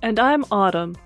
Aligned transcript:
And 0.00 0.20
I'm 0.20 0.44
Autumn. 0.52 0.96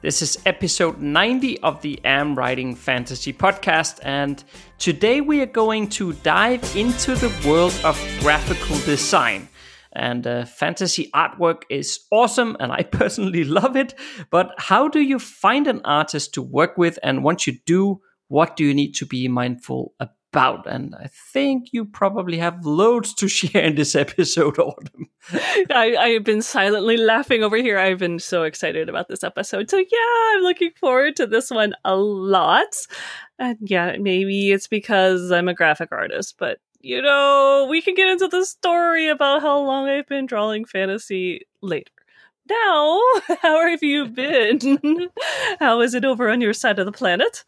This 0.00 0.22
is 0.22 0.38
episode 0.46 1.02
90 1.02 1.60
of 1.60 1.82
the 1.82 2.00
Am 2.02 2.34
Writing 2.34 2.74
Fantasy 2.74 3.30
podcast, 3.30 4.00
and 4.02 4.42
today 4.78 5.20
we 5.20 5.42
are 5.42 5.46
going 5.46 5.90
to 5.90 6.14
dive 6.14 6.62
into 6.74 7.14
the 7.14 7.30
world 7.46 7.78
of 7.84 8.00
graphical 8.20 8.78
design. 8.86 9.48
And 9.92 10.26
uh, 10.26 10.46
fantasy 10.46 11.10
artwork 11.14 11.64
is 11.68 12.00
awesome, 12.10 12.56
and 12.58 12.72
I 12.72 12.82
personally 12.90 13.44
love 13.44 13.76
it. 13.76 13.94
But 14.30 14.54
how 14.56 14.88
do 14.88 15.00
you 15.00 15.18
find 15.18 15.66
an 15.66 15.82
artist 15.84 16.32
to 16.34 16.42
work 16.42 16.78
with? 16.78 16.98
And 17.02 17.22
once 17.22 17.46
you 17.46 17.58
do, 17.66 18.00
what 18.28 18.56
do 18.56 18.64
you 18.64 18.72
need 18.72 18.92
to 18.94 19.06
be 19.06 19.28
mindful 19.28 19.92
about? 20.00 20.16
About. 20.34 20.66
And 20.66 20.96
I 20.96 21.08
think 21.32 21.68
you 21.72 21.84
probably 21.84 22.38
have 22.38 22.66
loads 22.66 23.14
to 23.14 23.28
share 23.38 23.62
in 23.62 23.76
this 23.76 23.94
episode, 23.94 24.58
Autumn. 24.58 25.08
I, 25.70 25.96
I 25.98 26.08
have 26.08 26.24
been 26.24 26.42
silently 26.42 26.96
laughing 26.96 27.44
over 27.44 27.56
here. 27.56 27.78
I've 27.78 28.00
been 28.00 28.18
so 28.18 28.42
excited 28.42 28.88
about 28.88 29.08
this 29.08 29.22
episode. 29.22 29.70
So, 29.70 29.78
yeah, 29.78 30.34
I'm 30.34 30.42
looking 30.42 30.72
forward 30.72 31.14
to 31.16 31.26
this 31.26 31.50
one 31.50 31.74
a 31.84 31.94
lot. 31.94 32.74
And 33.38 33.58
yeah, 33.60 33.96
maybe 34.00 34.50
it's 34.50 34.66
because 34.66 35.30
I'm 35.30 35.48
a 35.48 35.54
graphic 35.54 35.90
artist, 35.92 36.34
but 36.36 36.58
you 36.80 37.00
know, 37.00 37.66
we 37.70 37.80
can 37.80 37.94
get 37.94 38.08
into 38.08 38.28
the 38.28 38.44
story 38.44 39.08
about 39.08 39.40
how 39.40 39.58
long 39.58 39.88
I've 39.88 40.06
been 40.06 40.26
drawing 40.26 40.64
fantasy 40.64 41.42
later. 41.62 41.90
Now, 42.50 43.00
how 43.40 43.66
have 43.66 43.82
you 43.82 44.06
been? 44.06 45.08
how 45.60 45.80
is 45.80 45.94
it 45.94 46.04
over 46.04 46.28
on 46.28 46.40
your 46.40 46.52
side 46.52 46.78
of 46.78 46.86
the 46.86 46.92
planet? 46.92 47.44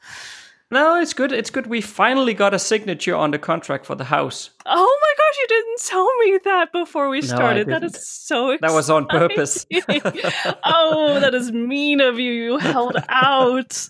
No, 0.68 1.00
it's 1.00 1.12
good. 1.12 1.30
It's 1.30 1.50
good. 1.50 1.68
We 1.68 1.80
finally 1.80 2.34
got 2.34 2.52
a 2.52 2.58
signature 2.58 3.14
on 3.14 3.30
the 3.30 3.38
contract 3.38 3.86
for 3.86 3.94
the 3.94 4.04
house. 4.04 4.50
Oh 4.64 4.98
my 5.00 5.14
gosh, 5.16 5.38
you 5.38 5.46
didn't 5.48 5.82
tell 5.84 6.16
me 6.16 6.38
that 6.42 6.72
before 6.72 7.08
we 7.08 7.22
started. 7.22 7.68
No, 7.68 7.74
that 7.78 7.84
is 7.84 8.04
so 8.04 8.50
exciting. 8.50 8.68
That 8.68 8.74
was 8.74 8.90
on 8.90 9.06
purpose. 9.06 9.64
oh, 10.64 11.20
that 11.20 11.36
is 11.36 11.52
mean 11.52 12.00
of 12.00 12.18
you. 12.18 12.32
You 12.32 12.58
held 12.58 12.96
out. 13.08 13.88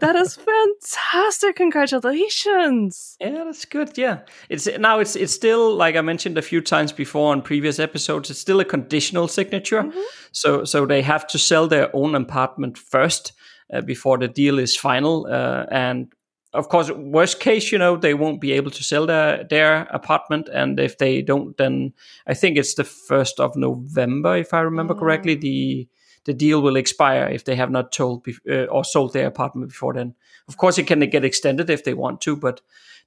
That 0.00 0.16
is 0.16 0.36
fantastic. 0.36 1.56
Congratulations. 1.56 3.16
Yeah, 3.18 3.44
that's 3.44 3.64
good. 3.64 3.96
Yeah. 3.96 4.18
It's 4.50 4.68
now 4.78 4.98
it's 4.98 5.16
it's 5.16 5.32
still 5.32 5.74
like 5.74 5.96
I 5.96 6.02
mentioned 6.02 6.36
a 6.36 6.42
few 6.42 6.60
times 6.60 6.92
before 6.92 7.32
on 7.32 7.40
previous 7.40 7.78
episodes, 7.78 8.28
it's 8.28 8.38
still 8.38 8.60
a 8.60 8.66
conditional 8.66 9.28
signature. 9.28 9.84
Mm-hmm. 9.84 10.00
So 10.32 10.64
so 10.64 10.84
they 10.84 11.00
have 11.00 11.26
to 11.28 11.38
sell 11.38 11.68
their 11.68 11.94
own 11.96 12.14
apartment 12.14 12.76
first. 12.76 13.32
Uh, 13.70 13.82
before 13.82 14.16
the 14.16 14.28
deal 14.28 14.58
is 14.58 14.74
final. 14.74 15.26
Uh, 15.30 15.66
and 15.70 16.10
of 16.54 16.68
course, 16.68 16.90
worst 16.90 17.40
case, 17.40 17.70
you 17.70 17.78
know, 17.78 17.96
they 17.96 18.14
won't 18.14 18.40
be 18.40 18.52
able 18.52 18.70
to 18.70 18.82
sell 18.82 19.06
their 19.06 19.44
their 19.44 19.82
apartment, 19.90 20.48
and 20.48 20.80
if 20.80 20.98
they 20.98 21.22
don't, 21.22 21.56
then 21.56 21.92
I 22.26 22.34
think 22.34 22.56
it's 22.56 22.74
the 22.74 22.84
first 22.84 23.38
of 23.40 23.56
November, 23.56 24.36
if 24.36 24.54
I 24.54 24.60
remember 24.60 24.94
mm. 24.94 24.98
correctly. 24.98 25.34
The 25.34 25.88
the 26.24 26.34
deal 26.34 26.60
will 26.60 26.76
expire 26.76 27.26
if 27.28 27.44
they 27.44 27.56
have 27.56 27.70
not 27.70 27.92
told 27.92 28.26
uh, 28.50 28.64
or 28.64 28.84
sold 28.84 29.12
their 29.12 29.26
apartment 29.26 29.70
before 29.70 29.94
then. 29.94 30.14
Of 30.46 30.56
course, 30.56 30.78
it 30.78 30.86
can 30.86 31.00
get 31.00 31.24
extended 31.24 31.70
if 31.70 31.84
they 31.84 31.94
want 31.94 32.20
to, 32.22 32.36
but 32.36 32.60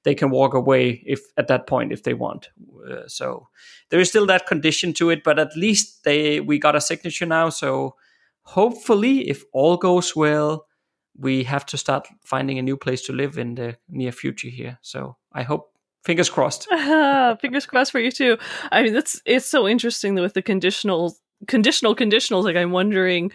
they 0.04 0.14
can 0.14 0.30
walk 0.30 0.54
away 0.54 1.02
if 1.06 1.20
at 1.36 1.48
that 1.48 1.66
point 1.66 1.92
if 1.92 2.02
they 2.02 2.14
want. 2.14 2.50
Uh, 2.88 3.06
so 3.06 3.48
there 3.90 4.00
is 4.00 4.08
still 4.08 4.26
that 4.26 4.46
condition 4.46 4.92
to 4.94 5.10
it, 5.10 5.22
but 5.24 5.38
at 5.38 5.56
least 5.56 6.04
they 6.04 6.40
we 6.40 6.58
got 6.58 6.76
a 6.76 6.80
signature 6.80 7.26
now. 7.26 7.48
So 7.48 7.96
hopefully, 8.42 9.28
if 9.28 9.44
all 9.52 9.76
goes 9.76 10.16
well, 10.16 10.66
we 11.16 11.44
have 11.44 11.66
to 11.66 11.78
start 11.78 12.08
finding 12.24 12.58
a 12.58 12.62
new 12.62 12.76
place 12.76 13.02
to 13.02 13.12
live 13.12 13.38
in 13.38 13.54
the 13.54 13.76
near 13.88 14.12
future 14.12 14.48
here. 14.48 14.78
So 14.82 15.16
I 15.32 15.42
hope 15.42 15.72
fingers 16.04 16.30
crossed. 16.30 16.68
fingers 17.40 17.66
crossed 17.66 17.92
for 17.92 18.00
you 18.00 18.10
too. 18.10 18.38
I 18.70 18.82
mean, 18.82 18.92
that's 18.92 19.20
it's 19.24 19.46
so 19.46 19.68
interesting 19.68 20.14
with 20.14 20.34
the 20.34 20.42
conditional 20.42 21.16
conditional 21.46 21.94
conditionals. 21.94 22.44
Like 22.44 22.56
I'm 22.56 22.70
wondering, 22.72 23.32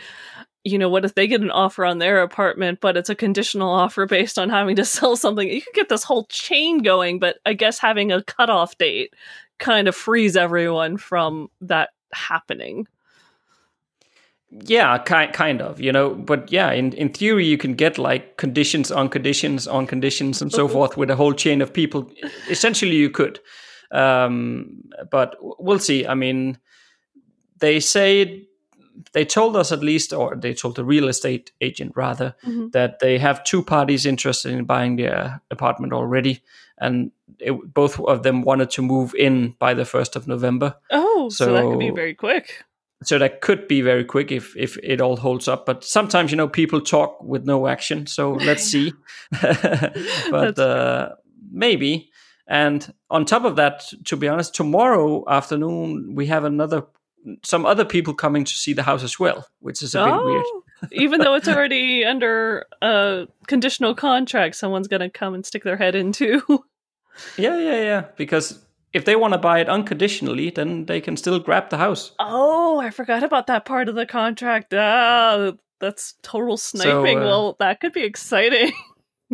you 0.64 0.78
know, 0.78 0.90
what 0.90 1.06
if 1.06 1.16
they 1.16 1.28
get 1.28 1.42
an 1.42 1.52
offer 1.52 1.86
on 1.86 2.00
their 2.00 2.22
apartment, 2.22 2.80
but 2.82 2.98
it's 2.98 3.10
a 3.10 3.16
conditional 3.16 3.70
offer 3.70 4.06
based 4.06 4.40
on 4.40 4.50
having 4.50 4.76
to 4.78 4.86
sell 4.86 5.16
something? 5.16 5.48
You 5.48 5.62
could 5.62 5.74
get 5.74 5.90
this 5.90 6.04
whole 6.04 6.26
chain 6.26 6.80
going, 6.80 7.20
but 7.20 7.38
I 7.46 7.54
guess 7.54 7.80
having 7.80 8.12
a 8.12 8.24
cutoff 8.24 8.78
date 8.78 9.14
kind 9.60 9.88
of 9.88 9.96
frees 9.96 10.36
everyone 10.36 10.98
from 10.98 11.50
that 11.62 11.90
happening 12.14 12.88
yeah 14.50 14.97
kind 15.00 15.34
kind 15.34 15.62
of 15.62 15.80
you 15.81 15.91
know 15.91 16.16
but 16.16 16.52
yeah 16.52 16.72
in 16.72 16.94
in 16.94 17.09
theory 17.09 17.46
you 17.46 17.58
can 17.58 17.74
get 17.74 17.97
like 17.97 18.38
conditions 18.38 18.91
on 18.91 19.09
conditions 19.09 19.68
on 19.68 19.85
conditions 19.85 20.41
and 20.41 20.52
so 20.53 20.68
forth 20.68 20.96
with 20.96 21.09
a 21.09 21.16
whole 21.16 21.34
chain 21.34 21.62
of 21.62 21.74
people. 21.74 22.09
Essentially 22.50 22.96
you 22.96 23.09
could 23.09 23.40
um 23.91 24.84
but 25.12 25.36
we'll 25.41 25.80
see. 25.80 26.07
I 26.07 26.13
mean 26.13 26.57
they 27.59 27.80
say 27.80 28.47
they 29.13 29.25
told 29.25 29.56
us 29.56 29.72
at 29.72 29.81
least 29.81 30.13
or 30.13 30.36
they 30.36 30.53
told 30.53 30.75
the 30.75 30.86
real 30.86 31.07
estate 31.07 31.52
agent 31.62 31.91
rather 31.96 32.36
mm-hmm. 32.46 32.69
that 32.69 33.00
they 33.00 33.18
have 33.18 33.44
two 33.44 33.63
parties 33.63 34.06
interested 34.06 34.52
in 34.52 34.66
buying 34.66 34.96
their 34.96 35.41
apartment 35.52 35.94
already 35.94 36.41
and 36.80 37.12
it, 37.40 37.52
both 37.74 38.00
of 38.00 38.24
them 38.24 38.41
wanted 38.41 38.69
to 38.72 38.81
move 38.81 39.13
in 39.16 39.56
by 39.59 39.74
the 39.74 39.84
1st 39.84 40.16
of 40.16 40.28
november. 40.28 40.75
Oh 40.91 41.30
so, 41.30 41.46
so 41.46 41.53
that 41.53 41.63
could 41.63 41.80
be 41.80 41.91
very 41.91 42.16
quick 42.16 42.63
so 43.03 43.19
that 43.19 43.41
could 43.41 43.68
be 43.68 43.81
very 43.81 44.03
quick 44.03 44.31
if 44.31 44.56
if 44.58 44.78
it 44.84 45.02
all 45.02 45.18
holds 45.18 45.47
up 45.47 45.66
but 45.66 45.84
sometimes 45.84 46.31
you 46.31 46.38
know 46.38 46.47
people 46.47 46.81
talk 46.81 47.22
with 47.22 47.46
no 47.46 47.68
action 47.68 48.08
so 48.08 48.34
let's 48.46 48.63
see. 48.63 48.94
But 50.31 50.59
uh, 50.59 51.09
maybe. 51.52 52.09
And 52.50 52.94
on 53.09 53.25
top 53.25 53.44
of 53.44 53.57
that 53.57 53.84
to 54.06 54.18
be 54.18 54.28
honest 54.28 54.56
tomorrow 54.56 55.24
afternoon 55.30 56.16
we 56.16 56.28
have 56.28 56.44
another 56.44 56.84
some 57.44 57.66
other 57.66 57.84
people 57.84 58.13
coming 58.13 58.46
to 58.46 58.53
see 58.53 58.74
the 58.74 58.84
house 58.84 59.03
as 59.03 59.19
well 59.19 59.46
which 59.59 59.84
is 59.84 59.94
a 59.96 60.02
oh, 60.02 60.06
bit 60.06 60.25
weird. 60.25 60.46
Oh, 60.46 60.63
even 60.91 61.19
though 61.19 61.36
it's 61.36 61.47
already 61.47 62.06
under 62.13 62.66
a 62.81 63.28
conditional 63.47 63.94
contract 63.94 64.56
someone's 64.56 64.88
going 64.88 65.02
to 65.02 65.09
come 65.09 65.34
and 65.34 65.46
stick 65.46 65.63
their 65.63 65.78
head 65.78 65.96
into. 65.96 66.41
Yeah 67.38 67.57
yeah 67.57 67.81
yeah 67.81 68.06
because 68.16 68.63
if 68.94 69.06
they 69.06 69.16
want 69.16 69.34
to 69.34 69.38
buy 69.38 69.59
it 69.59 69.70
unconditionally, 69.70 70.50
then 70.50 70.86
they 70.86 71.02
can 71.02 71.18
still 71.18 71.40
grab 71.40 71.70
the 71.70 71.78
house. 71.78 72.14
Oh, 72.20 72.80
I 72.80 72.90
forgot 72.90 73.24
about 73.24 73.48
that 73.48 73.66
part 73.66 73.90
of 73.90 73.96
the 73.96 74.06
contract. 74.06 74.74
Ah, 74.74 75.53
that's 75.80 76.16
total 76.24 76.58
sniping. 76.58 77.18
So, 77.18 77.22
uh, 77.22 77.25
well, 77.25 77.56
that 77.59 77.80
could 77.80 77.94
be 77.94 78.03
exciting. 78.03 78.72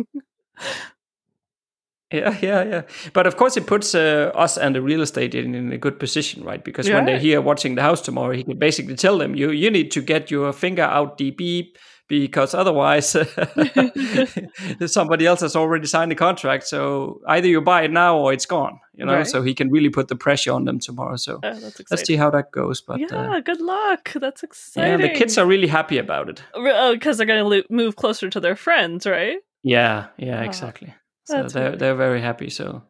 yeah, 2.12 2.36
yeah, 2.40 2.64
yeah. 2.64 2.82
But 3.12 3.26
of 3.26 3.36
course, 3.36 3.56
it 3.56 3.66
puts 3.66 3.94
uh, 3.94 4.32
us 4.34 4.58
and 4.58 4.74
the 4.74 4.82
real 4.82 5.00
estate 5.02 5.34
in, 5.34 5.54
in 5.54 5.72
a 5.72 5.78
good 5.78 5.98
position, 5.98 6.44
right? 6.44 6.62
Because 6.62 6.88
yeah. 6.88 6.96
when 6.96 7.06
they're 7.06 7.18
here 7.18 7.40
watching 7.40 7.74
the 7.76 7.82
house 7.82 8.00
tomorrow, 8.00 8.34
he 8.34 8.44
can 8.44 8.58
basically 8.58 8.96
tell 8.96 9.18
them, 9.18 9.34
"You 9.34 9.50
you 9.50 9.70
need 9.70 9.90
to 9.92 10.02
get 10.02 10.30
your 10.30 10.52
finger 10.52 10.82
out 10.82 11.18
the 11.18 11.30
beep." 11.30 11.78
because 12.06 12.54
otherwise 12.54 13.10
somebody 14.86 15.26
else 15.26 15.40
has 15.40 15.56
already 15.56 15.86
signed 15.86 16.10
the 16.10 16.14
contract. 16.14 16.66
So 16.66 17.20
either 17.26 17.48
you 17.48 17.60
buy 17.60 17.82
it 17.82 17.90
now 17.90 18.18
or 18.18 18.32
it's 18.32 18.46
gone. 18.46 18.78
You 18.96 19.04
know, 19.04 19.14
right. 19.14 19.26
so 19.26 19.42
he 19.42 19.54
can 19.54 19.70
really 19.70 19.88
put 19.90 20.08
the 20.08 20.16
pressure 20.16 20.52
on 20.52 20.64
them 20.64 20.78
tomorrow. 20.78 21.16
So 21.16 21.40
uh, 21.42 21.58
let's 21.90 22.06
see 22.06 22.16
how 22.16 22.30
that 22.30 22.52
goes. 22.52 22.80
But 22.80 23.00
yeah, 23.00 23.06
uh, 23.12 23.40
good 23.40 23.60
luck. 23.60 24.12
That's 24.14 24.42
exciting. 24.42 25.00
Yeah, 25.00 25.08
the 25.08 25.18
kids 25.18 25.36
are 25.36 25.46
really 25.46 25.66
happy 25.66 25.98
about 25.98 26.28
it. 26.28 26.42
Oh, 26.54 26.94
because 26.94 27.18
they're 27.18 27.26
going 27.26 27.62
to 27.62 27.66
move 27.72 27.96
closer 27.96 28.30
to 28.30 28.40
their 28.40 28.54
friends, 28.54 29.04
right? 29.04 29.38
Yeah, 29.64 30.06
yeah, 30.16 30.40
oh, 30.40 30.44
exactly. 30.44 30.94
So 31.24 31.48
they're 31.48 31.74
they're 31.74 31.96
very 31.96 32.20
happy. 32.20 32.50
So 32.50 32.82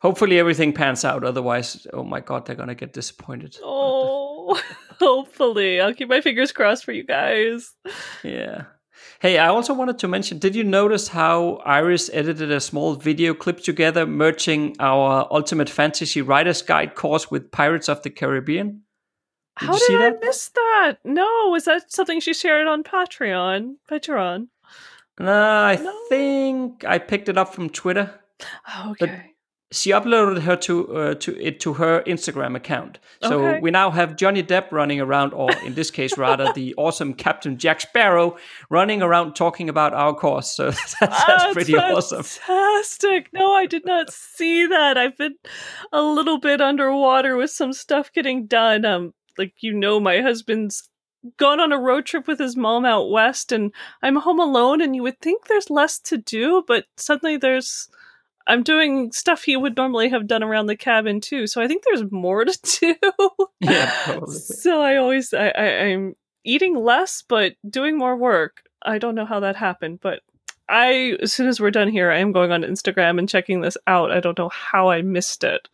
hopefully 0.00 0.38
everything 0.38 0.72
pans 0.72 1.04
out. 1.04 1.24
Otherwise, 1.24 1.86
oh 1.92 2.04
my 2.04 2.20
god, 2.20 2.44
they're 2.44 2.56
gonna 2.56 2.74
get 2.74 2.92
disappointed. 2.92 3.56
Oh. 3.62 4.60
Hopefully. 4.98 5.80
I'll 5.80 5.94
keep 5.94 6.08
my 6.08 6.20
fingers 6.20 6.52
crossed 6.52 6.84
for 6.84 6.92
you 6.92 7.04
guys. 7.04 7.74
Yeah. 8.22 8.64
Hey, 9.20 9.38
I 9.38 9.48
also 9.48 9.72
wanted 9.72 9.98
to 10.00 10.08
mention 10.08 10.38
did 10.38 10.54
you 10.54 10.64
notice 10.64 11.08
how 11.08 11.56
Iris 11.64 12.10
edited 12.12 12.50
a 12.50 12.60
small 12.60 12.94
video 12.94 13.32
clip 13.32 13.60
together 13.60 14.06
merging 14.06 14.76
our 14.78 15.26
Ultimate 15.30 15.70
Fantasy 15.70 16.20
Writer's 16.20 16.62
Guide 16.62 16.94
course 16.94 17.30
with 17.30 17.50
Pirates 17.50 17.88
of 17.88 18.02
the 18.02 18.10
Caribbean? 18.10 18.82
Did 19.58 19.68
how 19.68 19.78
did 19.78 20.02
I 20.02 20.10
miss 20.20 20.48
that? 20.50 20.98
No, 21.04 21.48
was 21.50 21.64
that 21.64 21.90
something 21.90 22.20
she 22.20 22.34
shared 22.34 22.66
on 22.66 22.82
Patreon? 22.82 23.76
Patreon? 23.90 24.48
No, 25.18 25.32
I 25.32 25.76
no. 25.76 25.98
think 26.10 26.84
I 26.84 26.98
picked 26.98 27.30
it 27.30 27.38
up 27.38 27.54
from 27.54 27.70
Twitter. 27.70 28.20
okay. 28.86 28.96
But 29.00 29.10
she 29.76 29.90
uploaded 29.90 30.40
her 30.42 30.56
to 30.56 30.96
uh, 30.96 31.14
to 31.14 31.36
it 31.40 31.60
to 31.60 31.74
her 31.74 32.02
Instagram 32.06 32.56
account. 32.56 32.98
So 33.22 33.44
Okay. 33.46 33.60
we 33.60 33.70
now 33.70 33.90
have 33.90 34.16
Johnny 34.16 34.42
Depp 34.42 34.72
running 34.72 35.00
around, 35.00 35.32
or 35.34 35.52
in 35.64 35.74
this 35.74 35.90
case, 35.90 36.16
rather 36.18 36.52
the 36.52 36.74
awesome 36.78 37.14
Captain 37.14 37.58
Jack 37.58 37.80
Sparrow 37.80 38.36
running 38.70 39.02
around 39.02 39.34
talking 39.34 39.68
about 39.68 39.94
our 39.94 40.14
course. 40.14 40.50
So 40.50 40.70
that's, 40.70 40.94
that's 41.00 41.24
That's 41.26 41.52
pretty 41.52 41.76
awesome. 41.76 42.22
Fantastic. 42.22 43.28
No, 43.32 43.52
I 43.52 43.66
did 43.66 43.84
not 43.84 44.12
see 44.12 44.66
that. 44.66 44.96
I've 44.98 45.16
been 45.16 45.36
a 45.92 46.02
little 46.02 46.38
bit 46.38 46.60
underwater 46.60 47.36
with 47.36 47.50
some 47.50 47.72
stuff 47.72 48.12
getting 48.12 48.46
done. 48.46 48.84
Um, 48.84 49.14
like 49.38 49.54
you 49.60 49.72
know, 49.72 50.00
my 50.00 50.20
husband's 50.20 50.88
gone 51.38 51.58
on 51.60 51.72
a 51.72 51.78
road 51.78 52.06
trip 52.06 52.28
with 52.28 52.38
his 52.38 52.56
mom 52.56 52.84
out 52.84 53.10
west, 53.10 53.52
and 53.52 53.72
I'm 54.02 54.16
home 54.16 54.40
alone. 54.40 54.80
And 54.80 54.94
you 54.94 55.02
would 55.02 55.20
think 55.20 55.46
there's 55.46 55.70
less 55.70 55.98
to 56.00 56.16
do, 56.18 56.64
but 56.66 56.84
suddenly 56.96 57.36
there's. 57.36 57.88
I'm 58.46 58.62
doing 58.62 59.12
stuff 59.12 59.42
he 59.42 59.56
would 59.56 59.76
normally 59.76 60.08
have 60.08 60.26
done 60.26 60.42
around 60.42 60.66
the 60.66 60.76
cabin 60.76 61.20
too. 61.20 61.46
So 61.46 61.60
I 61.60 61.66
think 61.66 61.84
there's 61.84 62.10
more 62.10 62.44
to 62.44 62.58
do. 62.80 62.94
Yeah, 63.60 63.92
probably. 64.04 64.34
So 64.34 64.80
I 64.82 64.96
always 64.96 65.34
I, 65.34 65.48
I 65.48 65.64
I'm 65.64 66.14
eating 66.44 66.76
less 66.76 67.22
but 67.26 67.54
doing 67.68 67.98
more 67.98 68.16
work. 68.16 68.62
I 68.82 68.98
don't 68.98 69.14
know 69.14 69.26
how 69.26 69.40
that 69.40 69.56
happened, 69.56 70.00
but 70.00 70.20
I 70.68 71.16
as 71.20 71.32
soon 71.32 71.48
as 71.48 71.60
we're 71.60 71.70
done 71.70 71.88
here, 71.88 72.10
I 72.10 72.18
am 72.18 72.32
going 72.32 72.52
on 72.52 72.62
Instagram 72.62 73.18
and 73.18 73.28
checking 73.28 73.60
this 73.60 73.76
out. 73.86 74.12
I 74.12 74.20
don't 74.20 74.38
know 74.38 74.50
how 74.50 74.90
I 74.90 75.02
missed 75.02 75.44
it. 75.44 75.68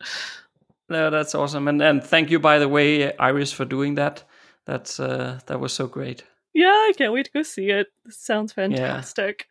No, 0.89 1.09
that's 1.09 1.33
awesome, 1.33 1.67
and 1.67 1.81
and 1.81 2.03
thank 2.03 2.29
you 2.29 2.39
by 2.39 2.59
the 2.59 2.67
way, 2.67 3.15
Iris, 3.17 3.51
for 3.51 3.65
doing 3.65 3.95
that. 3.95 4.23
That's 4.65 4.99
uh, 4.99 5.39
that 5.47 5.59
was 5.59 5.73
so 5.73 5.87
great. 5.87 6.23
Yeah, 6.53 6.67
I 6.67 6.93
can't 6.95 7.13
wait 7.13 7.25
to 7.25 7.31
go 7.31 7.43
see 7.43 7.69
it. 7.69 7.87
This 8.05 8.19
sounds 8.19 8.53
fantastic. 8.53 9.47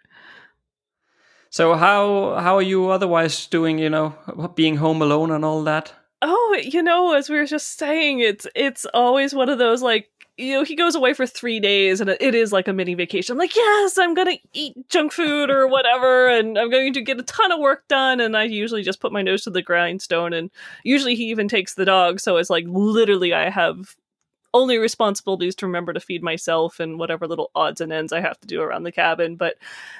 So 1.52 1.74
how 1.74 2.36
how 2.40 2.56
are 2.56 2.62
you 2.62 2.88
otherwise 2.88 3.46
doing? 3.46 3.78
You 3.78 3.90
know, 3.90 4.14
being 4.54 4.76
home 4.76 5.02
alone 5.02 5.30
and 5.30 5.44
all 5.44 5.62
that. 5.64 5.92
Oh, 6.22 6.58
you 6.62 6.82
know, 6.82 7.12
as 7.12 7.28
we 7.28 7.36
were 7.36 7.44
just 7.44 7.78
saying, 7.78 8.20
it's 8.20 8.46
it's 8.54 8.86
always 8.94 9.34
one 9.34 9.50
of 9.50 9.58
those 9.58 9.82
like 9.82 10.08
you 10.38 10.54
know 10.54 10.64
he 10.64 10.74
goes 10.74 10.94
away 10.94 11.12
for 11.12 11.26
three 11.26 11.60
days 11.60 12.00
and 12.00 12.08
it 12.08 12.34
is 12.34 12.52
like 12.52 12.68
a 12.68 12.72
mini 12.72 12.94
vacation. 12.94 13.34
I'm 13.34 13.38
like, 13.38 13.54
yes, 13.54 13.98
I'm 13.98 14.14
gonna 14.14 14.38
eat 14.54 14.74
junk 14.88 15.12
food 15.12 15.50
or 15.50 15.68
whatever, 15.68 16.26
and 16.26 16.56
I'm 16.56 16.70
going 16.70 16.94
to 16.94 17.02
get 17.02 17.20
a 17.20 17.22
ton 17.24 17.52
of 17.52 17.60
work 17.60 17.86
done. 17.86 18.18
And 18.20 18.34
I 18.34 18.44
usually 18.44 18.82
just 18.82 19.00
put 19.00 19.12
my 19.12 19.20
nose 19.20 19.44
to 19.44 19.50
the 19.50 19.60
grindstone. 19.60 20.32
And 20.32 20.50
usually 20.84 21.14
he 21.16 21.24
even 21.24 21.48
takes 21.48 21.74
the 21.74 21.84
dog, 21.84 22.18
so 22.18 22.38
it's 22.38 22.48
like 22.48 22.64
literally 22.66 23.34
I 23.34 23.50
have 23.50 23.94
only 24.54 24.78
responsibilities 24.78 25.54
to 25.56 25.66
remember 25.66 25.92
to 25.92 26.00
feed 26.00 26.22
myself 26.22 26.80
and 26.80 26.98
whatever 26.98 27.26
little 27.26 27.50
odds 27.54 27.80
and 27.80 27.92
ends 27.92 28.12
I 28.12 28.20
have 28.20 28.38
to 28.40 28.46
do 28.46 28.60
around 28.60 28.82
the 28.82 28.92
cabin. 28.92 29.36
But 29.36 29.56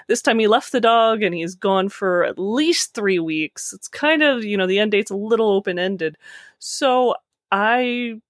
this 0.09 0.23
time 0.23 0.39
he 0.39 0.47
left 0.47 0.73
the 0.73 0.81
dog 0.81 1.23
and 1.23 1.35
he's 1.35 1.55
gone 1.55 1.89
for 1.89 2.25
at 2.25 2.39
least 2.39 2.95
three 2.95 3.19
weeks. 3.19 3.73
It's 3.73 3.89
kind 3.89 4.23
of, 4.23 4.45
you 4.45 4.57
know, 4.57 4.67
the 4.67 4.79
end 4.79 4.93
date's 4.93 5.11
a 5.11 5.17
little 5.17 5.51
open 5.51 5.79
ended. 5.79 6.17
So 6.59 7.15
I 7.51 8.21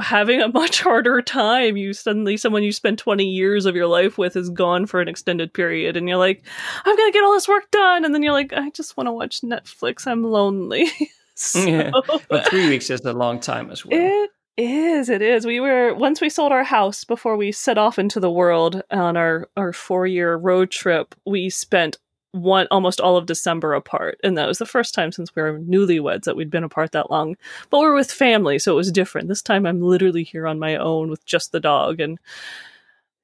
having 0.00 0.42
a 0.42 0.48
much 0.52 0.80
harder 0.80 1.22
time. 1.22 1.76
You 1.76 1.92
suddenly 1.92 2.36
someone 2.36 2.62
you 2.62 2.72
spent 2.72 2.98
20 2.98 3.24
years 3.24 3.66
of 3.66 3.74
your 3.76 3.86
life 3.86 4.18
with 4.18 4.36
is 4.36 4.50
gone 4.50 4.86
for 4.86 5.00
an 5.00 5.08
extended 5.08 5.52
period 5.54 5.96
and 5.96 6.08
you're 6.08 6.18
like, 6.18 6.44
I'm 6.84 6.96
gonna 6.96 7.12
get 7.12 7.24
all 7.24 7.32
this 7.32 7.48
work 7.48 7.70
done, 7.70 8.04
and 8.04 8.14
then 8.14 8.22
you're 8.22 8.32
like, 8.32 8.52
I 8.52 8.70
just 8.70 8.96
want 8.96 9.06
to 9.06 9.12
watch 9.12 9.40
Netflix. 9.40 10.06
I'm 10.06 10.22
lonely. 10.22 10.90
so, 11.34 11.60
Yeah, 11.60 11.90
But 12.28 12.48
three 12.48 12.68
weeks 12.68 12.90
is 12.90 13.00
a 13.04 13.12
long 13.12 13.40
time 13.40 13.70
as 13.70 13.84
well. 13.84 13.98
it 13.98 14.30
is. 14.56 15.08
It 15.08 15.22
is. 15.22 15.46
We 15.46 15.60
were 15.60 15.94
once 15.94 16.20
we 16.20 16.28
sold 16.28 16.52
our 16.52 16.64
house 16.64 17.04
before 17.04 17.36
we 17.36 17.52
set 17.52 17.78
off 17.78 17.98
into 17.98 18.20
the 18.20 18.30
world 18.30 18.82
on 18.90 19.16
our 19.16 19.48
our 19.56 19.72
four 19.72 20.06
year 20.06 20.36
road 20.36 20.70
trip. 20.70 21.14
We 21.26 21.50
spent 21.50 21.98
one 22.32 22.66
almost 22.70 23.00
all 23.00 23.16
of 23.16 23.26
December 23.26 23.72
apart, 23.74 24.18
and 24.22 24.36
that 24.36 24.46
was 24.48 24.58
the 24.58 24.66
first 24.66 24.94
time 24.94 25.10
since 25.12 25.34
we 25.34 25.42
were 25.42 25.58
newlyweds 25.60 26.24
that 26.24 26.36
we'd 26.36 26.50
been 26.50 26.64
apart 26.64 26.92
that 26.92 27.10
long. 27.10 27.36
But 27.70 27.80
we're 27.80 27.94
with 27.94 28.10
family, 28.12 28.58
so 28.58 28.72
it 28.72 28.76
was 28.76 28.92
different. 28.92 29.28
This 29.28 29.42
time, 29.42 29.64
I'm 29.66 29.80
literally 29.80 30.22
here 30.24 30.46
on 30.46 30.58
my 30.58 30.76
own 30.76 31.08
with 31.10 31.24
just 31.24 31.52
the 31.52 31.60
dog, 31.60 31.98
and 32.00 32.18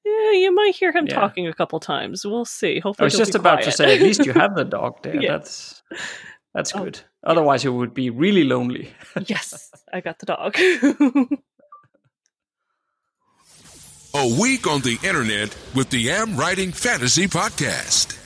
yeah, 0.05 0.33
you 0.33 0.55
might 0.55 0.75
hear 0.75 0.93
him 0.93 1.07
Yeah. 1.07 1.15
talking 1.15 1.47
a 1.47 1.53
couple 1.55 1.79
times. 1.79 2.25
We'll 2.25 2.45
see. 2.45 2.81
Hopefully, 2.81 3.05
I 3.05 3.07
was 3.07 3.17
just 3.17 3.35
about 3.35 3.63
to 3.65 3.73
say, 3.73 3.95
at 3.95 4.01
least 4.03 4.25
you 4.25 4.33
have 4.33 4.55
the 4.55 4.65
dog 4.79 5.03
there. 5.03 5.15
Yeah. 5.21 5.33
That's 5.33 5.83
that's 6.55 6.75
Oh, 6.75 6.85
good. 6.85 7.01
Otherwise, 7.25 7.65
you 7.65 7.73
would 7.73 7.95
be 7.95 8.11
really 8.11 8.45
lonely. 8.45 8.91
yes, 9.27 9.71
I 9.93 10.01
got 10.01 10.19
the 10.19 10.27
dog. 10.27 10.57
A 14.15 14.41
week 14.41 14.67
on 14.67 14.83
the 14.83 14.99
internet 15.03 15.57
with 15.75 15.89
the 15.89 16.11
Am 16.11 16.37
Writing 16.37 16.71
Fantasy 16.71 17.27
Podcast. 17.27 18.19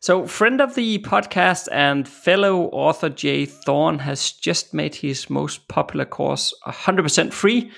So, 0.00 0.26
friend 0.26 0.60
of 0.60 0.74
the 0.74 0.98
podcast 0.98 1.68
and 1.72 2.06
fellow 2.06 2.64
author 2.66 3.08
Jay 3.08 3.46
Thorn 3.46 3.98
has 4.00 4.30
just 4.30 4.74
made 4.74 4.94
his 4.96 5.30
most 5.30 5.68
popular 5.68 6.04
course 6.04 6.52
100% 6.66 7.32
free. 7.32 7.70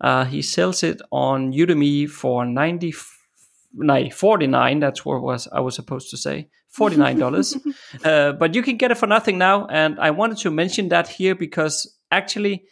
Uh, 0.00 0.24
he 0.24 0.42
sells 0.42 0.82
it 0.82 1.00
on 1.12 1.52
Udemy 1.52 2.08
for 2.10 2.44
90, 2.44 2.92
no, 3.74 4.10
49 4.10 4.80
That's 4.80 5.04
what 5.04 5.22
was 5.22 5.46
I 5.52 5.60
was 5.60 5.76
supposed 5.76 6.10
to 6.10 6.16
say. 6.16 6.48
$49. 6.76 7.74
uh, 8.04 8.32
but 8.32 8.54
you 8.54 8.62
can 8.62 8.76
get 8.76 8.90
it 8.90 8.98
for 8.98 9.06
nothing 9.06 9.38
now. 9.38 9.66
And 9.66 9.98
I 10.00 10.10
wanted 10.10 10.38
to 10.38 10.50
mention 10.50 10.88
that 10.88 11.08
here 11.08 11.34
because 11.34 11.98
actually, 12.10 12.64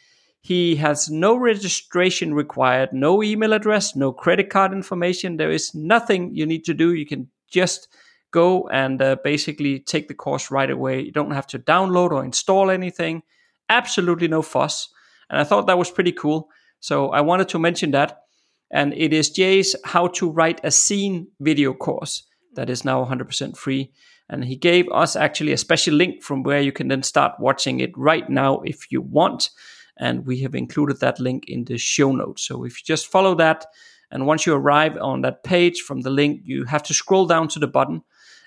he 0.43 0.76
has 0.76 1.11
no 1.11 1.37
registration 1.37 2.32
required, 2.32 2.93
no 2.93 3.23
email 3.23 3.52
address, 3.52 3.94
no 3.94 4.12
credit 4.12 4.49
card 4.49 4.73
information. 4.73 5.37
There 5.37 5.50
is 5.50 5.75
nothing 5.75 6.35
you 6.35 6.47
need 6.47 6.64
to 6.64 6.75
do. 6.75 6.94
You 6.94 7.05
can 7.05 7.29
just 7.50 7.88
go 8.31 8.67
and 8.69 9.02
uh, 9.02 9.17
basically 9.23 9.81
take 9.81 10.08
the 10.08 10.14
course 10.14 10.50
right 10.50 10.70
away. 10.70 11.03
You 11.03 11.12
don't 11.12 11.32
have 11.32 11.46
to 11.49 11.58
download 11.58 12.11
or 12.11 12.25
install 12.25 12.70
anything. 12.70 13.23
Absolutely 13.69 14.29
no 14.29 14.41
fuss. 14.41 14.88
And 15.29 15.38
I 15.38 15.44
thought 15.44 15.67
that 15.67 15.79
was 15.79 15.91
pretty 15.91 16.12
cool. 16.12 16.49
So 16.81 17.11
I 17.11 17.20
wanted 17.20 17.49
to 17.50 17.58
mention 17.58 17.91
that. 17.91 18.23
And 18.70 18.94
it 18.94 19.12
is 19.12 19.31
Jay's 19.31 19.76
How 19.85 20.06
to 20.06 20.31
Write 20.31 20.61
a 20.64 20.70
Scene 20.70 21.26
video 21.41 21.75
course 21.75 22.23
that 22.55 22.70
is 22.70 22.85
now 22.85 23.05
100% 23.05 23.56
free. 23.56 23.93
And 24.29 24.44
he 24.44 24.56
gave 24.56 24.88
us 24.93 25.17
actually 25.17 25.52
a 25.52 25.56
special 25.56 25.94
link 25.94 26.23
from 26.23 26.43
where 26.43 26.61
you 26.61 26.73
can 26.73 26.88
then 26.88 27.02
start 27.02 27.41
watching 27.41 27.81
it 27.81 27.91
right 27.97 28.29
now 28.31 28.61
if 28.64 28.93
you 28.93 29.02
want. 29.02 29.50
And 29.97 30.25
we 30.25 30.41
have 30.43 30.55
included 30.55 31.00
that 31.00 31.19
link 31.19 31.44
in 31.49 31.64
the 31.64 31.79
show 31.79 32.12
notes. 32.12 32.44
So 32.44 32.64
if 32.64 32.79
you 32.81 32.85
just 32.85 33.06
follow 33.11 33.35
that, 33.37 33.67
and 34.11 34.26
once 34.26 34.47
you 34.47 34.55
arrive 34.55 34.97
on 34.97 35.23
that 35.23 35.43
page 35.44 35.81
from 35.82 36.00
the 36.02 36.11
link, 36.11 36.41
you 36.44 36.64
have 36.64 36.82
to 36.85 36.94
scroll 36.94 37.26
down 37.26 37.49
to 37.49 37.58
the 37.58 37.69
button, 37.69 38.02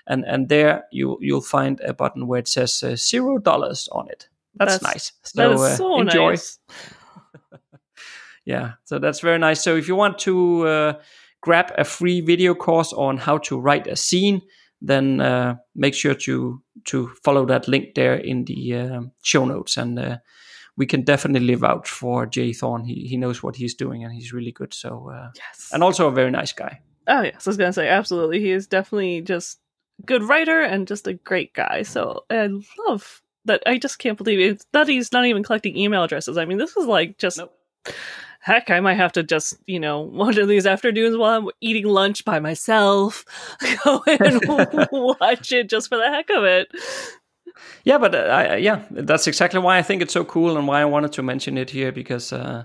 and 0.06 0.24
and 0.26 0.48
there 0.48 0.84
you 0.92 1.16
you'll 1.20 1.40
find 1.40 1.80
a 1.80 1.94
button 1.94 2.26
where 2.26 2.40
it 2.40 2.48
says 2.48 2.82
uh, 2.82 2.96
zero 2.96 3.38
dollars 3.38 3.88
on 3.92 4.08
it. 4.10 4.28
That's, 4.56 4.78
That's- 4.78 4.94
nice. 4.94 5.32
that 5.34 5.52
is 5.52 5.60
uh, 5.60 5.76
so 5.76 6.00
enjoy. 6.00 6.30
nice. 6.30 6.58
Yeah, 8.46 8.72
so 8.84 8.98
that's 8.98 9.20
very 9.20 9.38
nice. 9.38 9.62
So 9.62 9.74
if 9.76 9.88
you 9.88 9.96
want 9.96 10.18
to 10.20 10.66
uh, 10.66 10.92
grab 11.44 11.72
a 11.78 11.84
free 11.84 12.20
video 12.22 12.54
course 12.54 12.92
on 12.96 13.18
how 13.18 13.38
to 13.38 13.60
write 13.60 13.86
a 13.86 13.96
scene, 13.96 14.40
then 14.80 15.20
uh, 15.20 15.54
make 15.74 15.94
sure 15.94 16.14
to 16.14 16.60
to 16.84 17.08
follow 17.24 17.46
that 17.46 17.68
link 17.68 17.94
there 17.94 18.14
in 18.14 18.44
the 18.44 18.74
um 18.74 19.10
show 19.22 19.44
notes, 19.46 19.76
and 19.76 19.98
uh, 19.98 20.16
we 20.76 20.86
can 20.86 21.04
definitely 21.04 21.54
vouch 21.56 21.88
for 21.90 22.26
Jay 22.26 22.52
Thorn. 22.52 22.84
He 22.84 23.06
he 23.10 23.16
knows 23.16 23.42
what 23.42 23.56
he's 23.56 23.74
doing, 23.74 24.04
and 24.04 24.12
he's 24.12 24.32
really 24.32 24.52
good. 24.52 24.74
So 24.74 25.10
uh, 25.10 25.30
Yes. 25.36 25.70
and 25.72 25.82
also 25.82 26.08
a 26.08 26.14
very 26.14 26.30
nice 26.30 26.54
guy. 26.54 26.80
Oh 27.06 27.22
yes, 27.22 27.46
I 27.46 27.50
was 27.50 27.56
gonna 27.56 27.72
say 27.72 27.88
absolutely. 27.88 28.40
He 28.40 28.50
is 28.50 28.66
definitely 28.66 29.20
just 29.20 29.60
good 30.06 30.22
writer 30.22 30.60
and 30.62 30.88
just 30.88 31.06
a 31.06 31.14
great 31.14 31.52
guy. 31.54 31.82
So 31.84 32.24
I 32.30 32.48
love 32.88 33.22
that. 33.44 33.62
I 33.66 33.78
just 33.78 33.98
can't 33.98 34.18
believe 34.18 34.40
it 34.40 34.64
that 34.72 34.88
he's 34.88 35.12
not 35.12 35.26
even 35.26 35.42
collecting 35.44 35.76
email 35.76 36.02
addresses. 36.04 36.36
I 36.38 36.44
mean, 36.46 36.58
this 36.58 36.76
is 36.76 36.86
like 36.86 37.18
just 37.18 37.38
Nope. 37.38 37.52
Heck. 38.44 38.70
I 38.70 38.80
might 38.80 38.94
have 38.94 39.12
to 39.12 39.22
just 39.22 39.54
you 39.66 39.80
know 39.80 40.00
one 40.24 40.38
of 40.38 40.48
these 40.48 40.66
afternoons 40.66 41.16
while 41.16 41.38
I'm 41.38 41.48
eating 41.60 41.86
lunch 41.86 42.24
by 42.24 42.38
myself, 42.40 43.24
go 43.84 44.02
and 44.06 44.40
watch 44.92 45.52
it 45.52 45.68
just 45.68 45.88
for 45.88 45.96
the 45.96 46.08
heck 46.08 46.30
of 46.30 46.44
it. 46.44 46.68
Yeah, 47.84 47.98
but 47.98 48.14
uh, 48.14 48.18
I, 48.18 48.56
yeah, 48.56 48.84
that's 48.90 49.26
exactly 49.26 49.60
why 49.60 49.78
I 49.78 49.82
think 49.82 50.02
it's 50.02 50.12
so 50.12 50.24
cool 50.24 50.56
and 50.56 50.66
why 50.66 50.80
I 50.80 50.84
wanted 50.84 51.12
to 51.12 51.22
mention 51.22 51.56
it 51.56 51.70
here 51.70 51.92
because 51.92 52.32
uh, 52.32 52.64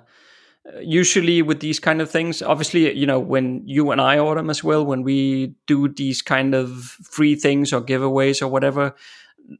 usually 0.81 1.41
with 1.41 1.59
these 1.59 1.79
kind 1.79 2.01
of 2.01 2.09
things, 2.09 2.41
obviously, 2.41 2.91
you 2.95 3.05
know, 3.05 3.19
when 3.19 3.61
you 3.65 3.91
and 3.91 4.01
I 4.01 4.17
order 4.17 4.41
them 4.41 4.49
as 4.49 4.63
well, 4.63 4.85
when 4.85 5.03
we 5.03 5.53
do 5.67 5.87
these 5.89 6.21
kind 6.21 6.55
of 6.55 6.71
free 7.11 7.35
things 7.35 7.71
or 7.71 7.81
giveaways 7.81 8.41
or 8.41 8.47
whatever, 8.47 8.95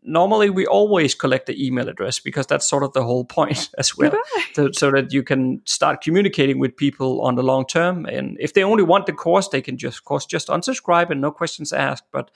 normally 0.04 0.50
we 0.50 0.66
always 0.68 1.16
collect 1.16 1.46
the 1.48 1.66
email 1.66 1.90
address 1.90 2.20
because 2.20 2.48
that's 2.48 2.68
sort 2.68 2.84
of 2.84 2.94
the 2.94 3.04
whole 3.04 3.26
point 3.26 3.70
as 3.78 3.98
well. 3.98 4.14
So, 4.54 4.70
so 4.72 4.92
that 4.92 5.12
you 5.14 5.24
can 5.24 5.62
start 5.66 6.02
communicating 6.02 6.60
with 6.60 6.76
people 6.76 7.22
on 7.22 7.36
the 7.36 7.44
long 7.44 7.66
term. 7.66 8.06
And 8.06 8.38
if 8.40 8.54
they 8.54 8.64
only 8.64 8.84
want 8.84 9.06
the 9.06 9.14
course, 9.14 9.48
they 9.50 9.62
can 9.62 9.78
just, 9.78 9.98
of 10.00 10.04
course, 10.06 10.26
just 10.26 10.48
unsubscribe 10.50 11.10
and 11.10 11.22
no 11.22 11.32
questions 11.32 11.74
asked. 11.74 12.06
But 12.12 12.32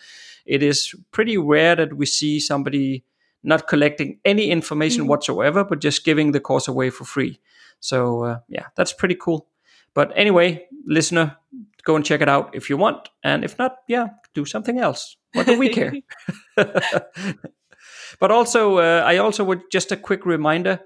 it 0.45 0.63
is 0.63 0.95
pretty 1.12 1.38
rare 1.38 1.75
that 1.75 1.95
we 1.98 2.05
see 2.05 2.39
somebody 2.39 3.03
not 3.43 3.67
collecting 3.67 4.19
any 4.24 4.50
information 4.50 5.03
Mhm. 5.03 5.07
whatsoever, 5.07 5.63
but 5.63 5.79
just 5.79 6.05
giving 6.05 6.31
the 6.31 6.39
course 6.39 6.67
away 6.67 6.89
for 6.89 7.03
free. 7.05 7.39
So 7.79 8.24
uh, 8.24 8.39
yeah, 8.48 8.67
that's 8.75 8.93
pretty 8.93 9.15
cool. 9.15 9.48
But 9.93 10.12
anyway, 10.15 10.65
listener, 10.88 11.38
go 11.83 11.95
and 11.95 12.05
check 12.05 12.22
it 12.22 12.29
out 12.29 12.55
if 12.55 12.69
you 12.69 12.77
want, 12.77 13.10
and 13.24 13.43
if 13.43 13.60
not, 13.60 13.77
yeah, 13.88 14.07
do 14.33 14.45
something 14.45 14.79
else. 14.79 15.17
What 15.34 15.48
do 15.48 15.58
we 15.58 15.70
care? 15.70 15.94
but 16.56 18.32
also, 18.32 18.78
uh, 18.78 19.04
I 19.06 19.18
also 19.18 19.44
would 19.44 19.62
just 19.72 19.92
a 19.92 19.98
quick 19.98 20.25
reminder 20.25 20.80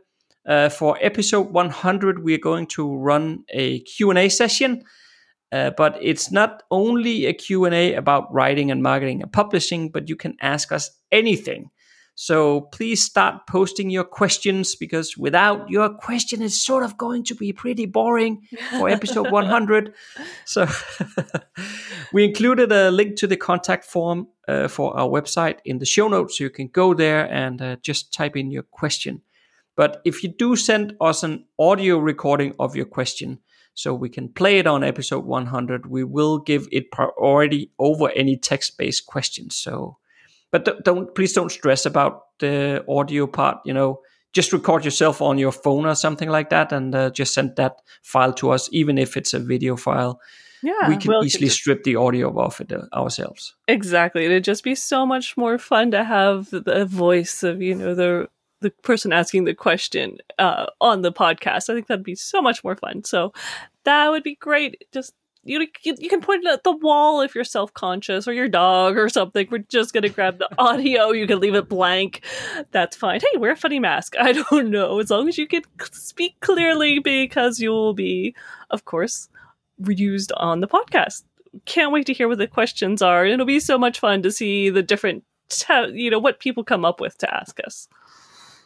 uh, 0.47 0.69
for 0.69 0.97
episode 1.01 1.51
100, 1.51 2.23
we 2.23 2.33
are 2.33 2.39
going 2.39 2.67
to 2.67 2.95
run 2.95 3.43
a 3.49 3.81
Q&A 3.81 4.29
session. 4.29 4.83
Uh, 5.51 5.71
but 5.77 5.97
it's 6.01 6.31
not 6.31 6.63
only 6.71 7.25
a 7.25 7.33
Q&A 7.33 7.93
about 7.93 8.33
writing 8.33 8.69
and 8.71 8.83
marketing 8.83 9.21
and 9.21 9.31
publishing, 9.31 9.89
but 9.89 10.09
you 10.09 10.15
can 10.15 10.35
ask 10.41 10.71
us 10.71 10.89
anything. 11.11 11.69
So 12.19 12.61
please 12.61 13.03
start 13.03 13.45
posting 13.45 13.91
your 13.91 14.03
questions 14.03 14.73
because 14.73 15.15
without 15.19 15.69
your 15.69 15.87
question, 15.87 16.41
it's 16.41 16.59
sort 16.59 16.81
of 16.83 16.97
going 16.97 17.23
to 17.25 17.35
be 17.35 17.53
pretty 17.53 17.85
boring 17.85 18.41
for 18.71 18.89
episode 18.97 19.29
100. 19.29 19.93
So 20.43 20.65
we 22.13 22.23
included 22.25 22.71
a 22.71 22.89
link 22.89 23.17
to 23.17 23.27
the 23.27 23.37
contact 23.37 23.85
form 23.85 24.29
uh, 24.47 24.67
for 24.67 24.97
our 24.97 25.07
website 25.07 25.59
in 25.63 25.77
the 25.77 25.85
show 25.85 26.07
notes. 26.07 26.39
So 26.39 26.45
you 26.45 26.49
can 26.49 26.69
go 26.69 26.95
there 26.95 27.31
and 27.31 27.61
uh, 27.61 27.75
just 27.83 28.11
type 28.11 28.35
in 28.35 28.49
your 28.49 28.63
question. 28.63 29.21
But 29.75 30.01
if 30.03 30.23
you 30.23 30.29
do 30.29 30.55
send 30.55 30.95
us 30.99 31.21
an 31.21 31.45
audio 31.59 31.99
recording 31.99 32.55
of 32.57 32.75
your 32.75 32.87
question, 32.87 33.41
so 33.75 33.93
we 33.93 34.09
can 34.09 34.29
play 34.29 34.57
it 34.57 34.65
on 34.65 34.83
episode 34.83 35.23
100, 35.23 35.85
we 35.85 36.03
will 36.03 36.39
give 36.39 36.67
it 36.71 36.89
priority 36.89 37.69
over 37.77 38.09
any 38.15 38.37
text-based 38.37 39.05
questions. 39.05 39.55
So 39.55 39.99
but 40.51 40.65
don't, 40.65 40.83
don't 40.83 41.15
please 41.15 41.33
don't 41.33 41.51
stress 41.51 41.85
about 41.85 42.23
the 42.39 42.83
audio 42.87 43.27
part. 43.27 43.59
You 43.65 43.73
know, 43.73 44.01
just 44.33 44.53
record 44.53 44.85
yourself 44.85 45.21
on 45.21 45.37
your 45.37 45.51
phone 45.51 45.85
or 45.85 45.95
something 45.95 46.29
like 46.29 46.49
that, 46.49 46.71
and 46.71 46.93
uh, 46.93 47.09
just 47.09 47.33
send 47.33 47.55
that 47.55 47.81
file 48.03 48.33
to 48.33 48.51
us, 48.51 48.69
even 48.71 48.97
if 48.97 49.17
it's 49.17 49.33
a 49.33 49.39
video 49.39 49.75
file. 49.75 50.19
Yeah, 50.63 50.89
we 50.89 50.97
can 50.97 51.09
we'll 51.09 51.23
easily 51.23 51.49
strip 51.49 51.83
the 51.83 51.95
audio 51.95 52.35
off 52.37 52.59
it 52.61 52.71
uh, 52.71 52.85
ourselves. 52.93 53.55
Exactly, 53.67 54.25
it'd 54.25 54.43
just 54.43 54.63
be 54.63 54.75
so 54.75 55.05
much 55.05 55.37
more 55.37 55.57
fun 55.57 55.91
to 55.91 56.03
have 56.03 56.49
the 56.49 56.85
voice 56.85 57.43
of 57.43 57.61
you 57.61 57.75
know 57.75 57.93
the 57.93 58.27
the 58.61 58.71
person 58.81 59.13
asking 59.13 59.43
the 59.43 59.53
question 59.53 60.17
uh, 60.39 60.65
on 60.81 61.01
the 61.01 61.11
podcast. 61.11 61.69
I 61.69 61.75
think 61.75 61.87
that'd 61.87 62.03
be 62.03 62.15
so 62.15 62.41
much 62.41 62.63
more 62.63 62.75
fun. 62.75 63.03
So 63.03 63.33
that 63.83 64.09
would 64.09 64.23
be 64.23 64.35
great. 64.35 64.83
Just 64.91 65.13
you, 65.47 65.67
you, 65.83 65.95
you 65.97 66.09
can 66.09 66.21
point 66.21 66.43
it 66.45 66.51
at 66.51 66.63
the 66.63 66.71
wall 66.71 67.21
if 67.21 67.33
you're 67.33 67.43
self 67.43 67.73
conscious 67.73 68.27
or 68.27 68.33
your 68.33 68.47
dog 68.47 68.97
or 68.97 69.09
something. 69.09 69.47
We're 69.49 69.59
just 69.59 69.93
gonna 69.93 70.09
grab 70.09 70.39
the 70.39 70.49
audio. 70.57 71.11
You 71.11 71.25
can 71.25 71.39
leave 71.39 71.55
it 71.55 71.69
blank. 71.69 72.23
That's 72.71 72.95
fine. 72.95 73.21
Hey, 73.21 73.37
wear 73.37 73.51
a 73.51 73.55
funny 73.55 73.79
mask. 73.79 74.15
I 74.19 74.33
don't 74.33 74.69
know. 74.69 74.99
As 74.99 75.09
long 75.09 75.27
as 75.27 75.37
you 75.37 75.47
can 75.47 75.63
speak 75.91 76.39
clearly, 76.41 76.99
because 76.99 77.59
you 77.59 77.71
will 77.71 77.93
be, 77.93 78.35
of 78.69 78.85
course, 78.85 79.29
reused 79.81 80.31
on 80.37 80.59
the 80.59 80.67
podcast. 80.67 81.23
Can't 81.65 81.91
wait 81.91 82.05
to 82.07 82.13
hear 82.13 82.27
what 82.27 82.37
the 82.37 82.47
questions 82.47 83.01
are. 83.01 83.25
It'll 83.25 83.45
be 83.45 83.59
so 83.59 83.77
much 83.77 83.99
fun 83.99 84.21
to 84.23 84.31
see 84.31 84.69
the 84.69 84.83
different, 84.83 85.23
te- 85.49 85.93
you 85.93 86.11
know, 86.11 86.19
what 86.19 86.39
people 86.39 86.63
come 86.63 86.85
up 86.85 86.99
with 86.99 87.17
to 87.19 87.33
ask 87.33 87.59
us. 87.65 87.87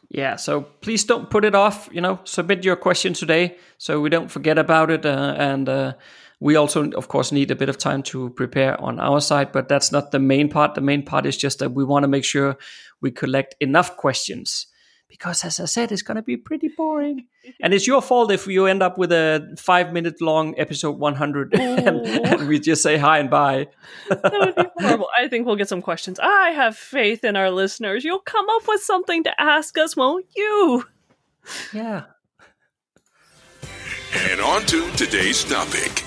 Yeah, 0.10 0.36
so 0.36 0.62
please 0.62 1.06
don't 1.06 1.30
put 1.30 1.46
it 1.46 1.56
off. 1.56 1.88
You 1.92 2.02
know, 2.02 2.20
submit 2.26 2.66
your 2.66 2.76
question 2.76 3.14
today 3.14 3.56
so 3.78 4.02
we 4.02 4.10
don't 4.10 4.30
forget 4.30 4.58
about 4.58 4.92
it. 4.92 5.06
Uh, 5.06 5.36
and 5.38 5.70
uh, 5.70 5.94
we 6.42 6.56
also, 6.56 6.90
of 6.94 7.08
course, 7.08 7.32
need 7.32 7.52
a 7.52 7.56
bit 7.56 7.70
of 7.70 7.78
time 7.78 8.02
to 8.02 8.32
prepare 8.32 8.80
on 8.82 9.00
our 9.00 9.22
side, 9.22 9.52
but 9.52 9.70
that's 9.70 9.92
not 9.92 10.10
the 10.10 10.18
main 10.18 10.50
part. 10.50 10.74
The 10.74 10.82
main 10.82 11.04
part 11.04 11.28
is 11.28 11.38
just 11.38 11.60
that 11.60 11.74
we 11.74 11.84
want 11.84 12.04
to 12.04 12.08
make 12.08 12.26
sure 12.26 12.58
we 13.00 13.12
collect 13.12 13.56
enough 13.60 13.96
questions 13.96 14.66
because, 15.08 15.46
as 15.46 15.60
I 15.60 15.66
said, 15.66 15.92
it's 15.92 16.02
going 16.02 16.16
to 16.16 16.24
be 16.24 16.38
pretty 16.38 16.70
boring. 16.70 17.28
and 17.62 17.76
it's 17.76 17.86
your 17.86 18.02
fault 18.02 18.32
if 18.32 18.48
you 18.48 18.66
end 18.66 18.82
up 18.82 18.98
with 18.98 19.12
a 19.12 19.56
five 19.60 19.94
minute 19.94 20.20
long 20.20 20.56
episode 20.58 20.98
100 20.98 21.54
and, 21.60 22.08
and, 22.08 22.48
we 22.48 22.60
just 22.60 22.82
say 22.82 22.98
hi 22.98 23.20
and 23.20 23.30
bye. 23.30 23.68
that 24.10 24.34
would 24.34 24.56
be 24.56 24.64
horrible. 24.78 25.10
I 25.16 25.28
think 25.28 25.46
we'll 25.46 25.58
get 25.58 25.70
some 25.70 25.84
questions. 25.84 26.20
I 26.20 26.50
have 26.56 26.76
faith 26.76 27.24
in 27.24 27.36
our 27.36 27.52
listeners. 27.52 28.04
You'll 28.04 28.20
come 28.20 28.50
up 28.50 28.64
with 28.68 28.82
something 28.82 29.24
to 29.26 29.40
ask 29.40 29.78
us, 29.78 29.96
won't 29.96 30.26
you? 30.36 30.86
Yeah. 31.72 32.06
And 34.14 34.42
on 34.42 34.66
to 34.66 34.90
today's 34.94 35.44
topic. 35.44 36.04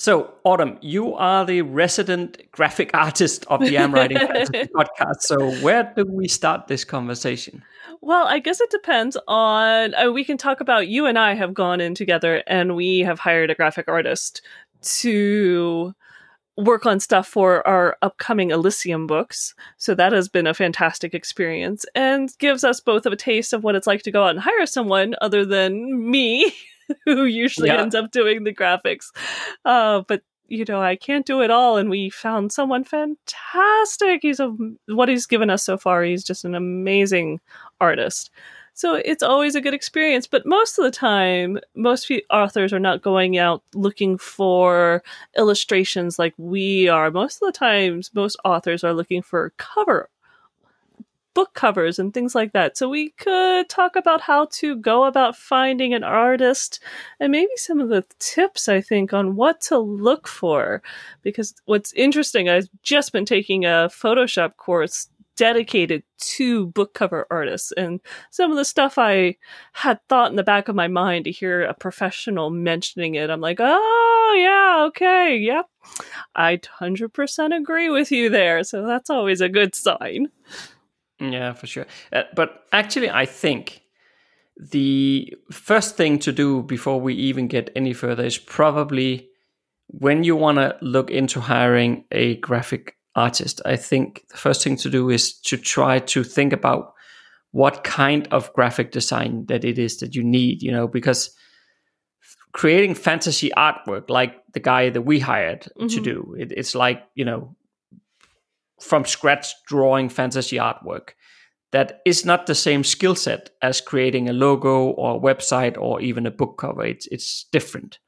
So, 0.00 0.32
Autumn, 0.44 0.78
you 0.80 1.12
are 1.12 1.44
the 1.44 1.60
resident 1.60 2.40
graphic 2.52 2.90
artist 2.94 3.44
of 3.48 3.60
the 3.60 3.76
Am 3.76 3.92
Writing 3.92 4.16
podcast. 4.74 5.20
So, 5.20 5.50
where 5.56 5.92
do 5.94 6.06
we 6.06 6.26
start 6.26 6.68
this 6.68 6.84
conversation? 6.84 7.62
Well, 8.00 8.26
I 8.26 8.38
guess 8.38 8.62
it 8.62 8.70
depends 8.70 9.18
on. 9.28 9.94
Uh, 9.94 10.10
we 10.10 10.24
can 10.24 10.38
talk 10.38 10.62
about 10.62 10.88
you 10.88 11.04
and 11.04 11.18
I 11.18 11.34
have 11.34 11.52
gone 11.52 11.82
in 11.82 11.94
together 11.94 12.42
and 12.46 12.74
we 12.74 13.00
have 13.00 13.18
hired 13.18 13.50
a 13.50 13.54
graphic 13.54 13.88
artist 13.88 14.40
to 14.80 15.94
work 16.56 16.86
on 16.86 16.98
stuff 16.98 17.28
for 17.28 17.66
our 17.68 17.98
upcoming 18.00 18.52
Elysium 18.52 19.06
books. 19.06 19.54
So 19.76 19.94
that 19.96 20.14
has 20.14 20.30
been 20.30 20.46
a 20.46 20.54
fantastic 20.54 21.12
experience 21.12 21.84
and 21.94 22.30
gives 22.38 22.64
us 22.64 22.80
both 22.80 23.04
a 23.04 23.14
taste 23.16 23.52
of 23.52 23.64
what 23.64 23.74
it's 23.74 23.86
like 23.86 24.02
to 24.04 24.10
go 24.10 24.24
out 24.24 24.30
and 24.30 24.40
hire 24.40 24.64
someone 24.64 25.14
other 25.20 25.44
than 25.44 26.10
me 26.10 26.54
who 27.04 27.24
usually 27.24 27.68
yeah. 27.68 27.80
ends 27.80 27.94
up 27.94 28.10
doing 28.10 28.44
the 28.44 28.54
graphics. 28.54 29.06
Uh, 29.64 30.02
but 30.06 30.22
you 30.48 30.64
know, 30.68 30.82
I 30.82 30.96
can't 30.96 31.24
do 31.24 31.42
it 31.42 31.50
all, 31.50 31.76
and 31.76 31.88
we 31.88 32.10
found 32.10 32.50
someone 32.50 32.82
fantastic. 32.82 34.20
He's 34.22 34.40
a 34.40 34.54
what 34.86 35.08
he's 35.08 35.26
given 35.26 35.48
us 35.48 35.62
so 35.62 35.78
far. 35.78 36.02
He's 36.02 36.24
just 36.24 36.44
an 36.44 36.54
amazing 36.56 37.40
artist. 37.80 38.30
So 38.74 38.94
it's 38.94 39.22
always 39.22 39.54
a 39.54 39.60
good 39.60 39.74
experience. 39.74 40.26
But 40.26 40.46
most 40.46 40.78
of 40.78 40.84
the 40.84 40.90
time, 40.90 41.58
most 41.76 42.10
authors 42.30 42.72
are 42.72 42.80
not 42.80 43.02
going 43.02 43.36
out 43.38 43.62
looking 43.74 44.16
for 44.18 45.02
illustrations 45.36 46.18
like 46.18 46.34
we 46.38 46.88
are. 46.88 47.10
Most 47.10 47.42
of 47.42 47.46
the 47.46 47.58
times, 47.58 48.10
most 48.14 48.36
authors 48.44 48.82
are 48.82 48.94
looking 48.94 49.22
for 49.22 49.52
cover 49.56 50.08
book 51.34 51.54
covers 51.54 51.98
and 51.98 52.12
things 52.12 52.34
like 52.34 52.52
that. 52.52 52.76
So 52.76 52.88
we 52.88 53.10
could 53.10 53.68
talk 53.68 53.96
about 53.96 54.20
how 54.20 54.46
to 54.52 54.76
go 54.76 55.04
about 55.04 55.36
finding 55.36 55.94
an 55.94 56.04
artist 56.04 56.80
and 57.18 57.32
maybe 57.32 57.52
some 57.56 57.80
of 57.80 57.88
the 57.88 58.04
tips 58.18 58.68
I 58.68 58.80
think 58.80 59.12
on 59.12 59.36
what 59.36 59.60
to 59.62 59.78
look 59.78 60.26
for. 60.26 60.82
Because 61.22 61.54
what's 61.66 61.92
interesting, 61.92 62.48
I've 62.48 62.68
just 62.82 63.12
been 63.12 63.24
taking 63.24 63.64
a 63.64 63.88
Photoshop 63.90 64.56
course 64.56 65.08
dedicated 65.36 66.02
to 66.18 66.66
book 66.66 66.92
cover 66.92 67.26
artists 67.30 67.72
and 67.72 67.98
some 68.30 68.50
of 68.50 68.58
the 68.58 68.64
stuff 68.64 68.98
I 68.98 69.36
had 69.72 69.98
thought 70.06 70.28
in 70.30 70.36
the 70.36 70.42
back 70.42 70.68
of 70.68 70.76
my 70.76 70.86
mind 70.86 71.24
to 71.24 71.30
hear 71.30 71.62
a 71.62 71.72
professional 71.72 72.50
mentioning 72.50 73.14
it, 73.14 73.30
I'm 73.30 73.40
like, 73.40 73.56
oh 73.58 74.36
yeah, 74.38 74.84
okay, 74.88 75.38
yep. 75.38 75.64
I 76.34 76.58
100% 76.58 77.56
agree 77.56 77.88
with 77.88 78.12
you 78.12 78.28
there. 78.28 78.62
So 78.64 78.86
that's 78.86 79.08
always 79.08 79.40
a 79.40 79.48
good 79.48 79.74
sign. 79.74 80.28
Yeah, 81.20 81.52
for 81.52 81.66
sure. 81.66 81.86
Uh, 82.12 82.22
but 82.34 82.64
actually, 82.72 83.10
I 83.10 83.26
think 83.26 83.82
the 84.56 85.34
first 85.50 85.96
thing 85.96 86.18
to 86.20 86.32
do 86.32 86.62
before 86.62 87.00
we 87.00 87.14
even 87.14 87.48
get 87.48 87.70
any 87.76 87.92
further 87.92 88.24
is 88.24 88.38
probably 88.38 89.28
when 89.86 90.24
you 90.24 90.36
want 90.36 90.58
to 90.58 90.76
look 90.80 91.10
into 91.10 91.40
hiring 91.40 92.04
a 92.10 92.36
graphic 92.36 92.96
artist. 93.14 93.60
I 93.64 93.76
think 93.76 94.24
the 94.28 94.36
first 94.36 94.62
thing 94.62 94.76
to 94.76 94.90
do 94.90 95.10
is 95.10 95.38
to 95.40 95.56
try 95.56 95.98
to 95.98 96.22
think 96.22 96.52
about 96.52 96.94
what 97.52 97.82
kind 97.82 98.28
of 98.30 98.52
graphic 98.52 98.92
design 98.92 99.46
that 99.46 99.64
it 99.64 99.78
is 99.78 99.98
that 99.98 100.14
you 100.14 100.22
need, 100.22 100.62
you 100.62 100.70
know, 100.70 100.86
because 100.86 101.34
creating 102.52 102.94
fantasy 102.94 103.50
artwork 103.56 104.08
like 104.08 104.36
the 104.52 104.60
guy 104.60 104.90
that 104.90 105.02
we 105.02 105.18
hired 105.18 105.62
mm-hmm. 105.62 105.88
to 105.88 106.00
do, 106.00 106.36
it, 106.38 106.52
it's 106.52 106.74
like, 106.74 107.02
you 107.14 107.24
know, 107.24 107.56
from 108.80 109.04
scratch 109.04 109.54
drawing 109.66 110.08
fantasy 110.08 110.56
artwork 110.56 111.10
that 111.72 112.00
is 112.04 112.24
not 112.24 112.46
the 112.46 112.54
same 112.54 112.82
skill 112.82 113.14
set 113.14 113.50
as 113.62 113.80
creating 113.80 114.28
a 114.28 114.32
logo 114.32 114.86
or 114.90 115.16
a 115.16 115.20
website 115.20 115.78
or 115.78 116.00
even 116.00 116.26
a 116.26 116.30
book 116.30 116.58
cover. 116.58 116.84
It's 116.84 117.06
it's 117.08 117.44
different, 117.52 117.98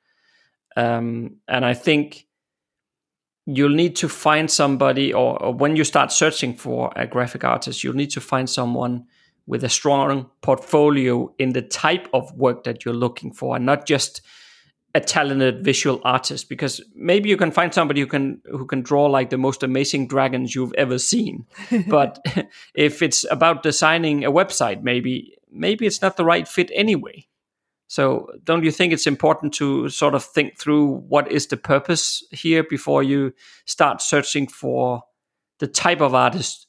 um, 0.76 1.36
and 1.48 1.64
I 1.64 1.74
think 1.74 2.26
you'll 3.46 3.70
need 3.70 3.96
to 3.96 4.08
find 4.08 4.50
somebody, 4.50 5.12
or, 5.12 5.40
or, 5.42 5.52
when 5.52 5.74
you 5.74 5.82
start 5.82 6.12
searching 6.12 6.54
for 6.54 6.92
a 6.94 7.06
graphic 7.08 7.42
artist, 7.42 7.82
you'll 7.82 7.94
need 7.94 8.10
to 8.10 8.20
find 8.20 8.48
someone 8.48 9.04
with 9.46 9.64
a 9.64 9.68
strong 9.68 10.30
portfolio 10.42 11.34
in 11.40 11.52
the 11.52 11.62
type 11.62 12.08
of 12.14 12.32
work 12.36 12.62
that 12.62 12.84
you're 12.84 12.94
looking 12.94 13.32
for, 13.32 13.56
and 13.56 13.66
not 13.66 13.86
just 13.86 14.22
a 14.94 15.00
talented 15.00 15.64
visual 15.64 16.00
artist 16.04 16.48
because 16.48 16.80
maybe 16.94 17.28
you 17.28 17.36
can 17.36 17.50
find 17.50 17.72
somebody 17.72 18.00
who 18.00 18.06
can 18.06 18.42
who 18.50 18.66
can 18.66 18.82
draw 18.82 19.06
like 19.06 19.30
the 19.30 19.38
most 19.38 19.62
amazing 19.62 20.06
dragons 20.06 20.54
you've 20.54 20.74
ever 20.74 20.98
seen. 20.98 21.46
But 21.88 22.24
if 22.74 23.02
it's 23.02 23.24
about 23.30 23.62
designing 23.62 24.24
a 24.24 24.32
website 24.32 24.82
maybe 24.82 25.36
maybe 25.50 25.86
it's 25.86 26.02
not 26.02 26.16
the 26.16 26.24
right 26.24 26.46
fit 26.46 26.70
anyway. 26.74 27.26
So 27.88 28.30
don't 28.44 28.64
you 28.64 28.70
think 28.70 28.92
it's 28.92 29.06
important 29.06 29.52
to 29.54 29.88
sort 29.90 30.14
of 30.14 30.24
think 30.24 30.58
through 30.58 31.04
what 31.08 31.30
is 31.30 31.46
the 31.46 31.58
purpose 31.58 32.24
here 32.30 32.62
before 32.62 33.02
you 33.02 33.34
start 33.66 34.00
searching 34.00 34.46
for 34.46 35.02
the 35.58 35.66
type 35.66 36.00
of 36.00 36.14
artist 36.14 36.66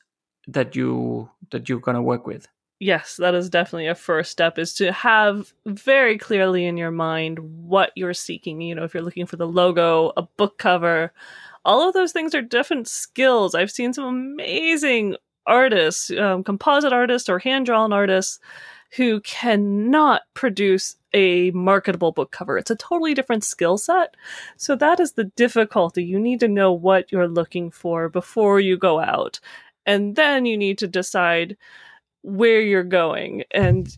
that 0.47 0.75
you 0.75 1.29
that 1.51 1.67
you're 1.69 1.79
going 1.79 1.95
to 1.95 2.01
work 2.01 2.27
with 2.27 2.47
yes, 2.83 3.15
that 3.17 3.33
is 3.33 3.49
definitely 3.49 3.87
a 3.87 3.95
first 3.95 4.31
step 4.31 4.59
is 4.59 4.73
to 4.75 4.91
have 4.91 5.53
very 5.65 6.17
clearly 6.17 6.65
in 6.65 6.77
your 6.77 6.91
mind 6.91 7.39
what 7.39 7.91
you're 7.95 8.13
seeking. 8.13 8.61
You 8.61 8.75
know, 8.75 8.83
if 8.83 8.93
you're 8.93 9.03
looking 9.03 9.25
for 9.25 9.37
the 9.37 9.47
logo, 9.47 10.11
a 10.17 10.23
book 10.23 10.57
cover, 10.57 11.13
all 11.65 11.87
of 11.87 11.93
those 11.93 12.11
things 12.11 12.35
are 12.35 12.41
different 12.41 12.87
skills. 12.87 13.55
I've 13.55 13.71
seen 13.71 13.93
some 13.93 14.05
amazing 14.05 15.15
artists, 15.47 16.11
um, 16.11 16.43
composite 16.43 16.93
artists 16.93 17.29
or 17.29 17.39
hand 17.39 17.65
drawn 17.65 17.93
artists 17.93 18.39
who 18.95 19.21
cannot 19.21 20.21
produce 20.33 20.97
a 21.13 21.51
marketable 21.51 22.11
book 22.11 22.31
cover. 22.31 22.57
It's 22.57 22.71
a 22.71 22.75
totally 22.75 23.13
different 23.13 23.43
skill 23.43 23.77
set. 23.77 24.15
So 24.57 24.75
that 24.75 24.99
is 24.99 25.13
the 25.13 25.25
difficulty. 25.25 26.03
You 26.03 26.19
need 26.19 26.39
to 26.41 26.47
know 26.47 26.71
what 26.73 27.11
you're 27.11 27.27
looking 27.27 27.71
for 27.71 28.09
before 28.09 28.59
you 28.59 28.77
go 28.77 28.99
out. 28.99 29.39
And 29.85 30.15
then 30.15 30.45
you 30.45 30.57
need 30.57 30.77
to 30.79 30.87
decide 30.87 31.57
where 32.23 32.61
you're 32.61 32.83
going. 32.83 33.43
And 33.51 33.95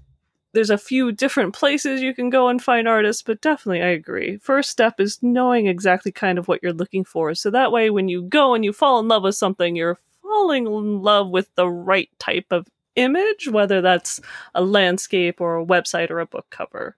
there's 0.53 0.69
a 0.69 0.77
few 0.77 1.11
different 1.11 1.53
places 1.53 2.01
you 2.01 2.13
can 2.13 2.29
go 2.29 2.47
and 2.47 2.61
find 2.61 2.87
artists, 2.87 3.21
but 3.21 3.41
definitely 3.41 3.81
I 3.81 3.87
agree. 3.87 4.37
First 4.37 4.69
step 4.69 4.99
is 4.99 5.21
knowing 5.21 5.67
exactly 5.67 6.11
kind 6.11 6.37
of 6.37 6.47
what 6.47 6.61
you're 6.63 6.73
looking 6.73 7.03
for. 7.03 7.35
So 7.35 7.49
that 7.51 7.71
way 7.71 7.89
when 7.89 8.09
you 8.09 8.23
go 8.23 8.53
and 8.53 8.63
you 8.63 8.73
fall 8.73 8.99
in 8.99 9.07
love 9.07 9.23
with 9.23 9.35
something, 9.35 9.75
you're 9.75 9.99
falling 10.21 10.65
in 10.65 11.01
love 11.01 11.29
with 11.29 11.53
the 11.55 11.69
right 11.69 12.09
type 12.19 12.47
of 12.51 12.67
image, 12.95 13.47
whether 13.49 13.81
that's 13.81 14.19
a 14.53 14.61
landscape 14.61 15.41
or 15.41 15.57
a 15.57 15.65
website 15.65 16.09
or 16.09 16.19
a 16.19 16.25
book 16.25 16.47
cover. 16.49 16.95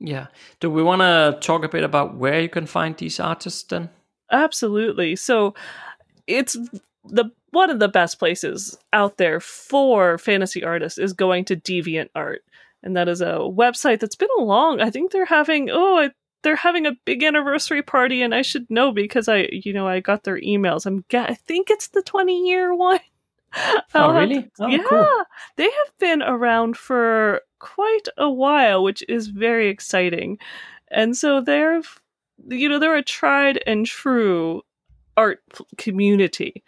Yeah. 0.00 0.26
Do 0.58 0.68
we 0.68 0.82
want 0.82 1.02
to 1.02 1.38
talk 1.40 1.64
a 1.64 1.68
bit 1.68 1.84
about 1.84 2.16
where 2.16 2.40
you 2.40 2.48
can 2.48 2.66
find 2.66 2.96
these 2.96 3.20
artists 3.20 3.62
then? 3.62 3.88
Absolutely. 4.32 5.14
So 5.14 5.54
it's 6.26 6.56
the 7.04 7.30
one 7.52 7.70
of 7.70 7.78
the 7.78 7.88
best 7.88 8.18
places 8.18 8.76
out 8.92 9.18
there 9.18 9.38
for 9.38 10.18
fantasy 10.18 10.64
artists 10.64 10.98
is 10.98 11.12
going 11.12 11.44
to 11.46 11.56
DeviantArt. 11.56 12.38
And 12.82 12.96
that 12.96 13.08
is 13.08 13.20
a 13.20 13.38
website 13.38 14.00
that's 14.00 14.16
been 14.16 14.28
along. 14.36 14.80
I 14.80 14.90
think 14.90 15.12
they're 15.12 15.24
having 15.24 15.68
oh 15.70 16.10
they're 16.42 16.56
having 16.56 16.86
a 16.86 16.96
big 17.04 17.22
anniversary 17.22 17.82
party 17.82 18.22
and 18.22 18.34
I 18.34 18.42
should 18.42 18.68
know 18.68 18.90
because 18.90 19.28
I 19.28 19.48
you 19.52 19.72
know 19.72 19.86
I 19.86 20.00
got 20.00 20.24
their 20.24 20.40
emails. 20.40 20.86
I'm 20.86 21.04
I 21.12 21.34
think 21.34 21.70
it's 21.70 21.88
the 21.88 22.02
20 22.02 22.48
year 22.48 22.74
one. 22.74 22.98
oh 23.94 24.10
um, 24.10 24.16
really? 24.16 24.50
Oh, 24.58 24.66
yeah. 24.66 24.82
Cool. 24.88 25.24
They 25.56 25.64
have 25.64 25.98
been 25.98 26.22
around 26.22 26.76
for 26.76 27.42
quite 27.58 28.08
a 28.16 28.30
while, 28.30 28.82
which 28.82 29.04
is 29.08 29.28
very 29.28 29.68
exciting. 29.68 30.38
And 30.90 31.16
so 31.16 31.40
they're, 31.40 31.82
you 32.48 32.68
know, 32.68 32.78
they're 32.78 32.96
a 32.96 33.02
tried 33.02 33.62
and 33.66 33.86
true 33.86 34.62
art 35.16 35.40
community. 35.76 36.62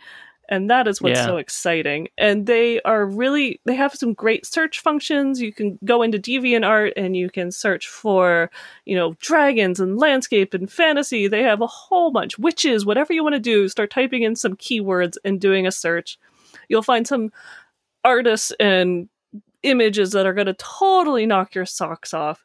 And 0.49 0.69
that 0.71 0.87
is 0.87 1.01
what's 1.01 1.19
yeah. 1.19 1.27
so 1.27 1.37
exciting. 1.39 2.09
And 2.19 2.47
they 2.47 2.81
are 2.83 3.07
really, 3.07 3.61
they 3.65 3.75
have 3.75 3.95
some 3.95 4.13
great 4.13 4.45
search 4.45 4.81
functions. 4.81 5.41
You 5.41 5.53
can 5.53 5.79
go 5.85 6.03
into 6.03 6.19
DeviantArt 6.19 6.93
and 6.97 7.17
you 7.17 7.31
can 7.31 7.51
search 7.51 7.89
for, 7.89 8.51
you 8.85 8.95
know, 8.95 9.15
dragons 9.21 9.81
and 9.81 9.99
landscape 9.99 10.53
and 10.55 10.71
fantasy. 10.71 11.29
They 11.29 11.43
have 11.43 11.61
a 11.61 11.67
whole 11.67 12.11
bunch, 12.11 12.39
witches, 12.39 12.85
whatever 12.85 13.13
you 13.13 13.23
want 13.23 13.35
to 13.35 13.41
do. 13.41 13.69
Start 13.69 13.91
typing 13.91 14.23
in 14.23 14.37
some 14.37 14.55
keywords 14.57 15.17
and 15.25 15.41
doing 15.41 15.67
a 15.67 15.73
search. 15.73 16.19
You'll 16.69 16.83
find 16.83 17.07
some 17.07 17.33
artists 18.05 18.53
and 18.61 19.09
images 19.63 20.13
that 20.13 20.27
are 20.27 20.35
going 20.35 20.47
to 20.47 20.55
totally 20.55 21.27
knock 21.27 21.55
your 21.55 21.67
socks 21.67 22.13
off. 22.13 22.45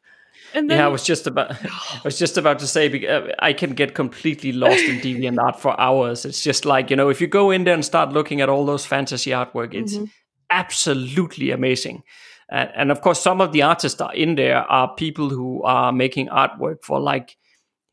And 0.54 0.70
then, 0.70 0.78
yeah, 0.78 0.86
I 0.86 0.88
was 0.88 1.04
just 1.04 1.26
about, 1.26 1.52
I 1.64 2.00
was 2.04 2.18
just 2.18 2.36
about 2.36 2.58
to 2.60 2.66
say, 2.66 3.06
uh, 3.06 3.28
I 3.38 3.52
can 3.52 3.72
get 3.72 3.94
completely 3.94 4.52
lost 4.52 4.82
in 4.84 5.00
DeviantArt 5.00 5.56
for 5.56 5.78
hours. 5.80 6.24
It's 6.24 6.42
just 6.42 6.64
like 6.64 6.90
you 6.90 6.96
know, 6.96 7.08
if 7.08 7.20
you 7.20 7.26
go 7.26 7.50
in 7.50 7.64
there 7.64 7.74
and 7.74 7.84
start 7.84 8.12
looking 8.12 8.40
at 8.40 8.48
all 8.48 8.64
those 8.66 8.86
fantasy 8.86 9.30
artwork, 9.30 9.74
it's 9.74 9.94
mm-hmm. 9.94 10.06
absolutely 10.50 11.50
amazing. 11.50 12.02
Uh, 12.50 12.66
and 12.74 12.90
of 12.90 13.00
course, 13.00 13.20
some 13.20 13.40
of 13.40 13.52
the 13.52 13.62
artists 13.62 14.00
are 14.00 14.14
in 14.14 14.34
there 14.34 14.58
are 14.58 14.92
people 14.94 15.30
who 15.30 15.62
are 15.62 15.92
making 15.92 16.28
artwork 16.28 16.82
for 16.82 16.98
like 16.98 17.36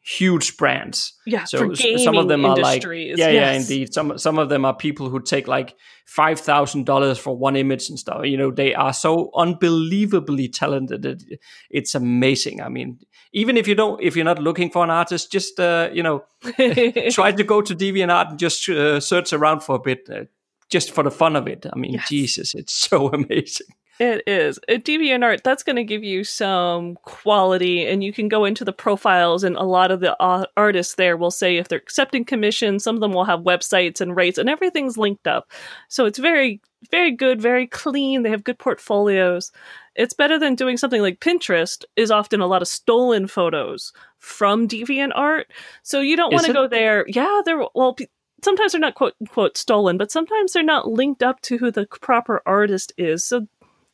huge 0.07 0.55
brands. 0.55 1.13
Yeah, 1.25 1.43
so 1.43 1.73
some 1.73 2.17
of 2.17 2.29
them 2.29 2.45
are 2.45 2.55
like 2.55 2.83
yeah, 2.83 2.91
yes. 2.91 3.33
yeah, 3.33 3.51
indeed. 3.51 3.93
Some 3.93 4.17
some 4.17 4.39
of 4.39 4.47
them 4.47 4.63
are 4.63 4.75
people 4.75 5.09
who 5.09 5.21
take 5.21 5.47
like 5.47 5.75
five 6.05 6.39
thousand 6.39 6.85
dollars 6.85 7.17
for 7.17 7.35
one 7.35 7.55
image 7.55 7.89
and 7.89 7.99
stuff. 7.99 8.25
You 8.25 8.37
know, 8.37 8.51
they 8.51 8.73
are 8.73 8.93
so 8.93 9.31
unbelievably 9.35 10.49
talented. 10.49 11.01
That 11.01 11.23
it's 11.69 11.93
amazing. 11.93 12.61
I 12.61 12.69
mean, 12.69 12.99
even 13.33 13.57
if 13.57 13.67
you 13.67 13.75
don't, 13.75 14.01
if 14.01 14.15
you're 14.15 14.25
not 14.25 14.39
looking 14.39 14.69
for 14.69 14.83
an 14.83 14.89
artist, 14.89 15.31
just 15.31 15.59
uh, 15.59 15.89
you 15.91 16.03
know, 16.03 16.23
try 17.11 17.31
to 17.33 17.43
go 17.43 17.61
to 17.61 17.75
DeviantArt 17.75 18.29
and 18.29 18.39
just 18.39 18.69
uh, 18.69 18.99
search 19.01 19.33
around 19.33 19.61
for 19.61 19.75
a 19.75 19.79
bit. 19.79 20.09
Uh, 20.09 20.23
just 20.69 20.91
for 20.91 21.01
the 21.01 21.11
fun 21.11 21.37
of 21.37 21.47
it. 21.47 21.65
I 21.71 21.77
mean, 21.77 21.93
yes. 21.93 22.09
Jesus, 22.09 22.53
it's 22.53 22.73
so 22.73 23.07
amazing. 23.13 23.67
It 23.99 24.23
is. 24.27 24.59
At 24.69 24.85
DeviantArt, 24.85 25.41
that's 25.41 25.63
going 25.63 25.77
to 25.77 25.83
give 25.83 26.03
you 26.03 26.23
some 26.23 26.95
quality, 26.97 27.87
and 27.87 28.03
you 28.03 28.13
can 28.13 28.27
go 28.27 28.45
into 28.45 28.63
the 28.63 28.73
profiles, 28.73 29.43
and 29.43 29.55
a 29.55 29.63
lot 29.63 29.89
of 29.89 30.01
the 30.01 30.15
uh, 30.21 30.45
artists 30.55 30.95
there 30.95 31.17
will 31.17 31.31
say 31.31 31.57
if 31.57 31.67
they're 31.67 31.79
accepting 31.79 32.23
commissions. 32.23 32.83
Some 32.83 32.95
of 32.95 33.01
them 33.01 33.13
will 33.13 33.25
have 33.25 33.39
websites 33.39 33.99
and 33.99 34.15
rates, 34.15 34.37
and 34.37 34.49
everything's 34.49 34.97
linked 34.97 35.25
up. 35.25 35.49
So 35.87 36.05
it's 36.05 36.19
very, 36.19 36.61
very 36.91 37.11
good, 37.11 37.41
very 37.41 37.65
clean. 37.65 38.21
They 38.21 38.29
have 38.29 38.43
good 38.43 38.59
portfolios. 38.59 39.51
It's 39.95 40.13
better 40.13 40.37
than 40.37 40.53
doing 40.53 40.77
something 40.77 41.01
like 41.01 41.19
Pinterest, 41.19 41.83
is 41.95 42.11
often 42.11 42.39
a 42.39 42.47
lot 42.47 42.61
of 42.61 42.67
stolen 42.67 43.25
photos 43.25 43.93
from 44.19 44.67
DeviantArt. 44.67 45.45
So 45.81 46.01
you 46.01 46.15
don't 46.15 46.31
want 46.31 46.45
to 46.45 46.53
go 46.53 46.67
there. 46.67 47.03
Yeah, 47.07 47.41
they're, 47.43 47.65
well, 47.73 47.95
sometimes 48.43 48.73
they're 48.73 48.81
not 48.81 48.93
quote 48.93 49.15
quote 49.29 49.57
stolen, 49.57 49.97
but 49.97 50.11
sometimes 50.11 50.53
they're 50.53 50.61
not 50.61 50.87
linked 50.87 51.23
up 51.23 51.41
to 51.41 51.57
who 51.57 51.71
the 51.71 51.87
proper 51.87 52.43
artist 52.45 52.93
is. 52.95 53.23
So 53.23 53.47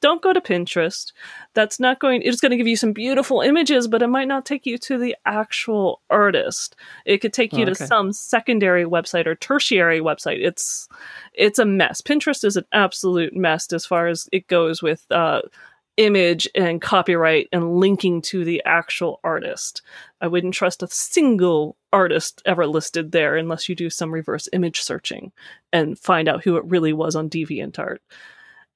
don't 0.04 0.22
go 0.22 0.34
to 0.34 0.42
Pinterest. 0.42 1.14
That's 1.54 1.80
not 1.80 2.02
going, 2.02 2.24
it's 2.24 2.42
going 2.42 2.50
to 2.50 2.58
give 2.58 2.68
you 2.68 2.76
some 2.76 2.92
beautiful 2.92 3.40
images, 3.40 3.88
but 3.88 4.02
it 4.02 4.08
might 4.08 4.28
not 4.28 4.46
take 4.46 4.66
you 4.66 4.78
to 4.80 4.98
the 4.98 5.16
actual 5.26 6.02
artist. 6.10 6.76
It 7.06 7.20
could 7.20 7.32
take 7.32 7.54
you 7.54 7.60
oh, 7.60 7.70
okay. 7.70 7.74
to 7.74 7.88
some 7.88 8.12
secondary 8.12 8.84
website 8.84 9.28
or 9.28 9.36
tertiary 9.36 10.02
website. 10.02 10.46
It's, 10.46 10.90
it's 11.34 11.58
a 11.58 11.64
mess. 11.64 12.02
Pinterest 12.02 12.44
is 12.44 12.58
an 12.58 12.66
absolute 12.74 13.34
mess 13.34 13.72
as 13.72 13.86
far 13.86 14.08
as 14.08 14.28
it 14.34 14.48
goes 14.48 14.84
with, 14.84 15.10
uh, 15.10 15.44
image 15.96 16.50
and 16.56 16.82
copyright 16.82 17.48
and 17.54 17.78
linking 17.78 18.22
to 18.24 18.44
the 18.44 18.62
actual 18.66 19.20
artist. 19.24 19.84
I 20.20 20.28
wouldn't 20.28 20.56
trust 20.56 20.84
a 20.84 20.88
single 20.88 21.78
artist 21.94 22.42
ever 22.46 22.66
listed 22.66 23.12
there 23.12 23.38
unless 23.38 23.70
you 23.70 23.76
do 23.76 23.90
some 23.90 24.12
reverse 24.12 24.50
image 24.52 24.82
searching 24.82 25.32
and 25.72 25.98
find 25.98 26.28
out 26.28 26.44
who 26.44 26.58
it 26.58 26.66
really 26.66 26.94
was 26.94 27.16
on 27.16 27.30
DeviantArt. 27.30 28.00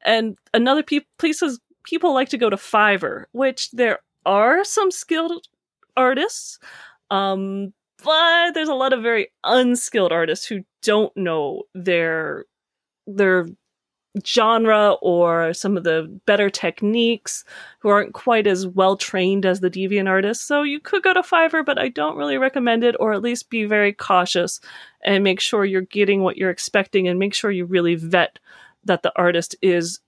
And 0.04 0.38
another 0.54 0.84
pe- 0.84 1.00
people 1.18 2.14
like 2.14 2.30
to 2.30 2.38
go 2.38 2.50
to 2.50 2.58
Fiverr, 2.58 3.26
which 3.32 3.72
there 3.72 4.00
are 4.26 4.64
some 4.64 4.92
skilled 4.92 5.48
artists, 5.96 6.60
um, 7.10 7.74
but 8.04 8.52
there's 8.54 8.70
a 8.70 8.76
lot 8.76 8.94
of 8.94 9.02
very 9.02 9.30
unskilled 9.44 10.12
artists 10.12 10.46
who 10.46 10.64
don't 10.84 11.16
know 11.18 11.64
their 11.74 12.46
their 13.08 13.48
genre 14.26 14.94
or 15.02 15.54
some 15.54 15.78
of 15.78 15.84
the 15.84 16.20
better 16.26 16.50
techniques 16.50 17.44
who 17.80 17.90
aren't 17.90 18.14
quite 18.14 18.48
as 18.48 18.66
well 18.66 18.98
trained 18.98 19.46
as 19.46 19.60
the 19.60 19.70
deviant 19.70 20.10
artists. 20.10 20.44
So 20.46 20.64
you 20.64 20.80
could 20.80 21.04
go 21.04 21.14
to 21.14 21.22
Fiverr, 21.22 21.66
but 21.66 21.80
I 21.80 21.90
don't 21.90 22.18
really 22.18 22.38
recommend 22.38 22.84
it, 22.84 22.96
or 23.00 23.14
at 23.14 23.22
least 23.22 23.50
be 23.50 23.66
very 23.66 23.94
cautious 23.94 24.60
and 25.04 25.24
make 25.24 25.40
sure 25.40 25.66
you're 25.66 25.82
getting 25.82 26.22
what 26.22 26.38
you're 26.38 26.50
expecting 26.50 27.08
and 27.08 27.20
make 27.20 27.34
sure 27.34 27.52
you 27.52 27.66
really 27.66 27.96
vet 27.96 28.40
that 28.88 29.04
the 29.04 29.14
artist 29.16 29.56
is 29.62 30.00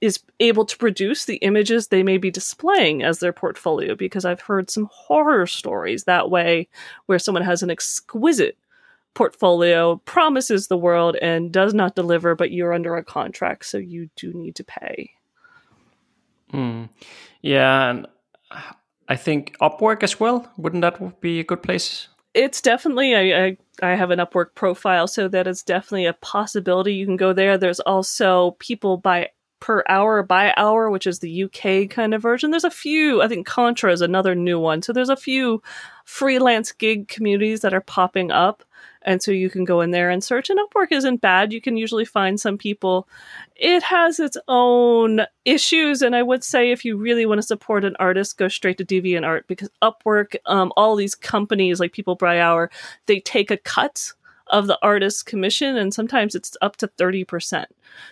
is 0.00 0.20
able 0.38 0.64
to 0.64 0.76
produce 0.76 1.24
the 1.24 1.36
images 1.36 1.88
they 1.88 2.02
may 2.02 2.18
be 2.18 2.30
displaying 2.30 3.02
as 3.02 3.18
their 3.18 3.32
portfolio 3.32 3.94
because 3.94 4.24
I've 4.24 4.40
heard 4.40 4.70
some 4.70 4.88
horror 4.92 5.46
stories 5.46 6.04
that 6.04 6.30
way 6.30 6.68
where 7.06 7.18
someone 7.18 7.42
has 7.42 7.62
an 7.62 7.70
exquisite 7.70 8.56
portfolio, 9.14 9.96
promises 10.04 10.68
the 10.68 10.76
world 10.76 11.16
and 11.16 11.50
does 11.50 11.74
not 11.74 11.96
deliver 11.96 12.36
but 12.36 12.52
you're 12.52 12.72
under 12.72 12.96
a 12.96 13.04
contract 13.04 13.64
so 13.64 13.78
you 13.78 14.08
do 14.14 14.32
need 14.32 14.54
to 14.56 14.64
pay. 14.64 15.10
Mm. 16.52 16.88
Yeah, 17.42 17.90
and 17.90 18.06
I 19.08 19.16
think 19.16 19.56
Upwork 19.60 20.02
as 20.02 20.20
well. 20.20 20.50
Wouldn't 20.56 20.82
that 20.82 21.20
be 21.20 21.40
a 21.40 21.44
good 21.44 21.62
place? 21.62 22.08
It's 22.34 22.60
definitely 22.60 23.14
I, 23.14 23.46
I, 23.46 23.56
I 23.82 23.94
have 23.94 24.10
an 24.10 24.18
Upwork 24.18 24.54
profile, 24.54 25.06
so 25.06 25.28
that 25.28 25.46
is 25.46 25.62
definitely 25.62 26.06
a 26.06 26.12
possibility. 26.14 26.94
You 26.94 27.06
can 27.06 27.16
go 27.16 27.32
there. 27.32 27.58
There's 27.58 27.80
also 27.80 28.52
people 28.58 28.96
by 28.96 29.30
per 29.60 29.82
hour 29.88 30.22
by 30.22 30.54
hour, 30.56 30.90
which 30.90 31.06
is 31.06 31.18
the 31.18 31.44
UK 31.44 31.90
kind 31.90 32.14
of 32.14 32.22
version. 32.22 32.50
There's 32.50 32.64
a 32.64 32.70
few. 32.70 33.22
I 33.22 33.28
think 33.28 33.46
Contra 33.46 33.92
is 33.92 34.00
another 34.00 34.34
new 34.34 34.58
one. 34.58 34.82
So 34.82 34.92
there's 34.92 35.08
a 35.08 35.16
few 35.16 35.62
freelance 36.04 36.72
gig 36.72 37.08
communities 37.08 37.60
that 37.60 37.74
are 37.74 37.80
popping 37.80 38.30
up. 38.30 38.64
And 39.08 39.22
so 39.22 39.30
you 39.30 39.48
can 39.48 39.64
go 39.64 39.80
in 39.80 39.90
there 39.90 40.10
and 40.10 40.22
search. 40.22 40.50
And 40.50 40.60
Upwork 40.60 40.92
isn't 40.92 41.22
bad. 41.22 41.50
You 41.50 41.62
can 41.62 41.78
usually 41.78 42.04
find 42.04 42.38
some 42.38 42.58
people. 42.58 43.08
It 43.56 43.82
has 43.82 44.20
its 44.20 44.36
own 44.48 45.22
issues. 45.46 46.02
And 46.02 46.14
I 46.14 46.22
would 46.22 46.44
say 46.44 46.70
if 46.70 46.84
you 46.84 46.98
really 46.98 47.24
want 47.24 47.38
to 47.38 47.46
support 47.46 47.86
an 47.86 47.96
artist, 47.98 48.36
go 48.36 48.48
straight 48.48 48.76
to 48.76 48.84
DeviantArt 48.84 49.46
because 49.46 49.70
Upwork, 49.80 50.36
um, 50.44 50.74
all 50.76 50.94
these 50.94 51.14
companies 51.14 51.80
like 51.80 51.94
People 51.94 52.16
by 52.16 52.38
Hour, 52.38 52.70
they 53.06 53.20
take 53.20 53.50
a 53.50 53.56
cut 53.56 54.12
of 54.48 54.66
the 54.66 54.78
artist's 54.82 55.22
commission, 55.22 55.76
and 55.76 55.92
sometimes 55.92 56.34
it's 56.34 56.56
up 56.60 56.76
to 56.76 56.88
30%. 56.88 57.66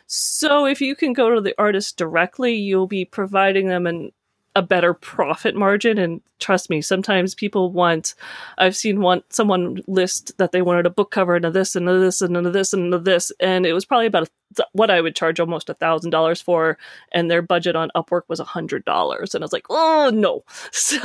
So 0.07 0.65
if 0.65 0.81
you 0.81 0.97
can 0.97 1.13
go 1.13 1.35
to 1.35 1.41
the 1.43 1.55
artist 1.59 1.99
directly, 1.99 2.55
you'll 2.55 2.87
be 2.87 3.05
providing 3.05 3.69
them 3.69 3.87
an 3.87 4.13
a 4.57 4.63
better 4.63 4.95
profit 4.95 5.55
margin. 5.55 5.99
And 5.99 6.23
trust 6.39 6.69
me 6.71 6.83
sometimes 6.83 7.35
people 7.35 7.73
want 7.73 8.15
i've 8.59 8.77
seen 8.77 9.01
one 9.01 9.23
someone 9.31 9.79
list 9.87 10.37
that 10.37 10.53
they 10.53 10.61
wanted 10.61 10.85
a 10.85 10.91
book 10.91 11.11
cover 11.11 11.35
and 11.35 11.47
a 11.47 11.51
this 11.51 11.75
and 11.75 11.89
a 11.89 11.99
this 11.99 12.21
and 12.21 12.37
a 12.37 12.51
this 12.51 12.73
and 12.73 12.93
a 12.93 12.99
this. 12.99 13.31
And 13.39 13.65
it 13.67 13.75
was 13.75 13.85
probably 13.85 14.07
about 14.07 14.29
a, 14.59 14.65
what 14.73 14.91
i 14.91 15.01
would 15.01 15.15
charge 15.15 15.39
almost 15.39 15.69
a 15.69 15.75
thousand 15.75 16.11
dollars 16.11 16.41
for. 16.41 16.79
And 17.13 17.31
their 17.31 17.43
budget 17.43 17.77
on 17.77 17.91
upwork 17.95 18.23
was 18.29 18.41
a 18.41 18.45
hundred 18.45 18.85
dollars. 18.87 19.35
And 19.35 19.45
i 19.45 19.45
was 19.45 19.53
like 19.53 19.67
oh 19.71 20.11
no. 20.13 20.43
So 20.73 20.97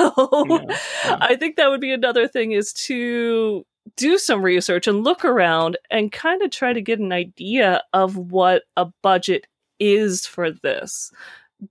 yeah, 0.50 0.78
yeah. 1.06 1.18
i 1.20 1.36
think 1.36 1.58
that 1.58 1.70
would 1.70 1.82
be 1.82 1.92
another 1.92 2.28
thing 2.28 2.54
is 2.54 2.72
to 2.74 3.66
do 3.98 4.18
some 4.18 4.44
research 4.44 4.88
and 4.88 5.04
look 5.04 5.26
around 5.26 5.78
and 5.90 6.12
kind 6.12 6.42
of 6.42 6.52
try 6.52 6.72
to 6.72 6.82
get 6.82 7.00
an 7.00 7.12
idea 7.12 7.84
of 7.94 8.16
what 8.16 8.64
a 8.78 8.88
budget 9.02 9.48
is 9.80 10.26
for 10.26 10.52
this 10.52 11.12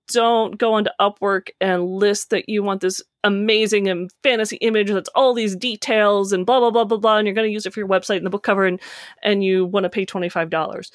don't 0.08 0.58
go 0.58 0.74
onto 0.74 0.90
Upwork 1.00 1.48
and 1.60 1.84
list 1.84 2.30
that 2.30 2.48
you 2.48 2.62
want 2.62 2.80
this 2.80 3.02
amazing 3.24 3.88
and 3.88 4.10
fantasy 4.22 4.56
image 4.56 4.90
that's 4.90 5.10
all 5.14 5.34
these 5.34 5.56
details 5.56 6.32
and 6.32 6.46
blah 6.46 6.60
blah 6.60 6.70
blah 6.70 6.84
blah 6.84 6.98
blah, 6.98 7.18
and 7.18 7.26
you're 7.26 7.34
going 7.34 7.48
to 7.48 7.52
use 7.52 7.66
it 7.66 7.72
for 7.72 7.80
your 7.80 7.88
website 7.88 8.16
and 8.18 8.26
the 8.26 8.30
book 8.30 8.42
cover, 8.42 8.66
and 8.66 8.80
and 9.22 9.44
you 9.44 9.66
want 9.66 9.84
to 9.84 9.90
pay 9.90 10.04
twenty 10.04 10.28
five 10.28 10.50
dollars. 10.50 10.90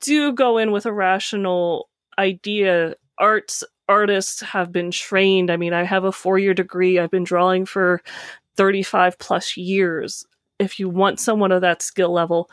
Do 0.00 0.32
go 0.32 0.58
in 0.58 0.72
with 0.72 0.86
a 0.86 0.92
rational 0.92 1.88
idea. 2.18 2.94
Arts 3.18 3.64
artists 3.88 4.40
have 4.40 4.72
been 4.72 4.90
trained. 4.90 5.50
I 5.50 5.56
mean, 5.56 5.72
I 5.72 5.84
have 5.84 6.04
a 6.04 6.12
four 6.12 6.38
year 6.38 6.54
degree. 6.54 6.98
I've 6.98 7.10
been 7.10 7.24
drawing 7.24 7.66
for 7.66 8.02
thirty 8.56 8.82
five 8.82 9.18
plus 9.18 9.56
years. 9.56 10.24
If 10.58 10.78
you 10.78 10.88
want 10.88 11.20
someone 11.20 11.52
of 11.52 11.62
that 11.62 11.82
skill 11.82 12.12
level, 12.12 12.50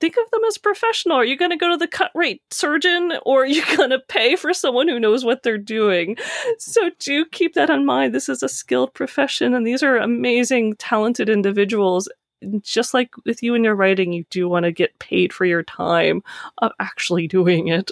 think 0.00 0.16
of 0.16 0.30
them 0.30 0.40
as 0.48 0.58
professional. 0.58 1.16
Are 1.16 1.24
you 1.24 1.36
going 1.36 1.50
to 1.50 1.56
go 1.56 1.70
to 1.70 1.76
the 1.76 1.86
cut 1.86 2.10
rate 2.14 2.42
surgeon 2.50 3.12
or 3.24 3.42
are 3.42 3.46
you 3.46 3.64
going 3.76 3.90
to 3.90 3.98
pay 3.98 4.36
for 4.36 4.52
someone 4.52 4.88
who 4.88 4.98
knows 4.98 5.24
what 5.24 5.42
they're 5.42 5.58
doing? 5.58 6.16
So 6.58 6.90
do 6.98 7.24
keep 7.26 7.54
that 7.54 7.70
in 7.70 7.84
mind. 7.84 8.14
This 8.14 8.28
is 8.28 8.42
a 8.42 8.48
skilled 8.48 8.94
profession 8.94 9.54
and 9.54 9.66
these 9.66 9.82
are 9.82 9.96
amazing, 9.96 10.76
talented 10.76 11.28
individuals. 11.28 12.08
Just 12.62 12.94
like 12.94 13.10
with 13.26 13.42
you 13.42 13.54
and 13.54 13.64
your 13.64 13.74
writing, 13.74 14.12
you 14.12 14.24
do 14.30 14.48
want 14.48 14.64
to 14.64 14.72
get 14.72 14.98
paid 14.98 15.32
for 15.32 15.44
your 15.44 15.62
time 15.62 16.22
of 16.58 16.72
actually 16.80 17.28
doing 17.28 17.68
it. 17.68 17.90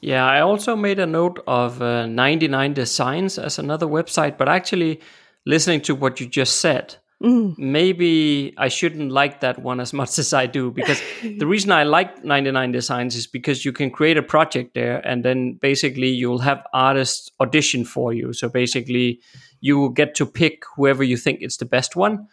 Yeah, 0.00 0.24
I 0.24 0.40
also 0.40 0.74
made 0.74 0.98
a 0.98 1.06
note 1.06 1.42
of 1.46 1.82
uh, 1.82 2.06
99 2.06 2.72
Designs 2.72 3.38
as 3.38 3.58
another 3.58 3.86
website, 3.86 4.38
but 4.38 4.48
actually 4.48 5.00
listening 5.44 5.82
to 5.82 5.94
what 5.94 6.20
you 6.20 6.26
just 6.26 6.56
said, 6.60 6.96
Mm. 7.22 7.58
Maybe 7.58 8.54
I 8.56 8.68
shouldn't 8.68 9.12
like 9.12 9.40
that 9.40 9.58
one 9.58 9.78
as 9.80 9.92
much 10.00 10.18
as 10.18 10.32
I 10.32 10.46
do 10.46 10.70
because 10.70 11.00
the 11.22 11.46
reason 11.46 11.70
I 11.70 11.82
like 11.82 12.24
99 12.24 12.72
Designs 12.72 13.14
is 13.14 13.26
because 13.26 13.64
you 13.64 13.72
can 13.72 13.90
create 13.90 14.16
a 14.16 14.22
project 14.22 14.74
there 14.74 15.06
and 15.06 15.24
then 15.24 15.58
basically 15.60 16.08
you'll 16.08 16.38
have 16.38 16.66
artists 16.72 17.30
audition 17.40 17.84
for 17.84 18.12
you. 18.12 18.32
So 18.32 18.48
basically 18.48 19.20
you 19.60 19.92
get 19.94 20.14
to 20.16 20.26
pick 20.26 20.62
whoever 20.76 21.04
you 21.04 21.16
think 21.16 21.42
is 21.42 21.58
the 21.58 21.66
best 21.66 21.94
one 21.94 22.26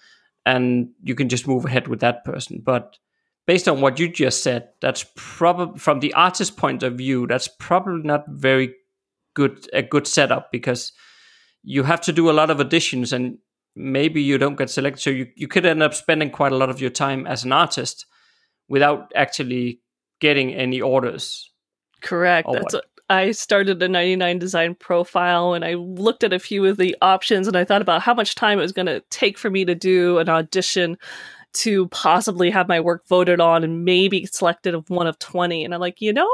and 0.46 0.90
you 1.04 1.16
can 1.16 1.28
just 1.28 1.48
move 1.48 1.66
ahead 1.66 1.90
with 1.90 2.00
that 2.00 2.24
person. 2.24 2.62
But 2.64 2.98
based 3.46 3.68
on 3.68 3.82
what 3.82 4.00
you 4.00 4.08
just 4.08 4.42
said, 4.42 4.70
that's 4.80 5.06
probably 5.16 5.78
from 5.80 6.00
the 6.00 6.14
artist 6.14 6.56
point 6.56 6.84
of 6.84 6.94
view, 6.94 7.28
that's 7.28 7.50
probably 7.50 8.04
not 8.04 8.24
very 8.30 8.74
good 9.34 9.68
a 9.74 9.84
good 9.84 10.08
setup 10.08 10.52
because 10.52 10.94
you 11.64 11.84
have 11.84 12.02
to 12.02 12.14
do 12.14 12.30
a 12.30 12.32
lot 12.32 12.50
of 12.50 12.58
auditions 12.60 13.12
and 13.12 13.38
maybe 13.78 14.22
you 14.22 14.38
don't 14.38 14.58
get 14.58 14.70
selected. 14.70 15.02
So 15.02 15.10
you, 15.12 15.28
you 15.36 15.48
could 15.48 15.66
end 15.66 15.84
up 15.84 15.94
spending 15.94 16.32
quite 16.32 16.52
a 16.52 16.58
lot 16.58 16.70
of 16.70 16.82
your 16.82 16.90
time 16.90 17.28
as 17.28 17.44
an 17.44 17.52
artist 17.52 18.06
without 18.68 19.12
actually 19.16 19.82
getting 20.20 20.54
any 20.54 20.82
orders. 20.82 21.52
Correct. 22.02 22.50
That's 22.52 22.74
what? 22.74 22.86
I 23.10 23.32
started 23.32 23.82
a 23.82 23.88
99 23.88 24.38
design 24.40 24.76
profile 24.76 25.54
and 25.54 25.64
I 25.64 25.76
looked 25.76 26.26
at 26.26 26.34
a 26.34 26.40
few 26.40 26.66
of 26.66 26.76
the 26.76 26.96
options 27.02 27.48
and 27.48 27.56
I 27.56 27.64
thought 27.64 27.82
about 27.82 28.02
how 28.02 28.14
much 28.14 28.36
time 28.36 28.60
it 28.60 28.64
was 28.64 28.74
going 28.74 28.88
to 28.88 29.02
take 29.10 29.38
for 29.38 29.50
me 29.50 29.64
to 29.64 29.76
do 29.76 30.18
an 30.18 30.28
audition 30.28 30.98
to 31.54 31.88
possibly 31.88 32.50
have 32.50 32.68
my 32.68 32.82
work 32.82 33.08
voted 33.08 33.40
on 33.40 33.64
and 33.64 33.86
maybe 33.86 34.26
selected 34.26 34.76
of 34.76 34.90
one 34.90 35.08
of 35.08 35.18
20. 35.20 35.64
And 35.64 35.74
I'm 35.74 35.80
like, 35.80 36.02
you 36.02 36.12
know, 36.12 36.30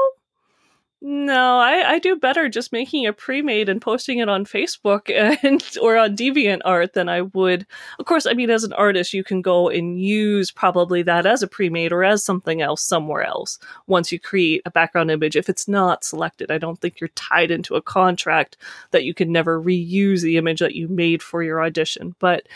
no, 1.05 1.59
I, 1.59 1.95
I 1.95 1.99
do 1.99 2.15
better 2.15 2.47
just 2.47 2.71
making 2.71 3.05
a 3.05 3.11
pre-made 3.11 3.67
and 3.67 3.81
posting 3.81 4.19
it 4.19 4.29
on 4.29 4.45
Facebook 4.45 5.09
and 5.43 5.61
or 5.81 5.97
on 5.97 6.15
DeviantArt 6.15 6.93
than 6.93 7.09
I 7.09 7.23
would. 7.23 7.67
Of 7.99 8.05
course, 8.05 8.25
I 8.25 8.31
mean 8.31 8.49
as 8.49 8.63
an 8.63 8.71
artist, 8.71 9.13
you 9.13 9.21
can 9.21 9.41
go 9.41 9.67
and 9.67 9.99
use 9.99 10.49
probably 10.49 11.03
that 11.03 11.25
as 11.25 11.43
a 11.43 11.47
pre-made 11.47 11.91
or 11.91 12.05
as 12.05 12.23
something 12.23 12.61
else 12.61 12.81
somewhere 12.81 13.23
else 13.23 13.59
once 13.85 14.13
you 14.13 14.19
create 14.19 14.61
a 14.65 14.71
background 14.71 15.11
image. 15.11 15.35
If 15.35 15.49
it's 15.49 15.67
not 15.67 16.05
selected, 16.05 16.51
I 16.51 16.57
don't 16.57 16.79
think 16.79 17.01
you're 17.01 17.09
tied 17.09 17.51
into 17.51 17.75
a 17.75 17.81
contract 17.81 18.55
that 18.91 19.03
you 19.03 19.13
can 19.13 19.29
never 19.29 19.61
reuse 19.61 20.21
the 20.21 20.37
image 20.37 20.61
that 20.61 20.75
you 20.75 20.87
made 20.87 21.21
for 21.21 21.43
your 21.43 21.61
audition. 21.61 22.15
But 22.19 22.47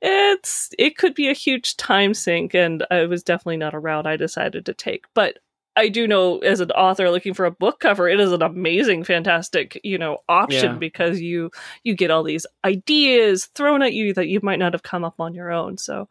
it's 0.00 0.70
it 0.78 0.96
could 0.96 1.14
be 1.14 1.28
a 1.28 1.32
huge 1.32 1.76
time 1.76 2.14
sink 2.14 2.54
and 2.54 2.86
it 2.92 3.08
was 3.08 3.24
definitely 3.24 3.56
not 3.56 3.74
a 3.74 3.80
route 3.80 4.06
I 4.06 4.16
decided 4.16 4.66
to 4.66 4.72
take. 4.72 5.06
But 5.14 5.38
I 5.76 5.88
do 5.88 6.06
know 6.06 6.38
as 6.38 6.60
an 6.60 6.70
author 6.72 7.10
looking 7.10 7.34
for 7.34 7.46
a 7.46 7.50
book 7.50 7.80
cover, 7.80 8.08
it 8.08 8.20
is 8.20 8.32
an 8.32 8.42
amazing, 8.42 9.04
fantastic, 9.04 9.80
you 9.82 9.98
know, 9.98 10.18
option 10.28 10.72
yeah. 10.72 10.78
because 10.78 11.20
you 11.20 11.50
you 11.82 11.94
get 11.94 12.10
all 12.10 12.22
these 12.22 12.46
ideas 12.64 13.46
thrown 13.54 13.82
at 13.82 13.94
you 13.94 14.12
that 14.14 14.28
you 14.28 14.40
might 14.42 14.58
not 14.58 14.74
have 14.74 14.82
come 14.82 15.04
up 15.04 15.18
on 15.18 15.34
your 15.34 15.50
own. 15.50 15.78
So, 15.78 16.08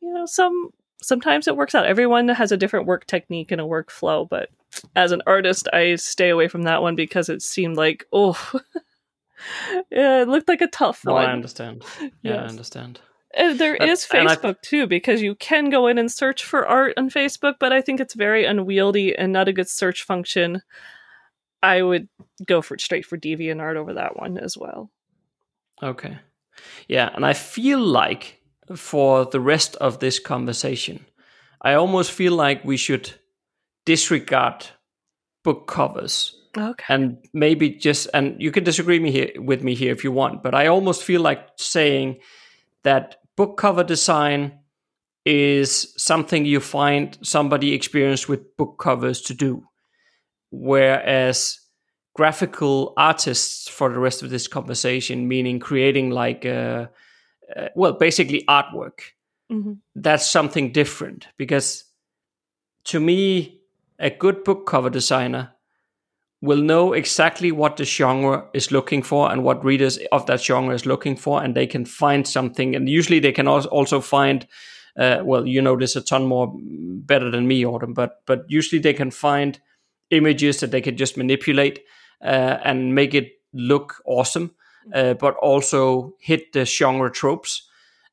you 0.00 0.12
know, 0.12 0.26
some 0.26 0.70
sometimes 1.02 1.46
it 1.46 1.56
works 1.56 1.74
out. 1.74 1.86
Everyone 1.86 2.28
has 2.28 2.52
a 2.52 2.56
different 2.56 2.86
work 2.86 3.06
technique 3.06 3.50
and 3.50 3.60
a 3.60 3.64
workflow, 3.64 4.28
but 4.28 4.48
as 4.96 5.12
an 5.12 5.22
artist, 5.26 5.68
I 5.72 5.96
stay 5.96 6.30
away 6.30 6.48
from 6.48 6.62
that 6.62 6.80
one 6.80 6.96
because 6.96 7.28
it 7.28 7.42
seemed 7.42 7.76
like, 7.76 8.06
oh, 8.12 8.38
yeah, 9.90 10.22
it 10.22 10.28
looked 10.28 10.48
like 10.48 10.62
a 10.62 10.68
tough 10.68 11.04
no, 11.04 11.14
one. 11.14 11.26
I 11.26 11.32
understand. 11.32 11.84
Yeah, 12.00 12.08
yes. 12.22 12.38
I 12.38 12.46
understand. 12.46 13.00
Uh, 13.36 13.42
and 13.42 13.58
there 13.58 13.76
is 13.76 14.06
Facebook 14.06 14.60
too, 14.62 14.86
because 14.86 15.22
you 15.22 15.34
can 15.34 15.70
go 15.70 15.86
in 15.86 15.98
and 15.98 16.10
search 16.10 16.44
for 16.44 16.66
art 16.66 16.94
on 16.96 17.10
Facebook, 17.10 17.54
but 17.58 17.72
I 17.72 17.80
think 17.80 18.00
it's 18.00 18.14
very 18.14 18.44
unwieldy 18.44 19.16
and 19.16 19.32
not 19.32 19.48
a 19.48 19.52
good 19.52 19.68
search 19.68 20.02
function. 20.02 20.62
I 21.62 21.82
would 21.82 22.08
go 22.46 22.62
for 22.62 22.76
straight 22.78 23.06
for 23.06 23.16
DeviantArt 23.16 23.76
over 23.76 23.94
that 23.94 24.18
one 24.18 24.38
as 24.38 24.56
well. 24.56 24.90
Okay. 25.82 26.18
Yeah, 26.88 27.10
and 27.14 27.24
I 27.24 27.32
feel 27.32 27.80
like 27.80 28.40
for 28.76 29.24
the 29.24 29.40
rest 29.40 29.76
of 29.76 29.98
this 29.98 30.18
conversation, 30.18 31.06
I 31.60 31.74
almost 31.74 32.12
feel 32.12 32.34
like 32.34 32.64
we 32.64 32.76
should 32.76 33.12
disregard 33.84 34.66
book 35.42 35.66
covers. 35.66 36.38
Okay. 36.56 36.84
And 36.88 37.16
maybe 37.32 37.70
just 37.70 38.08
and 38.12 38.40
you 38.40 38.50
can 38.50 38.64
disagree 38.64 38.98
me 38.98 39.10
here 39.10 39.30
with 39.36 39.62
me 39.62 39.74
here 39.74 39.92
if 39.92 40.04
you 40.04 40.12
want, 40.12 40.42
but 40.42 40.54
I 40.54 40.66
almost 40.66 41.02
feel 41.02 41.22
like 41.22 41.48
saying 41.56 42.20
that 42.82 43.16
book 43.42 43.56
cover 43.56 43.82
design 43.82 44.52
is 45.26 45.92
something 45.96 46.46
you 46.46 46.60
find 46.60 47.18
somebody 47.22 47.72
experienced 47.72 48.28
with 48.28 48.56
book 48.56 48.78
covers 48.78 49.20
to 49.20 49.34
do. 49.34 49.64
Whereas 50.52 51.58
graphical 52.14 52.94
artists 52.96 53.68
for 53.68 53.92
the 53.92 53.98
rest 53.98 54.22
of 54.22 54.30
this 54.30 54.46
conversation, 54.46 55.26
meaning 55.26 55.58
creating 55.58 56.10
like, 56.10 56.44
a, 56.44 56.88
uh, 57.56 57.66
well, 57.74 57.94
basically 57.94 58.44
artwork, 58.48 59.10
mm-hmm. 59.50 59.72
that's 59.96 60.30
something 60.30 60.70
different 60.70 61.26
because 61.36 61.82
to 62.84 63.00
me, 63.00 63.60
a 63.98 64.10
good 64.10 64.44
book 64.44 64.68
cover 64.68 64.88
designer 64.88 65.50
will 66.42 66.60
know 66.60 66.92
exactly 66.92 67.52
what 67.52 67.76
the 67.76 67.84
genre 67.84 68.44
is 68.52 68.72
looking 68.72 69.02
for 69.02 69.30
and 69.30 69.44
what 69.44 69.64
readers 69.64 69.98
of 70.10 70.26
that 70.26 70.42
genre 70.42 70.74
is 70.74 70.84
looking 70.84 71.16
for, 71.16 71.42
and 71.42 71.54
they 71.54 71.66
can 71.66 71.84
find 71.84 72.26
something. 72.26 72.74
And 72.74 72.88
usually 72.88 73.20
they 73.20 73.32
can 73.32 73.46
also 73.48 74.00
find, 74.00 74.46
uh, 74.98 75.22
well, 75.24 75.46
you 75.46 75.62
know 75.62 75.76
this 75.76 75.96
a 75.96 76.00
ton 76.00 76.26
more 76.26 76.52
better 76.54 77.30
than 77.30 77.46
me, 77.46 77.64
Autumn, 77.64 77.94
but 77.94 78.22
but 78.26 78.44
usually 78.48 78.82
they 78.82 78.92
can 78.92 79.10
find 79.10 79.60
images 80.10 80.60
that 80.60 80.72
they 80.72 80.80
can 80.80 80.96
just 80.96 81.16
manipulate 81.16 81.80
uh, 82.20 82.58
and 82.64 82.94
make 82.94 83.14
it 83.14 83.30
look 83.54 84.02
awesome, 84.04 84.50
uh, 84.94 85.14
but 85.14 85.36
also 85.36 86.12
hit 86.18 86.52
the 86.52 86.64
genre 86.64 87.10
tropes. 87.10 87.68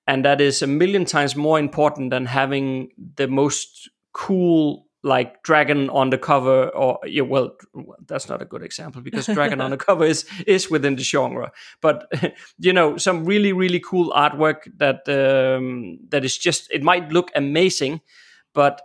And 0.06 0.24
that 0.24 0.40
is 0.40 0.62
a 0.62 0.68
million 0.68 1.06
times 1.06 1.36
more 1.36 1.60
important 1.60 2.12
than 2.12 2.26
having 2.26 2.90
the 3.16 3.28
most 3.28 3.90
cool 4.14 4.86
like 5.02 5.42
dragon 5.44 5.90
on 5.90 6.10
the 6.10 6.18
cover 6.18 6.70
or 6.70 7.00
yeah, 7.06 7.22
well 7.22 7.56
that's 8.06 8.28
not 8.28 8.42
a 8.42 8.46
good 8.46 8.64
example 8.64 9.02
because 9.02 9.26
dragon 9.28 9.62
on 9.66 9.72
the 9.72 9.78
cover 9.78 10.06
is 10.06 10.26
is 10.46 10.70
within 10.70 10.96
the 10.96 11.04
genre. 11.04 11.52
But 11.82 12.12
you 12.60 12.74
know 12.74 12.98
some 12.98 13.26
really 13.26 13.54
really 13.54 13.80
cool 13.80 14.12
artwork 14.12 14.70
that 14.78 15.08
um, 15.08 16.00
that 16.10 16.26
is 16.26 16.38
just 16.38 16.72
it 16.72 16.84
might 16.84 17.10
look 17.12 17.32
amazing 17.36 18.02
but 18.54 18.82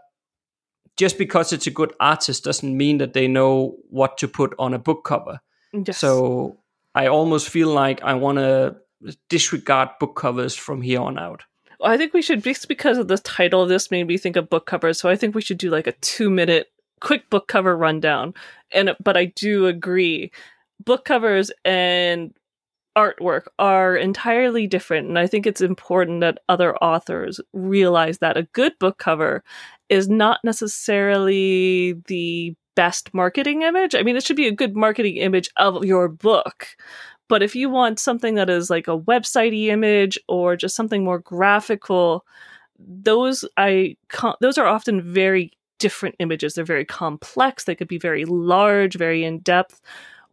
just 0.96 1.18
because 1.18 1.52
it's 1.52 1.66
a 1.66 1.70
good 1.70 1.92
artist 1.98 2.44
doesn't 2.44 2.76
mean 2.76 2.98
that 2.98 3.14
they 3.14 3.26
know 3.26 3.76
what 3.90 4.18
to 4.18 4.28
put 4.28 4.54
on 4.58 4.74
a 4.74 4.78
book 4.78 5.04
cover. 5.04 5.40
Yes. 5.72 5.98
so 5.98 6.58
i 6.94 7.08
almost 7.08 7.48
feel 7.48 7.68
like 7.68 8.00
i 8.04 8.14
want 8.14 8.38
to 8.38 8.76
disregard 9.28 9.88
book 9.98 10.14
covers 10.14 10.54
from 10.54 10.82
here 10.82 11.00
on 11.00 11.18
out 11.18 11.42
I 11.82 11.96
think 11.96 12.12
we 12.12 12.22
should 12.22 12.42
just 12.42 12.68
because 12.68 12.98
of 12.98 13.08
the 13.08 13.18
title 13.18 13.66
this 13.66 13.90
made 13.90 14.06
me 14.06 14.18
think 14.18 14.36
of 14.36 14.50
book 14.50 14.66
covers. 14.66 14.98
So 14.98 15.08
I 15.08 15.16
think 15.16 15.34
we 15.34 15.42
should 15.42 15.58
do 15.58 15.70
like 15.70 15.86
a 15.86 15.92
two 15.92 16.30
minute 16.30 16.70
quick 17.00 17.28
book 17.30 17.48
cover 17.48 17.76
rundown. 17.76 18.34
And 18.72 18.94
but 19.02 19.16
I 19.16 19.26
do 19.26 19.66
agree 19.66 20.32
book 20.84 21.04
covers 21.04 21.50
and 21.64 22.34
artwork 22.96 23.46
are 23.58 23.96
entirely 23.96 24.66
different. 24.66 25.08
And 25.08 25.18
I 25.18 25.26
think 25.26 25.46
it's 25.46 25.60
important 25.60 26.20
that 26.20 26.38
other 26.48 26.76
authors 26.76 27.40
realize 27.52 28.18
that 28.18 28.36
a 28.36 28.48
good 28.52 28.72
book 28.78 28.98
cover 28.98 29.42
is 29.88 30.08
not 30.08 30.40
necessarily 30.44 31.94
the 32.06 32.54
best 32.74 33.12
marketing 33.14 33.62
image. 33.62 33.94
I 33.94 34.02
mean, 34.02 34.16
it 34.16 34.24
should 34.24 34.36
be 34.36 34.48
a 34.48 34.52
good 34.52 34.76
marketing 34.76 35.16
image 35.16 35.48
of 35.56 35.84
your 35.84 36.08
book. 36.08 36.68
But 37.28 37.42
if 37.42 37.56
you 37.56 37.70
want 37.70 37.98
something 37.98 38.34
that 38.34 38.50
is 38.50 38.70
like 38.70 38.86
a 38.86 38.98
websitey 38.98 39.66
image 39.66 40.18
or 40.28 40.56
just 40.56 40.76
something 40.76 41.04
more 41.04 41.18
graphical, 41.18 42.26
those 42.78 43.44
I 43.56 43.96
those 44.40 44.58
are 44.58 44.66
often 44.66 45.00
very 45.00 45.52
different 45.78 46.16
images. 46.18 46.54
They're 46.54 46.64
very 46.64 46.84
complex. 46.84 47.64
They 47.64 47.74
could 47.74 47.88
be 47.88 47.98
very 47.98 48.24
large, 48.24 48.94
very 48.96 49.24
in 49.24 49.40
depth 49.40 49.80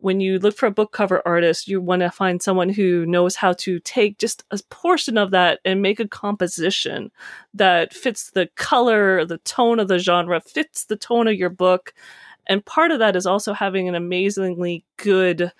when 0.01 0.19
you 0.19 0.39
look 0.39 0.57
for 0.57 0.65
a 0.65 0.71
book 0.71 0.91
cover 0.91 1.21
artist, 1.25 1.67
you 1.67 1.79
want 1.79 2.01
to 2.01 2.09
find 2.09 2.41
someone 2.41 2.69
who 2.69 3.05
knows 3.05 3.35
how 3.35 3.53
to 3.53 3.79
take 3.79 4.17
just 4.17 4.43
a 4.51 4.59
portion 4.69 5.17
of 5.17 5.31
that 5.31 5.59
and 5.63 5.81
make 5.81 5.99
a 5.99 6.07
composition 6.07 7.11
that 7.53 7.93
fits 7.93 8.31
the 8.31 8.49
color, 8.55 9.23
the 9.25 9.37
tone 9.39 9.79
of 9.79 9.87
the 9.87 9.99
genre, 9.99 10.41
fits 10.41 10.85
the 10.85 10.95
tone 10.95 11.27
of 11.27 11.35
your 11.35 11.49
book. 11.49 11.93
And 12.51 12.65
part 12.65 12.91
of 12.91 12.99
that 12.99 13.15
is 13.15 13.25
also 13.25 13.53
having 13.53 13.87
an 13.87 13.95
amazingly 13.95 14.83
good 14.97 15.51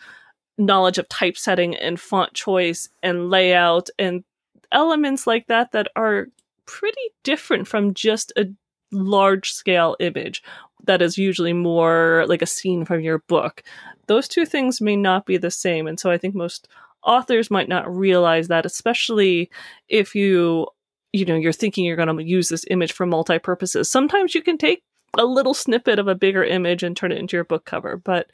knowledge 0.58 0.98
of 0.98 1.10
typesetting 1.10 1.76
and 1.76 2.00
font 2.00 2.34
choice 2.34 2.90
and 3.02 3.30
layout 3.30 3.90
and 3.98 4.24
elements 4.72 5.26
like 5.26 5.48
that 5.48 5.72
that 5.72 5.88
are 5.96 6.28
pretty 6.66 7.02
different 7.24 7.68
from 7.68 7.94
just 7.94 8.32
a 8.38 8.46
large 8.92 9.52
scale 9.52 9.96
image 10.00 10.44
that 10.84 11.02
is 11.02 11.18
usually 11.18 11.54
more 11.54 12.26
like 12.28 12.42
a 12.42 12.46
scene 12.46 12.86
from 12.86 13.02
your 13.02 13.20
book 13.20 13.64
those 14.12 14.28
two 14.28 14.46
things 14.46 14.82
may 14.82 14.98
not 14.98 15.26
be 15.26 15.38
the 15.38 15.50
same. 15.50 15.88
And 15.88 15.98
so 15.98 16.12
I 16.12 16.18
think 16.18 16.36
most 16.36 16.68
authors 17.02 17.50
might 17.50 17.70
not 17.70 17.90
realize 17.90 18.50
that, 18.50 18.66
especially 18.66 19.50
if 19.88 20.14
you, 20.14 20.68
you 21.14 21.24
know, 21.24 21.36
you're 21.36 21.54
thinking 21.54 21.86
you're 21.86 21.96
going 21.96 22.18
to 22.18 22.24
use 22.24 22.50
this 22.50 22.66
image 22.70 22.92
for 22.92 23.06
multi 23.06 23.40
purposes. 23.40 23.90
Sometimes 23.90 24.36
you 24.36 24.42
can 24.42 24.58
take 24.58 24.84
a 25.18 25.26
little 25.26 25.54
snippet 25.54 26.00
of 26.00 26.08
a 26.08 26.16
bigger 26.16 26.44
image 26.44 26.84
and 26.84 26.96
turn 26.96 27.12
it 27.12 27.18
into 27.18 27.38
your 27.38 27.44
book 27.44 27.66
cover, 27.66 27.98
but 27.98 28.32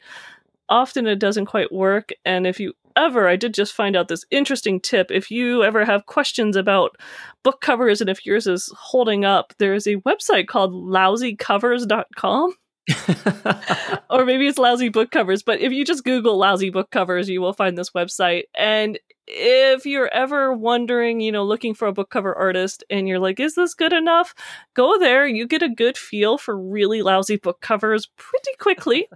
often 0.68 1.06
it 1.06 1.18
doesn't 1.18 1.46
quite 1.46 1.72
work. 1.72 2.10
And 2.24 2.46
if 2.46 2.60
you 2.60 2.74
ever, 2.96 3.28
I 3.28 3.36
did 3.36 3.54
just 3.54 3.72
find 3.72 3.96
out 3.96 4.08
this 4.08 4.24
interesting 4.30 4.80
tip. 4.80 5.10
If 5.10 5.30
you 5.30 5.64
ever 5.64 5.84
have 5.84 6.06
questions 6.06 6.56
about 6.56 6.96
book 7.42 7.60
covers 7.60 8.00
and 8.00 8.10
if 8.10 8.26
yours 8.26 8.46
is 8.46 8.72
holding 8.76 9.24
up, 9.24 9.54
there's 9.58 9.86
a 9.86 9.96
website 9.96 10.46
called 10.46 10.72
lousycovers.com 10.72 12.54
or 14.10 14.24
maybe 14.24 14.46
it's 14.46 14.58
lousy 14.58 14.88
book 14.88 15.10
covers, 15.10 15.42
but 15.42 15.60
if 15.60 15.72
you 15.72 15.84
just 15.84 16.04
Google 16.04 16.38
lousy 16.38 16.70
book 16.70 16.90
covers, 16.90 17.28
you 17.28 17.40
will 17.40 17.52
find 17.52 17.76
this 17.76 17.90
website. 17.90 18.44
And 18.54 18.98
if 19.30 19.84
you're 19.84 20.08
ever 20.08 20.54
wondering, 20.54 21.20
you 21.20 21.30
know, 21.30 21.44
looking 21.44 21.74
for 21.74 21.86
a 21.86 21.92
book 21.92 22.08
cover 22.08 22.34
artist 22.34 22.82
and 22.88 23.06
you're 23.06 23.18
like, 23.18 23.38
is 23.38 23.54
this 23.54 23.74
good 23.74 23.92
enough? 23.92 24.34
Go 24.72 24.98
there. 24.98 25.26
You 25.26 25.46
get 25.46 25.62
a 25.62 25.68
good 25.68 25.98
feel 25.98 26.38
for 26.38 26.58
really 26.58 27.02
lousy 27.02 27.36
book 27.36 27.60
covers 27.60 28.06
pretty 28.16 28.52
quickly. 28.58 29.06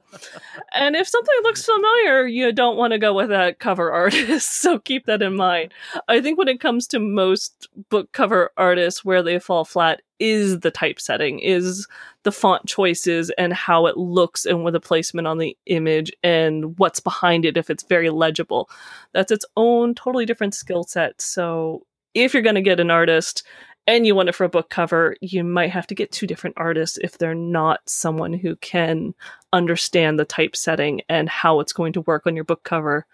and 0.74 0.96
if 0.96 1.08
something 1.08 1.34
looks 1.44 1.64
familiar, 1.64 2.26
you 2.26 2.52
don't 2.52 2.76
want 2.76 2.92
to 2.92 2.98
go 2.98 3.14
with 3.14 3.30
that 3.30 3.58
cover 3.58 3.90
artist. 3.90 4.52
so 4.60 4.78
keep 4.78 5.06
that 5.06 5.22
in 5.22 5.34
mind. 5.34 5.72
I 6.08 6.20
think 6.20 6.36
when 6.36 6.48
it 6.48 6.60
comes 6.60 6.86
to 6.88 6.98
most 6.98 7.68
book 7.88 8.12
cover 8.12 8.50
artists, 8.58 9.02
where 9.04 9.22
they 9.22 9.38
fall 9.38 9.64
flat 9.64 10.02
is 10.22 10.60
the 10.60 10.70
typesetting, 10.70 11.40
is 11.40 11.88
the 12.22 12.30
font 12.30 12.64
choices 12.66 13.30
and 13.36 13.52
how 13.52 13.86
it 13.86 13.96
looks 13.96 14.46
and 14.46 14.62
with 14.62 14.72
the 14.72 14.80
placement 14.80 15.26
on 15.26 15.38
the 15.38 15.56
image 15.66 16.12
and 16.22 16.78
what's 16.78 17.00
behind 17.00 17.44
it 17.44 17.56
if 17.56 17.68
it's 17.68 17.82
very 17.82 18.08
legible. 18.08 18.70
That's 19.12 19.32
its 19.32 19.44
own 19.56 19.96
totally 19.96 20.24
different 20.24 20.54
skill 20.54 20.84
set. 20.84 21.20
So 21.20 21.84
if 22.14 22.32
you're 22.32 22.42
going 22.44 22.54
to 22.54 22.62
get 22.62 22.78
an 22.78 22.90
artist 22.90 23.42
and 23.88 24.06
you 24.06 24.14
want 24.14 24.28
it 24.28 24.36
for 24.36 24.44
a 24.44 24.48
book 24.48 24.70
cover, 24.70 25.16
you 25.20 25.42
might 25.42 25.70
have 25.70 25.88
to 25.88 25.94
get 25.96 26.12
two 26.12 26.28
different 26.28 26.54
artists 26.56 26.98
if 27.02 27.18
they're 27.18 27.34
not 27.34 27.80
someone 27.86 28.32
who 28.32 28.54
can 28.56 29.14
understand 29.52 30.20
the 30.20 30.24
typesetting 30.24 31.00
and 31.08 31.28
how 31.28 31.58
it's 31.58 31.72
going 31.72 31.94
to 31.94 32.02
work 32.02 32.28
on 32.28 32.36
your 32.36 32.44
book 32.44 32.62
cover. 32.62 33.06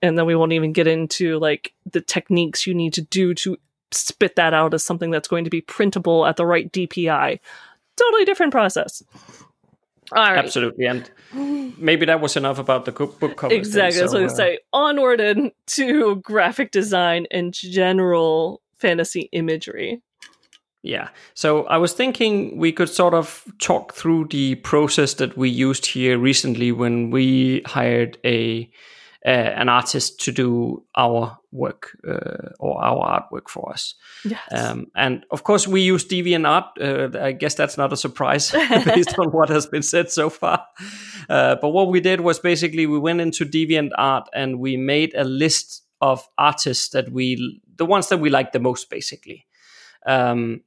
And 0.00 0.16
then 0.16 0.24
we 0.24 0.34
won't 0.34 0.52
even 0.52 0.72
get 0.72 0.86
into 0.86 1.38
like 1.38 1.74
the 1.92 2.00
techniques 2.00 2.66
you 2.66 2.72
need 2.72 2.94
to 2.94 3.02
do 3.02 3.34
to 3.34 3.58
spit 3.92 4.36
that 4.36 4.54
out 4.54 4.74
as 4.74 4.82
something 4.82 5.10
that's 5.10 5.28
going 5.28 5.44
to 5.44 5.50
be 5.50 5.60
printable 5.60 6.26
at 6.26 6.36
the 6.36 6.46
right 6.46 6.70
DPI. 6.72 7.40
Totally 7.96 8.24
different 8.24 8.52
process. 8.52 9.02
All 10.12 10.22
right. 10.22 10.38
Absolutely. 10.38 10.86
And 10.86 11.10
maybe 11.78 12.06
that 12.06 12.20
was 12.20 12.36
enough 12.36 12.58
about 12.58 12.84
the 12.84 12.92
book 12.92 13.36
cover. 13.36 13.52
Exactly. 13.52 13.90
Thing, 13.90 13.92
so, 13.92 14.00
I 14.00 14.04
was 14.04 14.12
going 14.12 14.28
to 14.28 14.34
say 14.34 14.58
onward 14.72 15.20
into 15.20 16.16
graphic 16.22 16.70
design 16.70 17.26
and 17.30 17.52
general 17.52 18.62
fantasy 18.78 19.28
imagery. 19.32 20.00
Yeah. 20.82 21.08
So 21.34 21.64
I 21.66 21.76
was 21.76 21.92
thinking 21.92 22.56
we 22.56 22.72
could 22.72 22.88
sort 22.88 23.12
of 23.12 23.44
talk 23.60 23.94
through 23.94 24.28
the 24.30 24.54
process 24.56 25.14
that 25.14 25.36
we 25.36 25.50
used 25.50 25.86
here 25.86 26.18
recently 26.18 26.72
when 26.72 27.10
we 27.10 27.62
hired 27.66 28.16
a 28.24 28.70
uh, 29.26 29.28
an 29.30 29.68
artist 29.68 30.20
to 30.20 30.32
do 30.32 30.84
our 30.96 31.37
work 31.50 31.96
uh, 32.06 32.50
or 32.58 32.82
our 32.84 33.20
artwork 33.20 33.48
for 33.48 33.72
us. 33.72 33.94
Yes. 34.24 34.40
Um, 34.52 34.88
and 34.94 35.24
of 35.30 35.44
course, 35.44 35.66
we 35.66 35.80
use 35.80 36.04
DeviantArt. 36.06 37.14
Uh, 37.14 37.18
I 37.18 37.32
guess 37.32 37.54
that's 37.54 37.78
not 37.78 37.92
a 37.92 37.96
surprise 37.96 38.50
based 38.84 39.18
on 39.18 39.28
what 39.28 39.48
has 39.48 39.66
been 39.66 39.82
said 39.82 40.10
so 40.10 40.30
far. 40.30 40.64
Uh, 41.28 41.56
but 41.56 41.70
what 41.70 41.88
we 41.88 42.00
did 42.00 42.20
was 42.20 42.38
basically 42.38 42.86
we 42.86 42.98
went 42.98 43.20
into 43.20 43.44
DeviantArt 43.44 44.26
and 44.34 44.58
we 44.60 44.76
made 44.76 45.14
a 45.14 45.24
list 45.24 45.82
of 46.00 46.28
artists 46.36 46.90
that 46.90 47.10
we, 47.10 47.60
the 47.76 47.86
ones 47.86 48.08
that 48.08 48.18
we 48.18 48.30
like 48.30 48.52
the 48.52 48.60
most, 48.60 48.90
basically. 48.90 49.46
Um, 50.06 50.62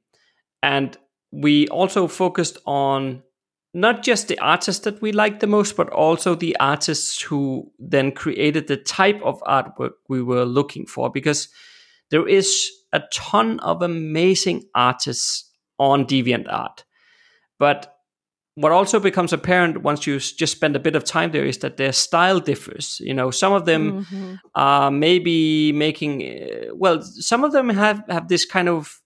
and 0.61 0.97
we 1.31 1.67
also 1.69 2.07
focused 2.07 2.57
on 2.65 3.23
not 3.73 4.03
just 4.03 4.27
the 4.27 4.39
artists 4.39 4.83
that 4.83 5.01
we 5.01 5.11
like 5.11 5.39
the 5.39 5.47
most, 5.47 5.77
but 5.77 5.89
also 5.89 6.35
the 6.35 6.55
artists 6.59 7.21
who 7.21 7.71
then 7.79 8.11
created 8.11 8.67
the 8.67 8.77
type 8.77 9.21
of 9.23 9.41
artwork 9.41 9.91
we 10.09 10.21
were 10.21 10.45
looking 10.45 10.85
for. 10.85 11.09
Because 11.09 11.47
there 12.09 12.27
is 12.27 12.69
a 12.91 13.01
ton 13.13 13.59
of 13.61 13.81
amazing 13.81 14.63
artists 14.75 15.49
on 15.79 16.05
DeviantArt. 16.05 16.83
But 17.57 17.95
what 18.55 18.73
also 18.73 18.99
becomes 18.99 19.31
apparent 19.31 19.81
once 19.81 20.05
you 20.05 20.19
just 20.19 20.51
spend 20.51 20.75
a 20.75 20.79
bit 20.79 20.95
of 20.95 21.05
time 21.05 21.31
there 21.31 21.45
is 21.45 21.59
that 21.59 21.77
their 21.77 21.93
style 21.93 22.39
differs. 22.39 22.99
You 22.99 23.13
know, 23.13 23.31
some 23.31 23.53
of 23.53 23.65
them 23.65 24.03
mm-hmm. 24.03 24.35
are 24.55 24.91
maybe 24.91 25.71
making, 25.71 26.23
uh, 26.23 26.75
well, 26.75 27.01
some 27.01 27.45
of 27.45 27.53
them 27.53 27.69
have, 27.69 28.03
have 28.09 28.27
this 28.27 28.45
kind 28.45 28.67
of 28.67 29.00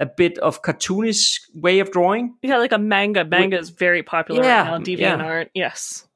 a 0.00 0.06
bit 0.06 0.38
of 0.38 0.62
cartoonish 0.62 1.40
way 1.54 1.78
of 1.78 1.92
drawing. 1.92 2.34
Yeah, 2.42 2.56
like 2.56 2.72
a 2.72 2.78
manga. 2.78 3.24
Manga 3.24 3.58
is 3.58 3.68
very 3.68 4.02
popular 4.02 4.42
yeah, 4.42 4.70
right 4.70 4.78
now 4.78 4.78
DeviantArt. 4.78 5.50
Yeah. 5.54 5.66
Yes. 5.66 6.08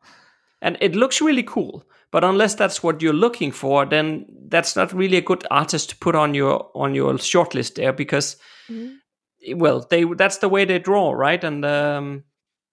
And 0.62 0.78
it 0.80 0.96
looks 0.96 1.20
really 1.20 1.42
cool. 1.42 1.84
But 2.10 2.24
unless 2.24 2.54
that's 2.54 2.82
what 2.82 3.02
you're 3.02 3.12
looking 3.12 3.52
for, 3.52 3.84
then 3.84 4.26
that's 4.48 4.76
not 4.76 4.92
really 4.92 5.18
a 5.18 5.22
good 5.22 5.44
artist 5.50 5.90
to 5.90 5.96
put 5.96 6.14
on 6.14 6.32
your 6.32 6.70
on 6.74 6.94
your 6.94 7.12
shortlist 7.14 7.74
there 7.74 7.92
because 7.92 8.36
mm-hmm. 8.70 9.58
well, 9.58 9.86
they 9.90 10.04
that's 10.04 10.38
the 10.38 10.48
way 10.48 10.64
they 10.64 10.78
draw, 10.78 11.12
right? 11.12 11.42
And 11.42 11.64
um 11.64 12.24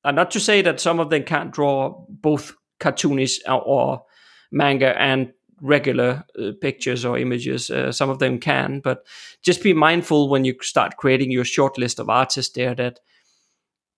and 0.04 0.16
not 0.16 0.32
to 0.32 0.40
say 0.40 0.62
that 0.62 0.80
some 0.80 1.00
of 1.00 1.10
them 1.10 1.24
can't 1.24 1.52
draw 1.52 2.06
both 2.08 2.56
cartoonish 2.80 3.40
or 3.48 4.04
manga 4.52 5.00
and 5.00 5.34
regular 5.62 6.26
uh, 6.38 6.52
pictures 6.60 7.06
or 7.06 7.18
images. 7.18 7.70
Uh, 7.70 7.92
some 7.92 8.10
of 8.10 8.20
them 8.20 8.40
can, 8.40 8.80
but 8.80 9.06
just 9.42 9.64
be 9.64 9.74
mindful 9.74 10.30
when 10.30 10.44
you 10.44 10.56
start 10.62 10.98
creating 10.98 11.32
your 11.32 11.46
short 11.46 11.78
list 11.78 12.00
of 12.00 12.10
artists 12.10 12.54
there 12.54 12.76
that 12.76 13.00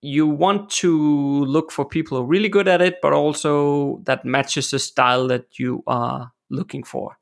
you 0.01 0.27
want 0.27 0.69
to 0.69 1.45
look 1.45 1.71
for 1.71 1.85
people 1.85 2.17
who 2.17 2.23
are 2.23 2.27
really 2.27 2.49
good 2.49 2.67
at 2.67 2.81
it, 2.81 2.99
but 3.01 3.13
also 3.13 4.01
that 4.03 4.25
matches 4.25 4.69
the 4.69 4.79
style 4.79 5.27
that 5.27 5.57
you 5.57 5.81
are 5.87 6.33
looking 6.49 6.83
for. 6.83 7.17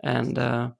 And 0.00 0.38
uh, 0.38 0.70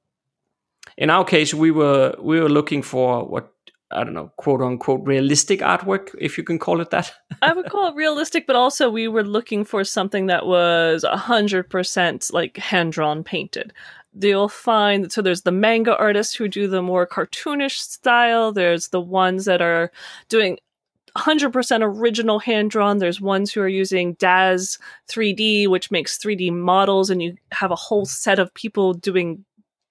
in 0.97 1.11
our 1.11 1.25
case, 1.25 1.53
we 1.53 1.73
were 1.73 2.14
we 2.21 2.41
were 2.41 2.49
looking 2.49 2.83
for 2.83 3.25
what 3.29 3.53
I 3.90 4.05
don't 4.05 4.12
know, 4.12 4.31
quote 4.37 4.61
unquote, 4.61 5.07
realistic 5.07 5.61
artwork, 5.61 6.14
if 6.18 6.37
you 6.37 6.44
can 6.44 6.59
call 6.59 6.81
it 6.81 6.90
that. 6.90 7.12
I 7.42 7.55
would 7.55 7.70
call 7.70 7.88
it 7.88 7.94
realistic, 7.94 8.46
but 8.46 8.57
also 8.57 8.90
we 8.90 9.09
were 9.09 9.24
looking 9.24 9.64
for 9.64 9.83
something 9.83 10.27
that 10.27 10.46
was 10.46 11.05
100% 11.05 12.33
like 12.33 12.57
hand 12.59 12.92
drawn 12.92 13.24
painted. 13.24 13.72
You'll 14.20 14.48
find, 14.48 15.11
so 15.11 15.22
there's 15.22 15.42
the 15.42 15.53
manga 15.53 15.96
artists 15.96 16.35
who 16.35 16.48
do 16.48 16.66
the 16.66 16.83
more 16.83 17.07
cartoonish 17.07 17.79
style, 17.79 18.53
there's 18.53 18.88
the 18.88 19.01
ones 19.01 19.46
that 19.46 19.62
are 19.62 19.90
doing 20.29 20.59
100% 21.16 21.81
original 21.83 22.38
hand 22.38 22.70
drawn. 22.70 22.98
There's 22.98 23.20
ones 23.20 23.53
who 23.53 23.61
are 23.61 23.68
using 23.68 24.14
DAZ 24.14 24.79
3D, 25.09 25.68
which 25.68 25.90
makes 25.90 26.18
3D 26.18 26.53
models, 26.53 27.11
and 27.11 27.22
you 27.22 27.37
have 27.53 27.70
a 27.70 27.77
whole 27.77 28.07
set 28.07 28.38
of 28.38 28.53
people 28.55 28.94
doing 28.94 29.44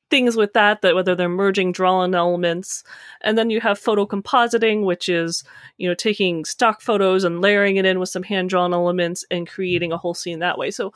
things 0.10 0.36
with 0.36 0.54
that 0.54 0.82
that 0.82 0.96
whether 0.96 1.16
they're 1.16 1.30
merging 1.30 1.72
drawn 1.72 2.16
elements 2.16 2.84
and 3.22 3.38
then 3.38 3.50
you 3.50 3.60
have 3.60 3.78
photo 3.78 4.06
compositing 4.06 4.86
which 4.86 5.10
is 5.10 5.44
you 5.78 5.88
know 5.88 5.96
taking 5.96 6.46
stock 6.46 6.82
photos 6.82 7.24
and 7.24 7.42
layering 7.42 7.76
it 7.76 7.86
in 7.86 8.00
with 8.00 8.10
some 8.10 8.24
hand 8.24 8.50
drawn 8.50 8.74
elements 8.74 9.26
and 9.30 9.50
creating 9.50 9.92
a 9.92 9.98
whole 9.98 10.14
scene 10.14 10.40
that 10.40 10.58
way 10.58 10.72
so 10.72 10.94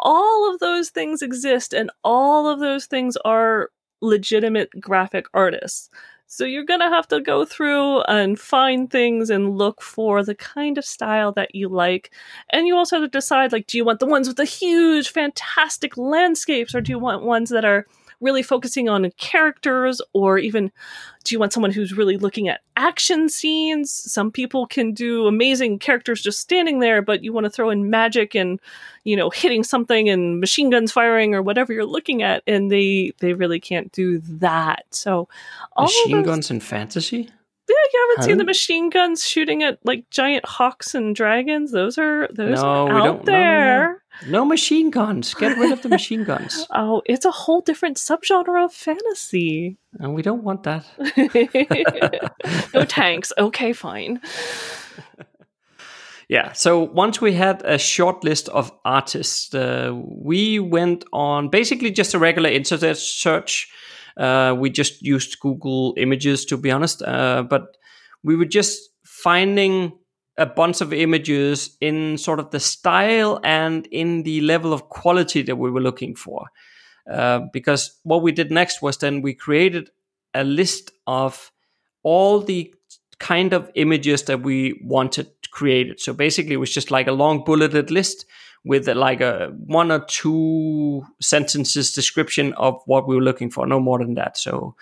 all 0.00 0.52
of 0.52 0.58
those 0.60 0.88
things 0.88 1.22
exist 1.22 1.72
and 1.72 1.90
all 2.02 2.48
of 2.48 2.58
those 2.58 2.86
things 2.86 3.16
are 3.24 3.70
legitimate 4.00 4.70
graphic 4.80 5.26
artists. 5.34 5.90
So 6.26 6.44
you're 6.44 6.64
going 6.64 6.80
to 6.80 6.88
have 6.88 7.08
to 7.08 7.20
go 7.20 7.44
through 7.44 8.02
and 8.02 8.38
find 8.38 8.88
things 8.88 9.30
and 9.30 9.58
look 9.58 9.82
for 9.82 10.24
the 10.24 10.34
kind 10.34 10.78
of 10.78 10.84
style 10.84 11.32
that 11.32 11.54
you 11.54 11.68
like. 11.68 12.12
And 12.50 12.68
you 12.68 12.76
also 12.76 13.00
have 13.00 13.10
to 13.10 13.18
decide 13.18 13.52
like 13.52 13.66
do 13.66 13.76
you 13.76 13.84
want 13.84 14.00
the 14.00 14.06
ones 14.06 14.28
with 14.28 14.36
the 14.36 14.44
huge 14.44 15.10
fantastic 15.10 15.96
landscapes 15.96 16.74
or 16.74 16.80
do 16.80 16.92
you 16.92 16.98
want 16.98 17.24
ones 17.24 17.50
that 17.50 17.64
are 17.64 17.86
really 18.20 18.42
focusing 18.42 18.88
on 18.88 19.10
characters 19.12 20.00
or 20.12 20.38
even 20.38 20.70
do 21.24 21.34
you 21.34 21.38
want 21.38 21.52
someone 21.52 21.70
who's 21.70 21.92
really 21.96 22.16
looking 22.16 22.48
at 22.48 22.60
action 22.76 23.28
scenes 23.28 23.90
some 23.90 24.30
people 24.30 24.66
can 24.66 24.92
do 24.92 25.26
amazing 25.26 25.78
characters 25.78 26.22
just 26.22 26.40
standing 26.40 26.80
there 26.80 27.02
but 27.02 27.22
you 27.22 27.32
want 27.32 27.44
to 27.44 27.50
throw 27.50 27.70
in 27.70 27.90
magic 27.90 28.34
and 28.34 28.60
you 29.04 29.16
know 29.16 29.30
hitting 29.30 29.64
something 29.64 30.08
and 30.08 30.40
machine 30.40 30.70
guns 30.70 30.92
firing 30.92 31.34
or 31.34 31.42
whatever 31.42 31.72
you're 31.72 31.84
looking 31.84 32.22
at 32.22 32.42
and 32.46 32.70
they 32.70 33.12
they 33.20 33.32
really 33.32 33.60
can't 33.60 33.92
do 33.92 34.18
that 34.20 34.84
so 34.90 35.28
machine 35.78 36.16
those, 36.18 36.26
guns 36.26 36.50
in 36.50 36.60
fantasy 36.60 37.30
yeah, 37.70 37.76
you 37.92 38.06
haven't 38.08 38.22
huh? 38.22 38.26
seen 38.26 38.38
the 38.38 38.44
machine 38.44 38.90
guns 38.90 39.24
shooting 39.24 39.62
at 39.62 39.78
like 39.84 40.08
giant 40.10 40.44
hawks 40.44 40.92
and 40.92 41.14
dragons. 41.14 41.70
Those 41.70 41.98
are 41.98 42.28
those 42.32 42.60
no, 42.60 42.88
are 42.88 42.98
out 42.98 43.24
there. 43.26 43.92
No 43.92 43.99
machine 44.26 44.90
guns. 44.90 45.34
Get 45.34 45.56
rid 45.56 45.72
of 45.72 45.82
the 45.82 45.88
machine 45.88 46.24
guns. 46.24 46.66
oh, 46.74 47.02
it's 47.06 47.24
a 47.24 47.30
whole 47.30 47.60
different 47.60 47.96
subgenre 47.96 48.64
of 48.64 48.72
fantasy. 48.72 49.78
And 49.98 50.14
we 50.14 50.22
don't 50.22 50.42
want 50.42 50.64
that. 50.64 50.84
no 52.74 52.84
tanks. 52.84 53.32
Okay, 53.38 53.72
fine. 53.72 54.20
yeah, 56.28 56.52
so 56.52 56.80
once 56.80 57.20
we 57.20 57.32
had 57.32 57.62
a 57.64 57.78
short 57.78 58.24
list 58.24 58.48
of 58.50 58.72
artists, 58.84 59.54
uh, 59.54 59.92
we 59.94 60.58
went 60.58 61.04
on 61.12 61.48
basically 61.48 61.90
just 61.90 62.14
a 62.14 62.18
regular 62.18 62.50
internet 62.50 62.96
search. 62.96 63.68
Uh, 64.16 64.54
we 64.58 64.70
just 64.70 65.02
used 65.02 65.40
Google 65.40 65.94
Images, 65.96 66.44
to 66.46 66.56
be 66.56 66.70
honest, 66.70 67.02
uh, 67.02 67.42
but 67.42 67.76
we 68.22 68.36
were 68.36 68.44
just 68.44 68.90
finding 69.04 69.92
a 70.40 70.46
bunch 70.46 70.80
of 70.80 70.92
images 70.92 71.76
in 71.80 72.16
sort 72.16 72.40
of 72.40 72.50
the 72.50 72.58
style 72.58 73.38
and 73.44 73.86
in 73.88 74.22
the 74.22 74.40
level 74.40 74.72
of 74.72 74.88
quality 74.88 75.42
that 75.42 75.56
we 75.56 75.70
were 75.70 75.82
looking 75.82 76.16
for. 76.16 76.46
Uh, 77.08 77.40
because 77.52 77.98
what 78.04 78.22
we 78.22 78.32
did 78.32 78.50
next 78.50 78.80
was 78.80 78.96
then 78.98 79.20
we 79.20 79.34
created 79.34 79.90
a 80.34 80.42
list 80.42 80.92
of 81.06 81.52
all 82.02 82.40
the 82.40 82.74
kind 83.18 83.52
of 83.52 83.70
images 83.74 84.22
that 84.24 84.42
we 84.42 84.80
wanted 84.82 85.28
created. 85.50 86.00
So 86.00 86.12
basically, 86.14 86.54
it 86.54 86.60
was 86.60 86.72
just 86.72 86.90
like 86.90 87.06
a 87.06 87.12
long 87.12 87.44
bulleted 87.44 87.90
list 87.90 88.24
with 88.64 88.88
like 88.88 89.20
a 89.20 89.52
one 89.66 89.90
or 89.90 90.04
two 90.06 91.04
sentences 91.20 91.92
description 91.92 92.54
of 92.54 92.80
what 92.86 93.06
we 93.06 93.14
were 93.14 93.22
looking 93.22 93.50
for, 93.50 93.66
no 93.66 93.80
more 93.80 93.98
than 93.98 94.14
that. 94.14 94.38
So 94.38 94.74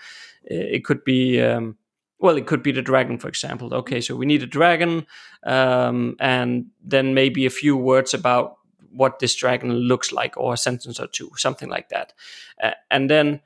uh, 0.49 0.55
it 0.55 0.85
could 0.85 1.03
be 1.03 1.41
um, 1.41 1.77
well, 2.19 2.37
it 2.37 2.47
could 2.47 2.61
be 2.61 2.71
the 2.71 2.81
dragon, 2.81 3.17
for 3.17 3.27
example. 3.27 3.73
Okay, 3.73 4.01
so 4.01 4.15
we 4.15 4.25
need 4.25 4.43
a 4.43 4.47
dragon, 4.47 5.07
um, 5.43 6.15
and 6.19 6.67
then 6.83 7.13
maybe 7.13 7.45
a 7.45 7.49
few 7.49 7.77
words 7.77 8.13
about 8.13 8.57
what 8.91 9.19
this 9.19 9.35
dragon 9.35 9.71
looks 9.71 10.11
like, 10.11 10.35
or 10.35 10.53
a 10.53 10.57
sentence 10.57 10.99
or 10.99 11.07
two, 11.07 11.31
something 11.35 11.69
like 11.69 11.89
that. 11.89 12.13
Uh, 12.61 12.71
and 12.91 13.09
then 13.09 13.41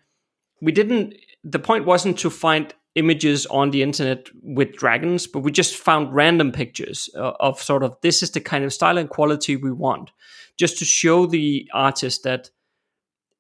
we 0.62 0.72
didn't. 0.72 1.16
The 1.44 1.60
point 1.60 1.86
wasn't 1.86 2.18
to 2.20 2.30
find 2.30 2.74
images 2.96 3.46
on 3.48 3.72
the 3.72 3.84
internet 3.84 4.28
with 4.42 4.76
dragons, 4.76 5.28
but 5.28 5.40
we 5.40 5.52
just 5.52 5.76
found 5.76 6.14
random 6.14 6.52
pictures 6.52 7.10
uh, 7.16 7.34
of 7.40 7.62
sort 7.62 7.84
of 7.84 7.96
this 8.02 8.24
is 8.24 8.32
the 8.32 8.42
kind 8.42 8.64
of 8.64 8.74
style 8.74 8.98
and 8.98 9.10
quality 9.10 9.56
we 9.56 9.72
want, 9.72 10.12
just 10.58 10.78
to 10.80 10.86
show 10.86 11.26
the 11.26 11.70
artist 11.74 12.24
that 12.24 12.50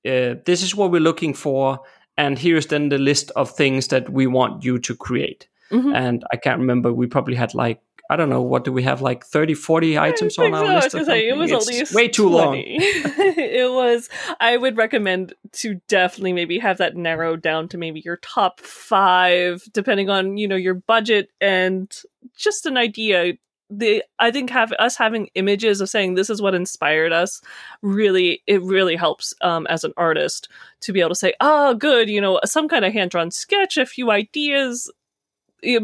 uh, 0.06 0.36
this 0.46 0.62
is 0.62 0.76
what 0.76 0.92
we're 0.92 1.00
looking 1.00 1.34
for 1.34 1.80
and 2.18 2.38
here's 2.38 2.68
then 2.68 2.90
the 2.90 2.98
list 2.98 3.32
of 3.36 3.50
things 3.50 3.88
that 3.88 4.10
we 4.10 4.28
want 4.28 4.64
you 4.64 4.80
to 4.80 4.96
create 4.96 5.48
mm-hmm. 5.72 5.94
and 5.94 6.24
i 6.32 6.38
can't 6.38 6.60
remember 6.60 6.94
we 6.94 7.08
probably 7.08 7.36
had 7.36 7.54
like 7.54 7.82
I 8.10 8.16
don't 8.16 8.30
know 8.30 8.42
what 8.42 8.64
do 8.66 8.72
we 8.72 8.84
have 8.84 9.02
like 9.02 9.26
30 9.26 9.54
40 9.54 9.98
items 9.98 10.38
on 10.38 10.54
our 10.54 10.82
so. 10.82 10.98
list 10.98 11.08
say, 11.08 11.28
it 11.28 11.38
was 11.38 11.52
it's 11.52 11.68
at 11.68 11.74
least 11.74 11.96
way 11.96 12.08
too 12.10 12.30
20. 12.30 12.38
long 12.38 12.56
it 12.58 13.72
was 13.72 14.10
I 14.40 14.58
would 14.58 14.78
recommend 14.78 15.34
to 15.54 15.80
definitely 15.88 16.34
maybe 16.34 16.60
have 16.60 16.78
that 16.78 16.96
narrowed 16.96 17.42
down 17.42 17.70
to 17.70 17.78
maybe 17.78 18.02
your 18.04 18.18
top 18.18 18.60
5 18.60 19.64
depending 19.72 20.10
on 20.10 20.38
you 20.38 20.48
know 20.48 20.58
your 20.58 20.76
budget 20.76 21.30
and 21.40 21.92
just 22.38 22.66
an 22.66 22.78
idea 22.78 23.34
the 23.78 24.04
I 24.20 24.32
think 24.32 24.50
have 24.50 24.72
us 24.74 24.96
having 24.98 25.30
images 25.36 25.82
of 25.82 25.90
saying 25.90 26.16
this 26.16 26.30
is 26.30 26.42
what 26.42 26.56
inspired 26.56 27.12
us 27.12 27.42
really 27.82 28.42
it 28.48 28.62
really 28.62 28.96
helps 28.96 29.34
um, 29.42 29.68
as 29.68 29.84
an 29.84 29.94
artist 29.98 30.50
to 30.82 30.94
be 30.94 31.00
able 31.00 31.10
to 31.10 31.16
say 31.16 31.34
oh 31.40 31.74
good 31.74 32.10
you 32.10 32.22
know 32.22 32.40
some 32.46 32.68
kind 32.68 32.86
of 32.86 32.94
hand 32.94 33.12
drawn 33.12 33.32
sketch 33.32 33.78
a 33.78 33.86
few 33.86 34.12
ideas. 34.12 34.92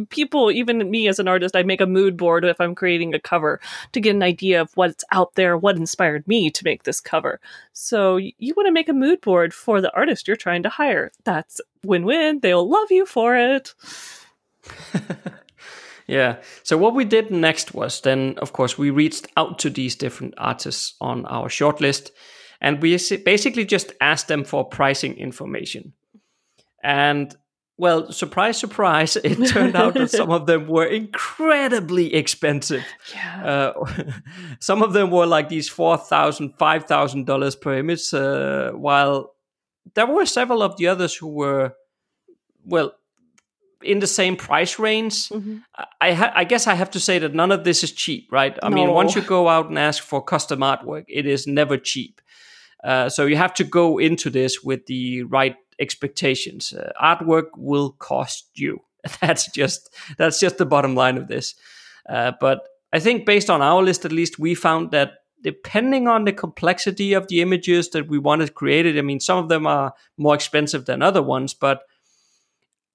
People 0.09 0.51
even 0.51 0.91
me 0.91 1.07
as 1.07 1.19
an 1.19 1.29
artist 1.29 1.55
I 1.55 1.63
make 1.63 1.79
a 1.79 1.85
mood 1.85 2.17
board 2.17 2.43
if 2.43 2.59
I'm 2.59 2.75
creating 2.75 3.13
a 3.13 3.19
cover 3.19 3.61
to 3.93 4.01
get 4.01 4.13
an 4.13 4.23
idea 4.23 4.59
of 4.59 4.75
what's 4.75 5.05
out 5.13 5.35
there 5.35 5.57
what 5.57 5.77
inspired 5.77 6.27
me 6.27 6.49
to 6.49 6.65
make 6.65 6.83
this 6.83 6.99
cover. 6.99 7.39
So 7.71 8.17
you 8.17 8.53
want 8.57 8.67
to 8.67 8.73
make 8.73 8.89
a 8.89 8.93
mood 8.93 9.21
board 9.21 9.53
for 9.53 9.79
the 9.79 9.95
artist 9.95 10.27
you're 10.27 10.35
trying 10.35 10.63
to 10.63 10.69
hire. 10.69 11.13
That's 11.23 11.61
win-win 11.85 12.41
they'll 12.41 12.69
love 12.69 12.91
you 12.91 13.05
for 13.05 13.37
it 13.37 13.73
Yeah. 16.09 16.37
So 16.63 16.75
what 16.75 16.95
we 16.95 17.05
did 17.05 17.29
next 17.29 17.75
was 17.75 18.01
then, 18.01 18.35
of 18.39 18.51
course, 18.51 18.79
we 18.79 18.89
reached 18.89 19.27
out 19.37 19.59
to 19.59 19.69
these 19.69 19.95
different 19.95 20.33
artists 20.37 20.95
on 20.99 21.25
our 21.27 21.49
shortlist, 21.49 22.09
and 22.59 22.81
we 22.81 22.97
basically 23.23 23.63
just 23.63 23.93
asked 24.01 24.27
them 24.27 24.43
for 24.43 24.65
pricing 24.65 25.15
information. 25.17 25.93
And 26.83 27.35
well, 27.77 28.11
surprise, 28.11 28.57
surprise, 28.57 29.15
it 29.23 29.35
turned 29.49 29.75
out 29.75 29.93
that 29.93 30.09
some 30.09 30.31
of 30.31 30.47
them 30.47 30.67
were 30.67 30.87
incredibly 30.87 32.15
expensive. 32.15 32.83
Yeah. 33.13 33.73
Uh, 33.75 34.03
some 34.59 34.81
of 34.81 34.93
them 34.93 35.11
were 35.11 35.27
like 35.27 35.47
these 35.47 35.69
$4,000, 35.69 36.57
$5,000 36.57 37.61
per 37.61 37.77
image, 37.77 38.13
uh, 38.15 38.71
while 38.71 39.35
there 39.93 40.07
were 40.07 40.25
several 40.25 40.63
of 40.63 40.75
the 40.77 40.87
others 40.87 41.15
who 41.15 41.27
were, 41.27 41.75
well, 42.65 42.93
in 43.81 43.99
the 43.99 44.07
same 44.07 44.35
price 44.35 44.79
range. 44.79 45.29
Mm-hmm. 45.29 45.57
I 46.01 46.13
ha- 46.13 46.33
I 46.35 46.43
guess 46.43 46.67
I 46.67 46.75
have 46.75 46.91
to 46.91 46.99
say 46.99 47.19
that 47.19 47.33
none 47.33 47.51
of 47.51 47.63
this 47.63 47.83
is 47.83 47.91
cheap, 47.91 48.31
right? 48.31 48.57
I 48.61 48.69
no. 48.69 48.75
mean, 48.75 48.91
once 48.91 49.15
you 49.15 49.21
go 49.21 49.47
out 49.47 49.69
and 49.69 49.79
ask 49.79 50.03
for 50.03 50.23
custom 50.23 50.59
artwork, 50.59 51.05
it 51.07 51.25
is 51.25 51.47
never 51.47 51.77
cheap. 51.77 52.21
Uh, 52.83 53.09
so 53.09 53.25
you 53.25 53.35
have 53.35 53.53
to 53.55 53.63
go 53.63 53.97
into 53.97 54.29
this 54.29 54.63
with 54.63 54.85
the 54.85 55.23
right 55.23 55.55
expectations. 55.79 56.73
Uh, 56.73 56.91
artwork 57.01 57.49
will 57.57 57.91
cost 57.91 58.49
you. 58.53 58.81
That's 59.21 59.49
just 59.51 59.95
that's 60.17 60.41
just 60.41 60.57
the 60.57 60.65
bottom 60.65 60.93
line 60.93 61.17
of 61.17 61.29
this. 61.29 61.55
Uh, 62.07 62.33
but 62.41 62.67
I 62.91 62.99
think 62.99 63.25
based 63.25 63.49
on 63.49 63.61
our 63.61 63.81
list, 63.81 64.03
at 64.03 64.11
least, 64.11 64.39
we 64.39 64.55
found 64.55 64.91
that 64.91 65.13
depending 65.41 66.07
on 66.09 66.25
the 66.25 66.33
complexity 66.33 67.13
of 67.13 67.27
the 67.29 67.41
images 67.41 67.91
that 67.91 68.09
we 68.09 68.19
wanted 68.19 68.55
created, 68.55 68.97
I 68.97 69.01
mean, 69.01 69.21
some 69.21 69.37
of 69.37 69.47
them 69.47 69.65
are 69.65 69.93
more 70.17 70.35
expensive 70.35 70.85
than 70.85 71.01
other 71.01 71.21
ones, 71.21 71.53
but 71.53 71.83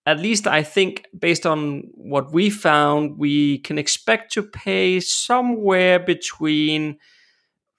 at 0.06 0.20
least 0.20 0.46
I 0.46 0.62
think, 0.62 1.06
based 1.18 1.46
on 1.46 1.84
what 1.94 2.32
we 2.32 2.50
found, 2.50 3.18
we 3.18 3.58
can 3.58 3.78
expect 3.78 4.32
to 4.32 4.42
pay 4.42 5.00
somewhere 5.00 5.98
between 5.98 6.98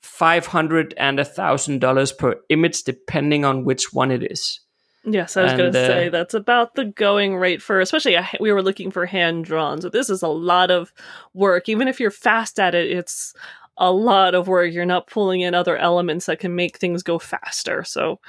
five 0.01 0.47
hundred 0.47 0.93
and 0.97 1.19
a 1.19 1.25
thousand 1.25 1.81
dollars 1.81 2.11
per 2.11 2.35
image, 2.49 2.83
depending 2.83 3.45
on 3.45 3.63
which 3.63 3.93
one 3.93 4.11
it 4.11 4.23
is. 4.31 4.59
Yes, 5.07 5.37
I 5.37 5.43
was 5.43 5.53
going 5.53 5.71
to 5.71 5.83
uh, 5.83 5.87
say 5.87 6.09
that's 6.09 6.33
about 6.33 6.73
the 6.73 6.85
going 6.85 7.37
rate 7.37 7.61
for, 7.61 7.79
especially 7.79 8.17
we 8.39 8.51
were 8.51 8.63
looking 8.63 8.89
for 8.89 9.05
hand 9.05 9.45
drawn. 9.45 9.79
So 9.81 9.89
this 9.89 10.09
is 10.09 10.23
a 10.23 10.27
lot 10.27 10.71
of 10.71 10.91
work. 11.33 11.69
Even 11.69 11.87
if 11.87 11.99
you're 11.99 12.09
fast 12.09 12.59
at 12.59 12.73
it, 12.73 12.89
it's 12.89 13.35
a 13.77 13.91
lot 13.91 14.35
of 14.35 14.47
work. 14.47 14.71
You're 14.71 14.85
not 14.85 15.07
pulling 15.07 15.41
in 15.41 15.53
other 15.53 15.77
elements 15.77 16.25
that 16.25 16.39
can 16.39 16.55
make 16.55 16.77
things 16.77 17.03
go 17.03 17.19
faster. 17.19 17.83
So 17.83 18.19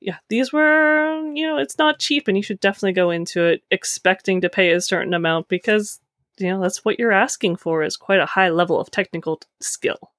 yeah, 0.00 0.16
these 0.28 0.52
were, 0.52 1.20
you 1.34 1.46
know, 1.46 1.58
it's 1.58 1.78
not 1.78 1.98
cheap 1.98 2.26
and 2.26 2.36
you 2.36 2.42
should 2.42 2.60
definitely 2.60 2.92
go 2.92 3.10
into 3.10 3.44
it 3.44 3.62
expecting 3.70 4.40
to 4.40 4.48
pay 4.48 4.72
a 4.72 4.80
certain 4.80 5.14
amount 5.14 5.48
because, 5.48 6.00
you 6.38 6.48
know, 6.48 6.60
that's 6.60 6.84
what 6.84 6.98
you're 6.98 7.12
asking 7.12 7.56
for 7.56 7.82
is 7.82 7.96
quite 7.96 8.20
a 8.20 8.26
high 8.26 8.48
level 8.48 8.80
of 8.80 8.90
technical 8.90 9.40
skill. 9.60 10.10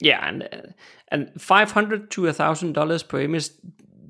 Yeah, 0.00 0.26
and 0.26 0.42
uh, 0.42 0.72
and 1.08 1.30
500 1.40 2.10
to 2.12 2.26
a 2.26 2.32
$1000 2.32 3.08
per 3.08 3.20
image 3.20 3.50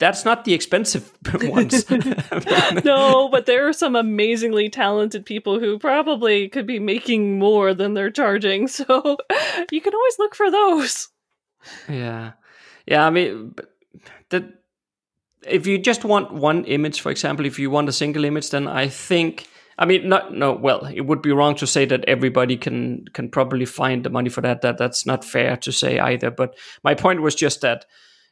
that's 0.02 0.24
not 0.24 0.44
the 0.44 0.52
expensive 0.52 1.12
ones. 1.44 1.88
no, 2.84 3.28
but 3.28 3.46
there 3.46 3.68
are 3.68 3.72
some 3.72 3.94
amazingly 3.94 4.68
talented 4.68 5.24
people 5.24 5.60
who 5.60 5.78
probably 5.78 6.48
could 6.48 6.66
be 6.66 6.80
making 6.80 7.38
more 7.38 7.72
than 7.72 7.94
they're 7.94 8.10
charging. 8.10 8.68
So 8.72 9.16
you 9.70 9.80
can 9.80 9.94
always 9.94 10.18
look 10.18 10.34
for 10.34 10.50
those. 10.50 11.08
Yeah. 11.88 12.32
Yeah, 12.86 13.06
I 13.06 13.10
mean, 13.10 13.54
if 15.46 15.66
you 15.66 15.78
just 15.78 16.04
want 16.04 16.32
one 16.32 16.64
image, 16.64 17.00
for 17.00 17.10
example, 17.12 17.46
if 17.46 17.58
you 17.58 17.70
want 17.70 17.88
a 17.88 17.92
single 17.92 18.24
image, 18.24 18.50
then 18.50 18.66
I 18.66 18.88
think 18.88 19.46
I 19.78 19.84
mean, 19.84 20.08
not 20.08 20.34
no. 20.34 20.52
Well, 20.52 20.86
it 20.86 21.02
would 21.02 21.22
be 21.22 21.32
wrong 21.32 21.54
to 21.56 21.66
say 21.66 21.84
that 21.86 22.04
everybody 22.06 22.56
can 22.56 23.04
can 23.12 23.28
probably 23.28 23.66
find 23.66 24.04
the 24.04 24.10
money 24.10 24.30
for 24.30 24.40
that. 24.40 24.62
That 24.62 24.78
that's 24.78 25.06
not 25.06 25.24
fair 25.24 25.56
to 25.58 25.72
say 25.72 25.98
either. 25.98 26.30
But 26.30 26.56
my 26.82 26.94
point 26.94 27.22
was 27.22 27.34
just 27.34 27.60
that 27.60 27.86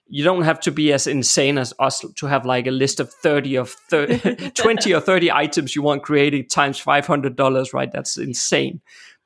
you 0.07 0.25
don't 0.25 0.43
have 0.43 0.61
to 0.61 0.73
be 0.73 0.93
as 0.93 1.07
insane 1.07 1.57
as 1.57 1.73
us 1.79 2.05
to 2.17 2.27
have 2.27 2.45
like 2.45 2.67
a 2.67 2.73
list 2.73 2.99
of 2.99 3.13
30 3.13 3.57
of 3.57 3.71
30, 3.71 4.51
20 4.55 4.95
or 4.95 5.01
30 5.01 5.31
items 5.31 5.77
you 5.77 5.83
want 5.83 6.03
created 6.03 6.51
times 6.51 6.83
$500 6.83 7.73
right? 7.73 7.93
That's 7.93 8.19
insane. 8.19 8.81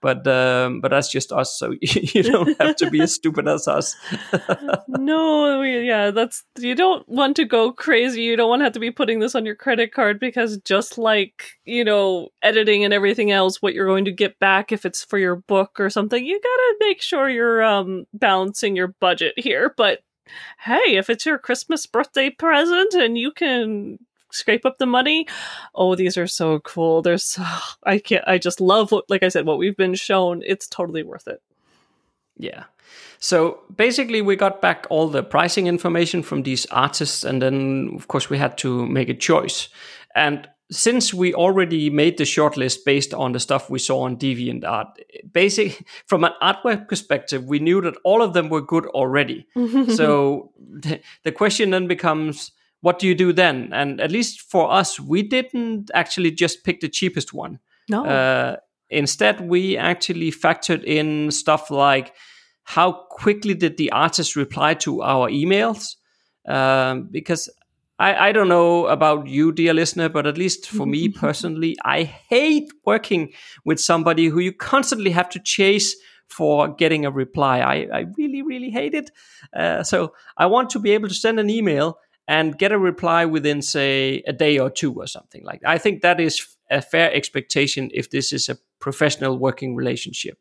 But 0.04 0.26
um, 0.28 0.82
but 0.82 0.90
that's 0.90 1.10
just 1.10 1.32
us 1.32 1.58
so 1.58 1.72
you 1.80 2.22
don't 2.22 2.60
have 2.60 2.76
to 2.76 2.90
be 2.90 3.00
as 3.00 3.14
stupid 3.14 3.48
as 3.48 3.66
us. 3.66 3.96
No 4.88 5.62
yeah 5.62 6.10
that's 6.10 6.44
you 6.58 6.74
don't 6.74 7.08
want 7.08 7.36
to 7.36 7.46
go 7.46 7.72
crazy. 7.72 8.20
You 8.20 8.36
don't 8.36 8.50
want 8.50 8.60
to 8.60 8.64
have 8.64 8.74
to 8.74 8.80
be 8.80 8.90
putting 8.90 9.20
this 9.20 9.34
on 9.34 9.46
your 9.46 9.54
credit 9.54 9.94
card 9.94 10.20
because 10.20 10.58
just 10.58 10.98
like 10.98 11.52
you 11.64 11.84
know 11.84 12.28
editing 12.42 12.84
and 12.84 12.92
everything 12.92 13.30
else 13.30 13.62
what 13.62 13.72
you're 13.72 13.86
going 13.86 14.04
to 14.04 14.12
get 14.12 14.38
back 14.38 14.72
if 14.72 14.84
it's 14.84 15.02
for 15.02 15.18
your 15.18 15.36
book 15.36 15.80
or 15.80 15.88
something 15.88 16.22
you 16.22 16.38
gotta 16.38 16.76
make 16.80 17.00
sure 17.00 17.30
you're 17.30 17.62
um 17.62 18.04
balancing 18.12 18.76
your 18.76 18.88
budget 19.00 19.32
here. 19.38 19.72
But 19.74 20.00
hey, 20.60 20.96
if 20.96 21.10
it's 21.10 21.26
your 21.26 21.38
Christmas 21.38 21.86
birthday 21.86 22.30
present 22.30 22.94
and 22.94 23.18
you 23.18 23.30
can 23.30 23.98
scrape 24.30 24.66
up 24.66 24.78
the 24.78 24.86
money, 24.86 25.26
oh, 25.74 25.94
these 25.94 26.18
are 26.18 26.26
so 26.26 26.60
cool. 26.60 27.02
There's, 27.02 27.24
so, 27.24 27.44
I 27.84 27.98
can't, 27.98 28.24
I 28.26 28.38
just 28.38 28.60
love 28.60 28.92
what, 28.92 29.08
like 29.08 29.22
I 29.22 29.28
said, 29.28 29.46
what 29.46 29.58
we've 29.58 29.76
been 29.76 29.94
shown. 29.94 30.42
It's 30.44 30.66
totally 30.66 31.02
worth 31.02 31.28
it. 31.28 31.42
Yeah. 32.36 32.64
So 33.18 33.60
basically, 33.74 34.20
we 34.20 34.36
got 34.36 34.60
back 34.60 34.86
all 34.90 35.08
the 35.08 35.22
pricing 35.22 35.66
information 35.66 36.22
from 36.22 36.42
these 36.42 36.66
artists, 36.66 37.24
and 37.24 37.40
then, 37.40 37.92
of 37.94 38.08
course, 38.08 38.28
we 38.28 38.36
had 38.36 38.58
to 38.58 38.86
make 38.86 39.08
a 39.08 39.14
choice. 39.14 39.68
And 40.14 40.48
since 40.70 41.12
we 41.12 41.34
already 41.34 41.90
made 41.90 42.16
the 42.16 42.24
shortlist 42.24 42.78
based 42.84 43.12
on 43.12 43.32
the 43.32 43.40
stuff 43.40 43.68
we 43.68 43.78
saw 43.78 44.02
on 44.02 44.16
DeviantArt, 44.16 44.86
basic 45.32 45.86
from 46.06 46.24
an 46.24 46.32
artwork 46.42 46.88
perspective, 46.88 47.44
we 47.44 47.58
knew 47.58 47.80
that 47.82 47.96
all 48.04 48.22
of 48.22 48.32
them 48.32 48.48
were 48.48 48.62
good 48.62 48.86
already. 48.86 49.46
so 49.54 50.52
the, 50.58 51.00
the 51.22 51.32
question 51.32 51.70
then 51.70 51.86
becomes, 51.86 52.52
what 52.80 52.98
do 52.98 53.06
you 53.06 53.14
do 53.14 53.32
then? 53.32 53.70
And 53.72 54.00
at 54.00 54.10
least 54.10 54.40
for 54.40 54.70
us, 54.72 54.98
we 54.98 55.22
didn't 55.22 55.90
actually 55.94 56.30
just 56.30 56.64
pick 56.64 56.80
the 56.80 56.88
cheapest 56.88 57.32
one. 57.32 57.58
No. 57.88 58.04
Uh, 58.04 58.56
instead, 58.88 59.40
we 59.42 59.76
actually 59.76 60.30
factored 60.30 60.84
in 60.84 61.30
stuff 61.30 61.70
like 61.70 62.14
how 62.64 62.92
quickly 63.10 63.54
did 63.54 63.76
the 63.76 63.92
artist 63.92 64.36
reply 64.36 64.74
to 64.74 65.02
our 65.02 65.28
emails? 65.28 65.96
Um, 66.46 67.08
because 67.10 67.50
I, 67.98 68.28
I 68.28 68.32
don't 68.32 68.48
know 68.48 68.86
about 68.86 69.28
you, 69.28 69.52
dear 69.52 69.72
listener, 69.72 70.08
but 70.08 70.26
at 70.26 70.38
least 70.38 70.68
for 70.68 70.86
me 70.86 71.08
personally, 71.24 71.76
I 71.84 72.04
hate 72.04 72.72
working 72.84 73.32
with 73.64 73.80
somebody 73.80 74.26
who 74.26 74.40
you 74.40 74.52
constantly 74.52 75.10
have 75.12 75.28
to 75.30 75.40
chase 75.40 75.94
for 76.28 76.74
getting 76.74 77.04
a 77.04 77.10
reply. 77.10 77.60
I, 77.60 77.86
I 77.92 78.06
really, 78.16 78.42
really 78.42 78.70
hate 78.70 78.94
it. 78.94 79.10
Uh, 79.54 79.82
so 79.82 80.14
I 80.36 80.46
want 80.46 80.70
to 80.70 80.78
be 80.78 80.92
able 80.92 81.08
to 81.08 81.14
send 81.14 81.38
an 81.38 81.50
email 81.50 81.98
and 82.26 82.58
get 82.58 82.72
a 82.72 82.78
reply 82.78 83.26
within, 83.26 83.60
say, 83.62 84.22
a 84.26 84.32
day 84.32 84.58
or 84.58 84.70
two 84.70 84.92
or 84.94 85.06
something 85.06 85.44
like 85.44 85.60
that. 85.60 85.68
I 85.68 85.78
think 85.78 86.02
that 86.02 86.20
is 86.20 86.46
a 86.70 86.80
fair 86.80 87.12
expectation 87.12 87.90
if 87.92 88.10
this 88.10 88.32
is 88.32 88.48
a 88.48 88.56
professional 88.80 89.38
working 89.38 89.76
relationship. 89.76 90.38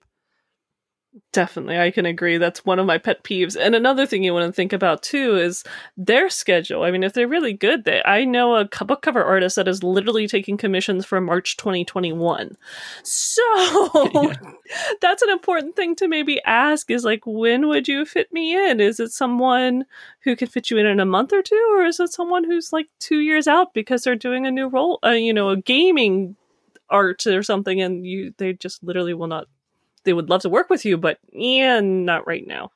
Definitely, 1.31 1.77
I 1.77 1.91
can 1.91 2.07
agree. 2.07 2.37
That's 2.37 2.65
one 2.65 2.79
of 2.79 2.87
my 2.87 2.97
pet 2.97 3.23
peeves. 3.23 3.55
And 3.59 3.75
another 3.75 4.07
thing 4.07 4.23
you 4.23 4.33
want 4.33 4.47
to 4.47 4.51
think 4.51 4.73
about 4.73 5.03
too 5.03 5.35
is 5.35 5.63
their 5.95 6.27
schedule. 6.27 6.81
I 6.83 6.89
mean, 6.89 7.03
if 7.03 7.13
they're 7.13 7.27
really 7.27 7.53
good, 7.53 7.83
they 7.85 8.01
I 8.03 8.25
know 8.25 8.55
a 8.55 8.65
book 8.65 9.03
cover 9.03 9.23
artist 9.23 9.55
that 9.57 9.67
is 9.67 9.83
literally 9.83 10.27
taking 10.27 10.57
commissions 10.57 11.05
for 11.05 11.21
March 11.21 11.55
2021. 11.57 12.57
So 13.03 13.41
yeah. 14.11 14.33
that's 15.01 15.21
an 15.21 15.29
important 15.29 15.75
thing 15.75 15.95
to 15.97 16.07
maybe 16.07 16.41
ask 16.45 16.89
is 16.89 17.03
like, 17.03 17.21
when 17.27 17.67
would 17.67 17.87
you 17.87 18.05
fit 18.05 18.33
me 18.33 18.55
in? 18.69 18.79
Is 18.79 18.99
it 18.99 19.11
someone 19.11 19.85
who 20.23 20.35
can 20.35 20.47
fit 20.47 20.71
you 20.71 20.77
in 20.77 20.87
in 20.87 20.99
a 20.99 21.05
month 21.05 21.31
or 21.31 21.43
two, 21.43 21.75
or 21.77 21.85
is 21.85 21.99
it 21.99 22.11
someone 22.11 22.43
who's 22.43 22.73
like 22.73 22.87
two 22.99 23.19
years 23.19 23.47
out 23.47 23.73
because 23.75 24.03
they're 24.03 24.15
doing 24.15 24.47
a 24.47 24.51
new 24.51 24.67
role, 24.67 24.97
uh, 25.05 25.09
you 25.09 25.33
know, 25.33 25.49
a 25.49 25.57
gaming 25.57 26.35
art 26.89 27.25
or 27.27 27.43
something, 27.43 27.81
and 27.81 28.05
you 28.05 28.33
they 28.37 28.53
just 28.53 28.83
literally 28.83 29.13
will 29.13 29.27
not 29.27 29.47
they 30.05 30.13
would 30.13 30.29
love 30.29 30.41
to 30.41 30.49
work 30.49 30.69
with 30.69 30.85
you, 30.85 30.97
but 30.97 31.17
yeah, 31.31 31.79
not 31.79 32.27
right 32.27 32.45
now. 32.45 32.71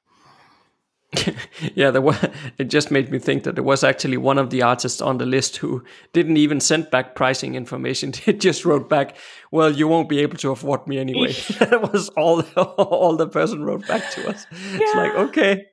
yeah, 1.75 1.89
there 1.89 2.01
was, 2.01 2.17
it 2.57 2.65
just 2.65 2.91
made 2.91 3.09
me 3.09 3.17
think 3.17 3.43
that 3.43 3.55
there 3.55 3.63
was 3.63 3.84
actually 3.84 4.17
one 4.17 4.38
of 4.38 4.49
the 4.49 4.61
artists 4.61 5.01
on 5.01 5.17
the 5.17 5.25
list 5.25 5.57
who 5.57 5.82
didn't 6.11 6.36
even 6.36 6.59
send 6.59 6.89
back 6.91 7.15
pricing 7.15 7.55
information. 7.55 8.13
It 8.25 8.41
just 8.41 8.65
wrote 8.65 8.89
back, 8.89 9.15
"Well, 9.51 9.71
you 9.71 9.88
won't 9.88 10.09
be 10.09 10.19
able 10.19 10.38
to 10.38 10.51
afford 10.51 10.86
me 10.86 10.97
anyway." 10.97 11.32
that 11.59 11.91
was 11.93 12.09
all 12.09 12.41
all 12.57 13.15
the 13.15 13.28
person 13.28 13.63
wrote 13.63 13.88
back 13.88 14.11
to 14.11 14.30
us. 14.30 14.45
Yeah. 14.51 14.80
It's 14.82 14.95
like 14.95 15.15
okay. 15.30 15.65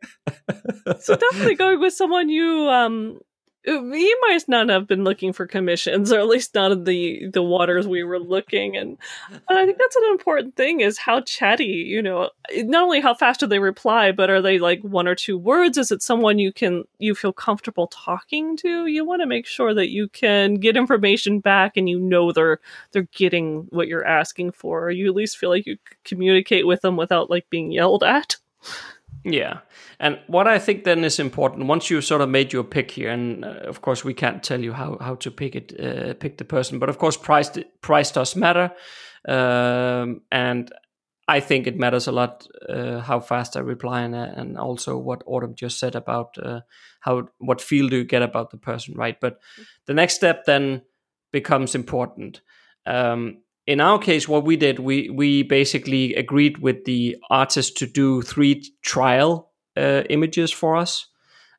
so 1.01 1.17
definitely 1.17 1.57
going 1.57 1.81
with 1.81 1.95
someone 1.95 2.29
you 2.29 2.69
um 2.69 3.19
he 3.65 4.17
might 4.23 4.43
not 4.47 4.69
have 4.69 4.87
been 4.87 5.05
looking 5.05 5.33
for 5.33 5.47
commissions, 5.47 6.13
or 6.13 6.19
at 6.19 6.27
least 6.27 6.55
not 6.55 6.73
in 6.73 6.85
the 6.85 7.29
the 7.33 7.43
waters 7.43 7.87
we 7.87 8.05
were 8.05 8.19
looking. 8.19 8.77
And, 8.77 8.99
and 9.49 9.59
I 9.59 9.65
think 9.65 9.79
that's 9.79 9.97
an 9.97 10.05
important 10.11 10.57
thing: 10.57 10.81
is 10.81 10.99
how 10.99 11.21
chatty. 11.23 11.65
You 11.65 12.03
know, 12.03 12.31
not 12.55 12.85
only 12.85 13.01
how 13.01 13.15
fast 13.15 13.41
do 13.41 13.47
they 13.47 13.59
reply, 13.59 14.13
but 14.13 14.31
are 14.31 14.43
they 14.43 14.59
like 14.59 14.81
one 14.83 15.09
or 15.09 15.15
two 15.15 15.39
words? 15.39 15.79
Is 15.79 15.91
it 15.91 16.03
someone 16.03 16.39
you 16.39 16.53
can 16.53 16.85
you 16.99 17.15
feel 17.15 17.33
comfortable 17.33 17.87
talking 17.89 18.57
to? 18.59 18.87
You 18.87 19.05
want 19.05 19.23
to 19.23 19.27
make 19.27 19.47
sure 19.47 19.73
that 19.75 19.91
you 19.91 20.09
can 20.09 20.55
get 20.55 20.77
information 20.77 21.41
back, 21.41 21.77
and 21.77 21.89
you 21.89 21.99
know 21.99 22.33
they're 22.33 22.61
they're 22.93 23.09
getting 23.15 23.67
what 23.71 23.89
you're 23.89 24.07
asking 24.07 24.53
for, 24.53 24.85
or 24.85 24.91
you 24.91 25.09
at 25.09 25.15
least 25.15 25.39
feel 25.39 25.51
like 25.51 25.67
you 25.67 25.79
communicate 26.05 26.67
with 26.67 26.83
them 26.83 26.97
without 26.97 27.31
like 27.31 27.49
being 27.51 27.73
yelled 27.73 28.05
at. 28.05 28.37
Yeah. 29.25 29.61
And 29.99 30.19
what 30.27 30.47
I 30.47 30.59
think 30.59 30.85
then 30.85 31.03
is 31.03 31.19
important 31.19 31.67
once 31.67 31.89
you've 31.89 32.05
sort 32.05 32.21
of 32.21 32.29
made 32.29 32.53
your 32.53 32.65
pick 32.65 32.91
here, 32.91 33.11
and 33.11 33.45
uh, 33.45 33.61
of 33.65 33.81
course 33.81 34.05
we 34.05 34.13
can't 34.13 34.43
tell 34.43 34.61
you 34.61 34.73
how, 34.73 34.99
how 35.01 35.15
to 35.17 35.31
pick 35.31 35.57
it, 35.57 35.81
uh, 35.81 36.15
pick 36.15 36.37
the 36.37 36.45
person, 36.45 36.79
but 36.79 36.91
of 36.91 36.99
course 36.99 37.17
price 37.17 37.51
price 37.81 38.11
does 38.13 38.37
matter, 38.37 38.71
um, 39.27 40.21
and 40.31 40.71
I 41.27 41.41
think 41.41 41.67
it 41.67 41.79
matters 41.79 42.07
a 42.07 42.13
lot 42.13 42.47
uh, 42.69 43.01
how 43.01 43.19
fast 43.21 43.57
I 43.57 43.61
reply, 43.61 44.03
and, 44.03 44.15
uh, 44.15 44.29
and 44.37 44.59
also 44.59 44.99
what 44.99 45.23
Autumn 45.27 45.55
just 45.55 45.79
said 45.79 45.95
about 45.95 46.37
uh, 46.37 46.61
how 47.01 47.29
what 47.39 47.63
feel 47.63 47.89
do 47.89 47.97
you 47.97 48.05
get 48.05 48.23
about 48.23 48.51
the 48.51 48.59
person, 48.59 48.95
right? 48.95 49.19
But 49.19 49.41
the 49.87 49.95
next 49.95 50.15
step 50.15 50.45
then 50.45 50.83
becomes 51.33 51.75
important. 51.75 52.43
Um, 52.85 53.39
in 53.67 53.81
our 53.81 53.99
case, 53.99 54.29
what 54.29 54.45
we 54.45 54.57
did, 54.57 54.79
we 54.79 55.09
we 55.11 55.43
basically 55.43 56.15
agreed 56.15 56.59
with 56.59 56.85
the 56.85 57.17
artist 57.31 57.77
to 57.79 57.87
do 57.87 58.23
three 58.23 58.63
trial 58.83 59.51
uh, 59.77 60.03
images 60.11 60.51
for 60.51 60.77
us, 60.77 61.07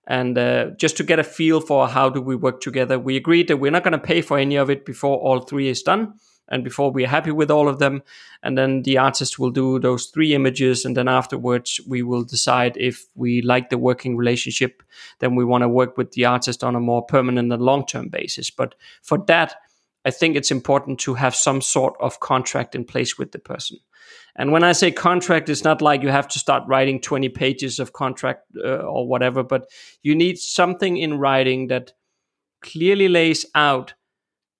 and 0.07 0.37
uh, 0.37 0.71
just 0.77 0.97
to 0.97 1.03
get 1.03 1.19
a 1.19 1.23
feel 1.23 1.59
for 1.59 1.87
how 1.87 2.09
do 2.09 2.21
we 2.21 2.35
work 2.35 2.61
together. 2.61 2.99
We 2.99 3.15
agreed 3.15 3.47
that 3.47 3.57
we're 3.57 3.71
not 3.71 3.83
going 3.83 3.99
to 3.99 4.07
pay 4.07 4.21
for 4.21 4.37
any 4.37 4.55
of 4.55 4.69
it 4.69 4.85
before 4.85 5.17
all 5.17 5.39
three 5.39 5.67
is 5.67 5.81
done, 5.81 6.13
and 6.47 6.63
before 6.63 6.91
we're 6.91 7.07
happy 7.07 7.31
with 7.31 7.49
all 7.49 7.67
of 7.67 7.79
them, 7.79 8.03
and 8.43 8.55
then 8.55 8.83
the 8.83 8.99
artist 8.99 9.39
will 9.39 9.49
do 9.49 9.79
those 9.79 10.05
three 10.05 10.35
images, 10.35 10.85
and 10.85 10.95
then 10.95 11.07
afterwards 11.07 11.79
we 11.87 12.03
will 12.03 12.23
decide 12.23 12.77
if 12.77 13.07
we 13.15 13.41
like 13.41 13.69
the 13.69 13.79
working 13.79 14.15
relationship, 14.15 14.83
then 15.19 15.33
we 15.33 15.43
want 15.43 15.63
to 15.63 15.69
work 15.69 15.97
with 15.97 16.11
the 16.11 16.25
artist 16.25 16.63
on 16.63 16.75
a 16.75 16.79
more 16.79 17.03
permanent 17.03 17.51
and 17.51 17.63
long 17.63 17.83
term 17.83 18.09
basis. 18.09 18.51
But 18.51 18.75
for 19.01 19.17
that 19.25 19.55
I 20.05 20.11
think 20.11 20.35
it's 20.35 20.51
important 20.51 20.99
to 21.01 21.15
have 21.15 21.35
some 21.35 21.61
sort 21.61 21.95
of 21.99 22.19
contract 22.19 22.75
in 22.75 22.85
place 22.85 23.17
with 23.17 23.31
the 23.31 23.39
person. 23.39 23.79
And 24.35 24.51
when 24.51 24.63
I 24.63 24.73
say 24.73 24.91
contract, 24.91 25.49
it's 25.49 25.63
not 25.63 25.81
like 25.81 26.03
you 26.03 26.09
have 26.09 26.27
to 26.29 26.39
start 26.39 26.63
writing 26.67 27.01
20 27.01 27.29
pages 27.29 27.79
of 27.79 27.93
contract 27.93 28.43
uh, 28.63 28.77
or 28.77 29.07
whatever, 29.07 29.43
but 29.43 29.67
you 30.03 30.13
need 30.15 30.37
something 30.37 30.97
in 30.97 31.17
writing 31.17 31.67
that 31.67 31.93
clearly 32.61 33.07
lays 33.07 33.45
out 33.55 33.95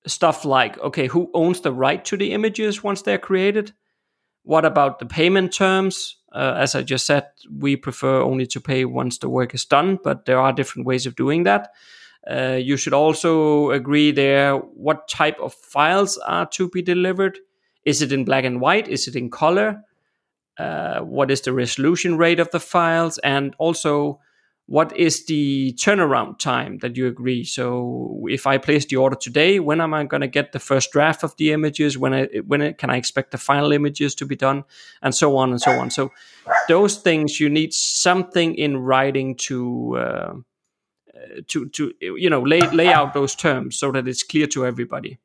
stuff 0.07 0.45
like 0.45 0.77
okay, 0.79 1.07
who 1.07 1.29
owns 1.33 1.61
the 1.61 1.73
right 1.73 2.03
to 2.05 2.17
the 2.17 2.31
images 2.33 2.83
once 2.83 3.01
they're 3.01 3.17
created? 3.17 3.73
What 4.43 4.65
about 4.65 4.99
the 4.99 5.05
payment 5.05 5.53
terms? 5.53 6.17
Uh, 6.31 6.55
as 6.57 6.75
I 6.75 6.83
just 6.83 7.05
said, 7.05 7.27
we 7.51 7.75
prefer 7.75 8.21
only 8.21 8.45
to 8.47 8.59
pay 8.59 8.85
once 8.85 9.17
the 9.19 9.29
work 9.29 9.53
is 9.53 9.65
done, 9.65 9.99
but 10.03 10.25
there 10.25 10.39
are 10.39 10.53
different 10.53 10.85
ways 10.85 11.05
of 11.05 11.15
doing 11.15 11.43
that. 11.43 11.71
Uh, 12.29 12.59
you 12.59 12.75
should 12.75 12.93
also 12.93 13.71
agree 13.71 14.11
there 14.11 14.57
what 14.57 15.07
type 15.07 15.39
of 15.39 15.53
files 15.53 16.17
are 16.17 16.47
to 16.47 16.69
be 16.69 16.81
delivered. 16.81 17.37
Is 17.83 18.01
it 18.01 18.11
in 18.11 18.25
black 18.25 18.45
and 18.45 18.59
white? 18.59 18.87
Is 18.87 19.07
it 19.07 19.15
in 19.15 19.29
color? 19.29 19.83
Uh, 20.57 21.01
what 21.01 21.29
is 21.29 21.41
the 21.41 21.53
resolution 21.53 22.17
rate 22.17 22.39
of 22.39 22.49
the 22.51 22.59
files? 22.59 23.19
And 23.19 23.55
also, 23.59 24.19
what 24.67 24.95
is 24.97 25.25
the 25.27 25.73
turnaround 25.73 26.39
time 26.39 26.79
that 26.79 26.97
you 26.97 27.05
agree? 27.05 27.43
So, 27.43 28.25
if 28.27 28.47
I 28.47 28.57
place 28.57 28.85
the 28.85 28.95
order 28.95 29.15
today, 29.15 29.59
when 29.59 29.79
am 29.79 29.93
I 29.93 30.05
going 30.05 30.21
to 30.21 30.27
get 30.27 30.53
the 30.53 30.59
first 30.59 30.91
draft 30.91 31.23
of 31.23 31.35
the 31.37 31.51
images? 31.51 31.97
When 31.97 32.13
I, 32.13 32.25
when 32.47 32.61
it, 32.61 32.77
can 32.79 32.89
I 32.89 32.95
expect 32.95 33.31
the 33.31 33.37
final 33.37 33.71
images 33.71 34.15
to 34.15 34.25
be 34.25 34.35
done? 34.35 34.63
And 35.03 35.13
so 35.13 35.37
on 35.37 35.51
and 35.51 35.61
so 35.61 35.71
on. 35.71 35.91
So, 35.91 36.11
those 36.67 36.97
things 36.97 37.39
you 37.39 37.49
need 37.49 37.73
something 37.73 38.55
in 38.55 38.77
writing 38.77 39.35
to. 39.35 39.97
Uh, 39.97 40.33
to 41.47 41.69
to 41.69 41.93
you 42.01 42.29
know 42.29 42.41
lay 42.41 42.61
lay 42.71 42.87
out 42.87 43.13
those 43.13 43.35
terms 43.35 43.77
so 43.77 43.91
that 43.91 44.07
it's 44.07 44.23
clear 44.23 44.47
to 44.47 44.65
everybody. 44.65 45.19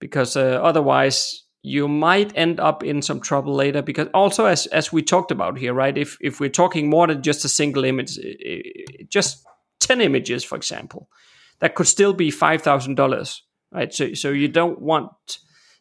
because 0.00 0.36
uh, 0.36 0.60
otherwise 0.62 1.44
you 1.62 1.88
might 1.88 2.30
end 2.36 2.60
up 2.60 2.84
in 2.84 3.00
some 3.00 3.20
trouble 3.20 3.54
later 3.54 3.82
because 3.82 4.08
also 4.12 4.44
as 4.44 4.66
as 4.66 4.92
we 4.92 5.02
talked 5.02 5.30
about 5.30 5.58
here 5.58 5.72
right 5.72 5.96
if 5.96 6.18
if 6.20 6.40
we're 6.40 6.50
talking 6.50 6.90
more 6.90 7.06
than 7.06 7.22
just 7.22 7.44
a 7.44 7.48
single 7.48 7.84
image 7.84 8.18
just 9.08 9.44
10 9.80 10.00
images 10.00 10.44
for 10.44 10.56
example 10.56 11.08
that 11.60 11.74
could 11.74 11.86
still 11.86 12.12
be 12.12 12.30
$5000 12.30 13.40
right 13.72 13.94
so 13.94 14.12
so 14.12 14.30
you 14.30 14.48
don't 14.48 14.80
want 14.80 15.38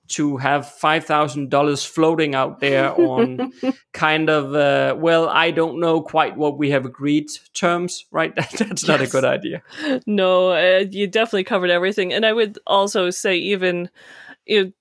to 0.10 0.38
have 0.38 0.66
$5000 0.66 1.88
floating 1.88 2.36
out 2.36 2.60
there 2.60 2.94
on 3.00 3.54
kind 3.94 4.30
of 4.30 4.54
uh, 4.54 4.96
well 5.00 5.30
i 5.30 5.52
don't 5.52 5.80
know 5.80 6.02
quite 6.02 6.36
what 6.36 6.58
we 6.58 6.72
have 6.72 6.86
agreed 6.86 7.30
terms 7.54 8.06
right? 8.12 8.36
That's 8.58 8.88
not 8.88 9.02
a 9.02 9.08
good 9.08 9.26
idea. 9.26 9.62
No 10.06 10.52
uh, 10.52 10.86
you 10.90 11.08
definitely 11.08 11.46
covered 11.46 11.70
everything. 11.70 12.14
And 12.14 12.26
i 12.26 12.34
would 12.34 12.60
also 12.68 13.10
say 13.10 13.36
even 13.38 13.90
you 14.46 14.74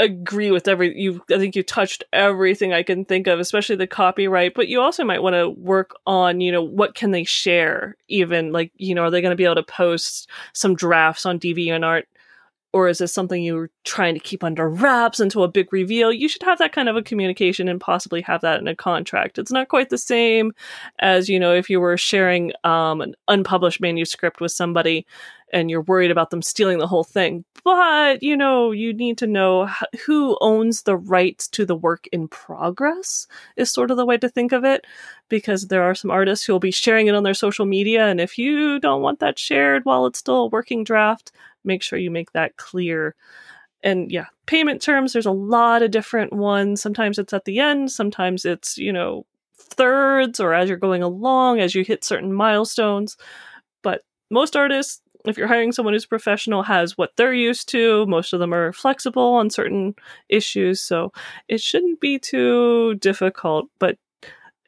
agree 0.00 0.50
with 0.50 0.66
every 0.66 0.98
you 0.98 1.22
I 1.30 1.38
think 1.38 1.54
you 1.54 1.62
touched 1.62 2.02
everything 2.12 2.72
I 2.72 2.82
can 2.82 3.04
think 3.04 3.26
of, 3.26 3.38
especially 3.38 3.76
the 3.76 3.86
copyright, 3.86 4.54
but 4.54 4.66
you 4.66 4.80
also 4.80 5.04
might 5.04 5.22
want 5.22 5.34
to 5.34 5.50
work 5.50 5.94
on, 6.06 6.40
you 6.40 6.50
know, 6.50 6.62
what 6.62 6.94
can 6.94 7.10
they 7.10 7.24
share 7.24 7.96
even 8.08 8.50
like, 8.50 8.72
you 8.76 8.94
know, 8.94 9.02
are 9.02 9.10
they 9.10 9.20
going 9.20 9.30
to 9.30 9.36
be 9.36 9.44
able 9.44 9.56
to 9.56 9.62
post 9.62 10.28
some 10.54 10.74
drafts 10.74 11.26
on 11.26 11.38
DeviantArt 11.38 12.04
or 12.72 12.88
is 12.88 12.98
this 12.98 13.12
something 13.12 13.42
you're 13.42 13.70
trying 13.84 14.14
to 14.14 14.20
keep 14.20 14.44
under 14.44 14.68
wraps 14.68 15.18
until 15.18 15.42
a 15.42 15.48
big 15.48 15.72
reveal? 15.72 16.12
You 16.12 16.28
should 16.28 16.42
have 16.44 16.58
that 16.58 16.72
kind 16.72 16.88
of 16.88 16.96
a 16.96 17.02
communication 17.02 17.68
and 17.68 17.80
possibly 17.80 18.22
have 18.22 18.42
that 18.42 18.60
in 18.60 18.68
a 18.68 18.76
contract. 18.76 19.38
It's 19.38 19.50
not 19.50 19.68
quite 19.68 19.90
the 19.90 19.98
same 19.98 20.52
as, 21.00 21.28
you 21.28 21.40
know, 21.40 21.52
if 21.52 21.68
you 21.68 21.80
were 21.80 21.96
sharing 21.96 22.52
um, 22.62 23.00
an 23.00 23.14
unpublished 23.26 23.80
manuscript 23.80 24.40
with 24.40 24.52
somebody 24.52 25.06
and 25.52 25.68
you're 25.68 25.82
worried 25.82 26.12
about 26.12 26.30
them 26.30 26.42
stealing 26.42 26.78
the 26.78 26.86
whole 26.86 27.02
thing. 27.02 27.44
But, 27.64 28.22
you 28.22 28.36
know, 28.36 28.70
you 28.70 28.94
need 28.94 29.18
to 29.18 29.26
know 29.26 29.68
who 30.06 30.38
owns 30.40 30.82
the 30.82 30.96
rights 30.96 31.48
to 31.48 31.66
the 31.66 31.74
work 31.74 32.06
in 32.12 32.28
progress, 32.28 33.26
is 33.56 33.70
sort 33.70 33.90
of 33.90 33.96
the 33.96 34.06
way 34.06 34.16
to 34.18 34.28
think 34.28 34.52
of 34.52 34.64
it, 34.64 34.86
because 35.28 35.66
there 35.66 35.82
are 35.82 35.94
some 35.94 36.10
artists 36.10 36.46
who 36.46 36.52
will 36.52 36.60
be 36.60 36.70
sharing 36.70 37.08
it 37.08 37.16
on 37.16 37.24
their 37.24 37.34
social 37.34 37.66
media. 37.66 38.06
And 38.06 38.20
if 38.20 38.38
you 38.38 38.78
don't 38.78 39.02
want 39.02 39.18
that 39.18 39.40
shared 39.40 39.84
while 39.84 40.06
it's 40.06 40.20
still 40.20 40.44
a 40.44 40.46
working 40.46 40.84
draft, 40.84 41.32
make 41.64 41.82
sure 41.82 41.98
you 41.98 42.10
make 42.10 42.32
that 42.32 42.56
clear. 42.56 43.14
And 43.82 44.10
yeah, 44.10 44.26
payment 44.46 44.82
terms, 44.82 45.12
there's 45.12 45.26
a 45.26 45.32
lot 45.32 45.82
of 45.82 45.90
different 45.90 46.32
ones. 46.32 46.82
Sometimes 46.82 47.18
it's 47.18 47.32
at 47.32 47.44
the 47.44 47.58
end, 47.58 47.90
sometimes 47.90 48.44
it's, 48.44 48.76
you 48.76 48.92
know, 48.92 49.24
thirds 49.58 50.40
or 50.40 50.54
as 50.54 50.68
you're 50.68 50.78
going 50.78 51.02
along, 51.02 51.60
as 51.60 51.74
you 51.74 51.82
hit 51.84 52.04
certain 52.04 52.32
milestones. 52.32 53.16
But 53.82 54.02
most 54.30 54.56
artists, 54.56 55.00
if 55.26 55.36
you're 55.36 55.46
hiring 55.48 55.72
someone 55.72 55.94
who's 55.94 56.06
professional 56.06 56.62
has 56.62 56.96
what 56.96 57.12
they're 57.16 57.34
used 57.34 57.68
to 57.68 58.06
most 58.06 58.32
of 58.32 58.40
them 58.40 58.54
are 58.54 58.72
flexible 58.72 59.34
on 59.34 59.50
certain 59.50 59.94
issues 60.28 60.80
so 60.80 61.12
it 61.48 61.60
shouldn't 61.60 62.00
be 62.00 62.18
too 62.18 62.94
difficult 62.96 63.66
but 63.78 63.98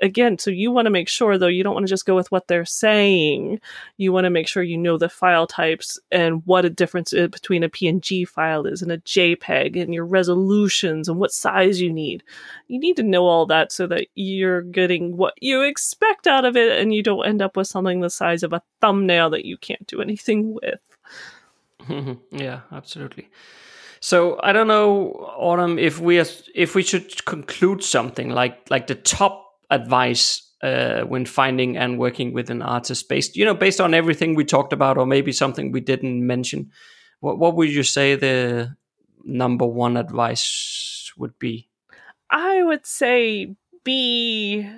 again 0.03 0.39
so 0.39 0.51
you 0.51 0.71
want 0.71 0.87
to 0.87 0.91
make 0.91 1.09
sure 1.09 1.39
though 1.39 1.47
you 1.47 1.63
don't 1.63 1.75
want 1.75 1.87
to 1.87 1.91
just 1.91 2.05
go 2.05 2.15
with 2.15 2.31
what 2.31 2.49
they're 2.49 2.65
saying. 2.65 3.61
You 3.97 4.13
want 4.13 4.25
to 4.25 4.31
make 4.31 4.49
sure 4.49 4.63
you 4.63 4.77
know 4.77 4.99
the 4.99 5.09
file 5.09 5.47
types 5.47 5.99
and 6.11 6.45
what 6.45 6.65
a 6.65 6.71
difference 6.71 7.15
uh, 7.15 7.29
between 7.29 7.63
a 7.63 7.69
png 7.69 8.29
file 8.29 8.67
is 8.67 8.83
and 8.83 8.93
a 8.93 8.99
jpeg 8.99 9.81
and 9.81 9.95
your 9.95 10.05
resolutions 10.05 11.09
and 11.09 11.19
what 11.19 11.33
size 11.33 11.81
you 11.81 11.93
need. 11.93 12.23
You 12.69 12.79
need 12.79 12.97
to 12.97 13.03
know 13.03 13.27
all 13.27 13.47
that 13.47 13.73
so 13.73 13.87
that 13.87 14.09
you're 14.15 14.63
getting 14.63 15.17
what 15.17 15.35
you 15.41 15.63
expect 15.63 16.27
out 16.27 16.45
of 16.45 16.57
it 16.57 16.79
and 16.79 16.93
you 16.93 17.03
don't 17.03 17.27
end 17.27 17.41
up 17.41 17.57
with 17.57 17.69
something 17.69 18.01
the 18.01 18.11
size 18.11 18.43
of 18.43 18.53
a 18.53 18.63
thumbnail 18.81 19.31
that 19.31 19.45
you 19.45 19.57
can't 19.57 19.87
do 19.87 20.03
anything 20.03 20.55
with. 20.55 20.81
Yeah 22.31 22.61
absolutely. 22.71 23.29
So 24.03 24.41
I 24.43 24.53
don't 24.53 24.67
know, 24.67 25.13
Autumn, 25.37 25.79
if 25.79 26.01
we 26.01 26.19
if 26.19 26.75
we 26.75 26.83
should 26.83 27.25
conclude 27.25 27.85
something 27.85 28.31
like 28.31 28.69
like 28.69 28.89
the 28.89 28.97
top 28.97 29.52
advice 29.73 30.49
uh, 30.63 31.03
when 31.03 31.27
finding 31.27 31.77
and 31.77 31.99
working 31.99 32.33
with 32.33 32.51
an 32.51 32.63
artist 32.63 33.09
based 33.09 33.37
you 33.37 33.45
know 33.45 33.55
based 33.55 33.81
on 33.81 33.95
everything 33.95 34.35
we 34.35 34.45
talked 34.45 34.73
about 34.73 34.97
or 34.97 35.07
maybe 35.07 35.33
something 35.33 35.73
we 35.73 35.81
didn't 35.81 36.25
mention. 36.25 36.71
What, 37.21 37.39
what 37.39 37.57
would 37.57 37.71
you 37.71 37.83
say 37.83 38.15
the 38.15 38.77
number 39.25 39.67
one 39.67 39.97
advice 39.97 41.13
would 41.17 41.39
be? 41.39 41.69
I 42.31 42.63
would 42.63 42.87
say 42.87 43.55
be 43.85 44.69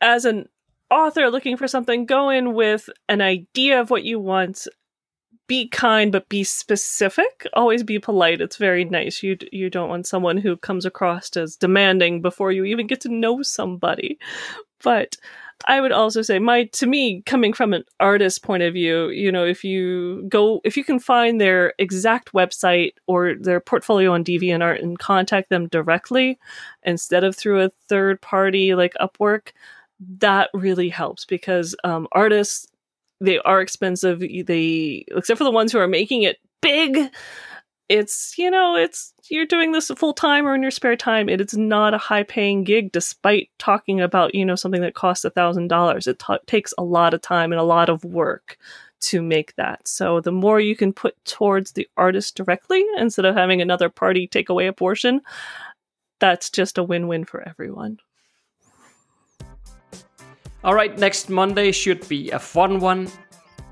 as 0.00 0.24
an 0.24 0.48
author 0.90 1.30
looking 1.30 1.56
for 1.56 1.68
something 1.68 2.06
go 2.06 2.30
in 2.30 2.54
with 2.54 2.88
an 3.08 3.20
idea 3.20 3.80
of 3.80 3.90
what 3.90 4.04
you 4.04 4.18
want 4.18 4.66
be 5.48 5.66
kind 5.68 6.12
but 6.12 6.28
be 6.28 6.44
specific. 6.44 7.46
Always 7.54 7.82
be 7.82 7.98
polite. 7.98 8.40
It's 8.40 8.56
very 8.56 8.84
nice. 8.84 9.22
You 9.22 9.36
you 9.50 9.70
don't 9.70 9.88
want 9.88 10.06
someone 10.06 10.36
who 10.36 10.56
comes 10.56 10.84
across 10.84 11.36
as 11.36 11.56
demanding 11.56 12.22
before 12.22 12.52
you 12.52 12.64
even 12.64 12.86
get 12.86 13.00
to 13.02 13.08
know 13.08 13.42
somebody. 13.42 14.18
But 14.84 15.16
i 15.66 15.80
would 15.80 15.92
also 15.92 16.22
say 16.22 16.38
my 16.38 16.64
to 16.66 16.86
me 16.86 17.22
coming 17.22 17.52
from 17.52 17.72
an 17.72 17.84
artist 17.98 18.42
point 18.42 18.62
of 18.62 18.72
view 18.72 19.08
you 19.08 19.32
know 19.32 19.44
if 19.44 19.64
you 19.64 20.24
go 20.28 20.60
if 20.64 20.76
you 20.76 20.84
can 20.84 20.98
find 20.98 21.40
their 21.40 21.74
exact 21.78 22.32
website 22.32 22.92
or 23.06 23.34
their 23.34 23.60
portfolio 23.60 24.12
on 24.12 24.22
deviantart 24.22 24.80
and 24.82 24.98
contact 24.98 25.50
them 25.50 25.66
directly 25.68 26.38
instead 26.84 27.24
of 27.24 27.36
through 27.36 27.60
a 27.60 27.70
third 27.88 28.20
party 28.20 28.74
like 28.74 28.94
upwork 29.00 29.48
that 30.20 30.48
really 30.54 30.88
helps 30.88 31.24
because 31.24 31.74
um, 31.82 32.06
artists 32.12 32.68
they 33.20 33.38
are 33.40 33.60
expensive. 33.60 34.20
They 34.20 35.04
except 35.08 35.38
for 35.38 35.44
the 35.44 35.50
ones 35.50 35.72
who 35.72 35.78
are 35.78 35.88
making 35.88 36.22
it 36.22 36.38
big. 36.60 37.10
It's 37.88 38.36
you 38.36 38.50
know 38.50 38.76
it's 38.76 39.14
you're 39.30 39.46
doing 39.46 39.72
this 39.72 39.90
full 39.96 40.12
time 40.12 40.46
or 40.46 40.54
in 40.54 40.62
your 40.62 40.70
spare 40.70 40.96
time. 40.96 41.28
It 41.28 41.40
is 41.40 41.56
not 41.56 41.94
a 41.94 41.98
high 41.98 42.22
paying 42.22 42.64
gig, 42.64 42.92
despite 42.92 43.50
talking 43.58 44.00
about 44.00 44.34
you 44.34 44.44
know 44.44 44.56
something 44.56 44.82
that 44.82 44.94
costs 44.94 45.24
a 45.24 45.30
thousand 45.30 45.68
dollars. 45.68 46.06
It 46.06 46.18
t- 46.18 46.36
takes 46.46 46.74
a 46.76 46.84
lot 46.84 47.14
of 47.14 47.22
time 47.22 47.50
and 47.52 47.60
a 47.60 47.64
lot 47.64 47.88
of 47.88 48.04
work 48.04 48.58
to 49.00 49.22
make 49.22 49.54
that. 49.56 49.86
So 49.86 50.20
the 50.20 50.32
more 50.32 50.60
you 50.60 50.76
can 50.76 50.92
put 50.92 51.14
towards 51.24 51.72
the 51.72 51.88
artist 51.96 52.36
directly 52.36 52.84
instead 52.98 53.24
of 53.24 53.36
having 53.36 53.62
another 53.62 53.88
party 53.88 54.26
take 54.26 54.48
away 54.48 54.66
a 54.66 54.72
portion, 54.72 55.20
that's 56.20 56.50
just 56.50 56.78
a 56.78 56.82
win 56.82 57.08
win 57.08 57.24
for 57.24 57.46
everyone. 57.48 57.98
All 60.64 60.74
right, 60.74 60.98
next 60.98 61.30
Monday 61.30 61.70
should 61.70 62.08
be 62.08 62.30
a 62.32 62.38
fun 62.38 62.80
one. 62.80 63.08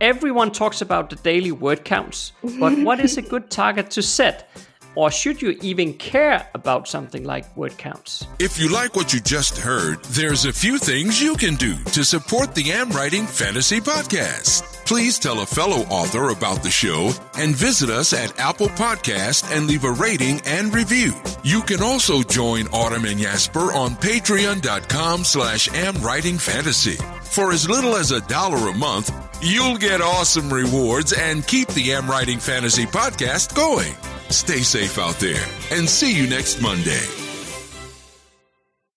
Everyone 0.00 0.52
talks 0.52 0.82
about 0.82 1.10
the 1.10 1.16
daily 1.16 1.50
word 1.50 1.84
counts, 1.84 2.32
but 2.60 2.78
what 2.78 3.00
is 3.00 3.16
a 3.16 3.22
good 3.22 3.50
target 3.50 3.90
to 3.92 4.02
set? 4.02 4.48
Or 4.96 5.10
should 5.10 5.42
you 5.42 5.50
even 5.60 5.92
care 5.94 6.48
about 6.54 6.88
something 6.88 7.22
like 7.22 7.54
word 7.56 7.76
counts? 7.78 8.26
If 8.38 8.58
you 8.58 8.70
like 8.70 8.96
what 8.96 9.12
you 9.12 9.20
just 9.20 9.58
heard, 9.58 10.02
there's 10.06 10.46
a 10.46 10.52
few 10.52 10.78
things 10.78 11.22
you 11.22 11.36
can 11.36 11.54
do 11.56 11.76
to 11.92 12.02
support 12.02 12.54
the 12.54 12.72
Am 12.72 12.90
Writing 12.90 13.26
Fantasy 13.26 13.78
Podcast. 13.80 14.62
Please 14.86 15.18
tell 15.18 15.40
a 15.40 15.46
fellow 15.46 15.82
author 15.90 16.30
about 16.30 16.62
the 16.62 16.70
show 16.70 17.10
and 17.36 17.54
visit 17.54 17.90
us 17.90 18.12
at 18.14 18.38
Apple 18.38 18.68
Podcast 18.68 19.54
and 19.54 19.66
leave 19.66 19.84
a 19.84 19.92
rating 19.92 20.40
and 20.46 20.72
review. 20.74 21.12
You 21.44 21.60
can 21.62 21.82
also 21.82 22.22
join 22.22 22.66
Autumn 22.68 23.04
and 23.04 23.18
Jesper 23.20 23.72
on 23.72 23.96
patreon.com 23.96 25.24
slash 25.24 25.68
amwritingfantasy. 25.68 27.02
For 27.24 27.52
as 27.52 27.68
little 27.68 27.96
as 27.96 28.12
a 28.12 28.22
dollar 28.22 28.70
a 28.70 28.74
month, 28.74 29.12
you'll 29.42 29.76
get 29.76 30.00
awesome 30.00 30.50
rewards 30.50 31.12
and 31.12 31.46
keep 31.46 31.68
the 31.68 31.92
Am 31.92 32.08
Writing 32.08 32.38
Fantasy 32.38 32.86
Podcast 32.86 33.54
going. 33.54 33.92
Stay 34.30 34.60
safe 34.62 34.98
out 34.98 35.14
there 35.16 35.44
and 35.70 35.88
see 35.88 36.14
you 36.16 36.28
next 36.28 36.60
Monday. 36.60 37.25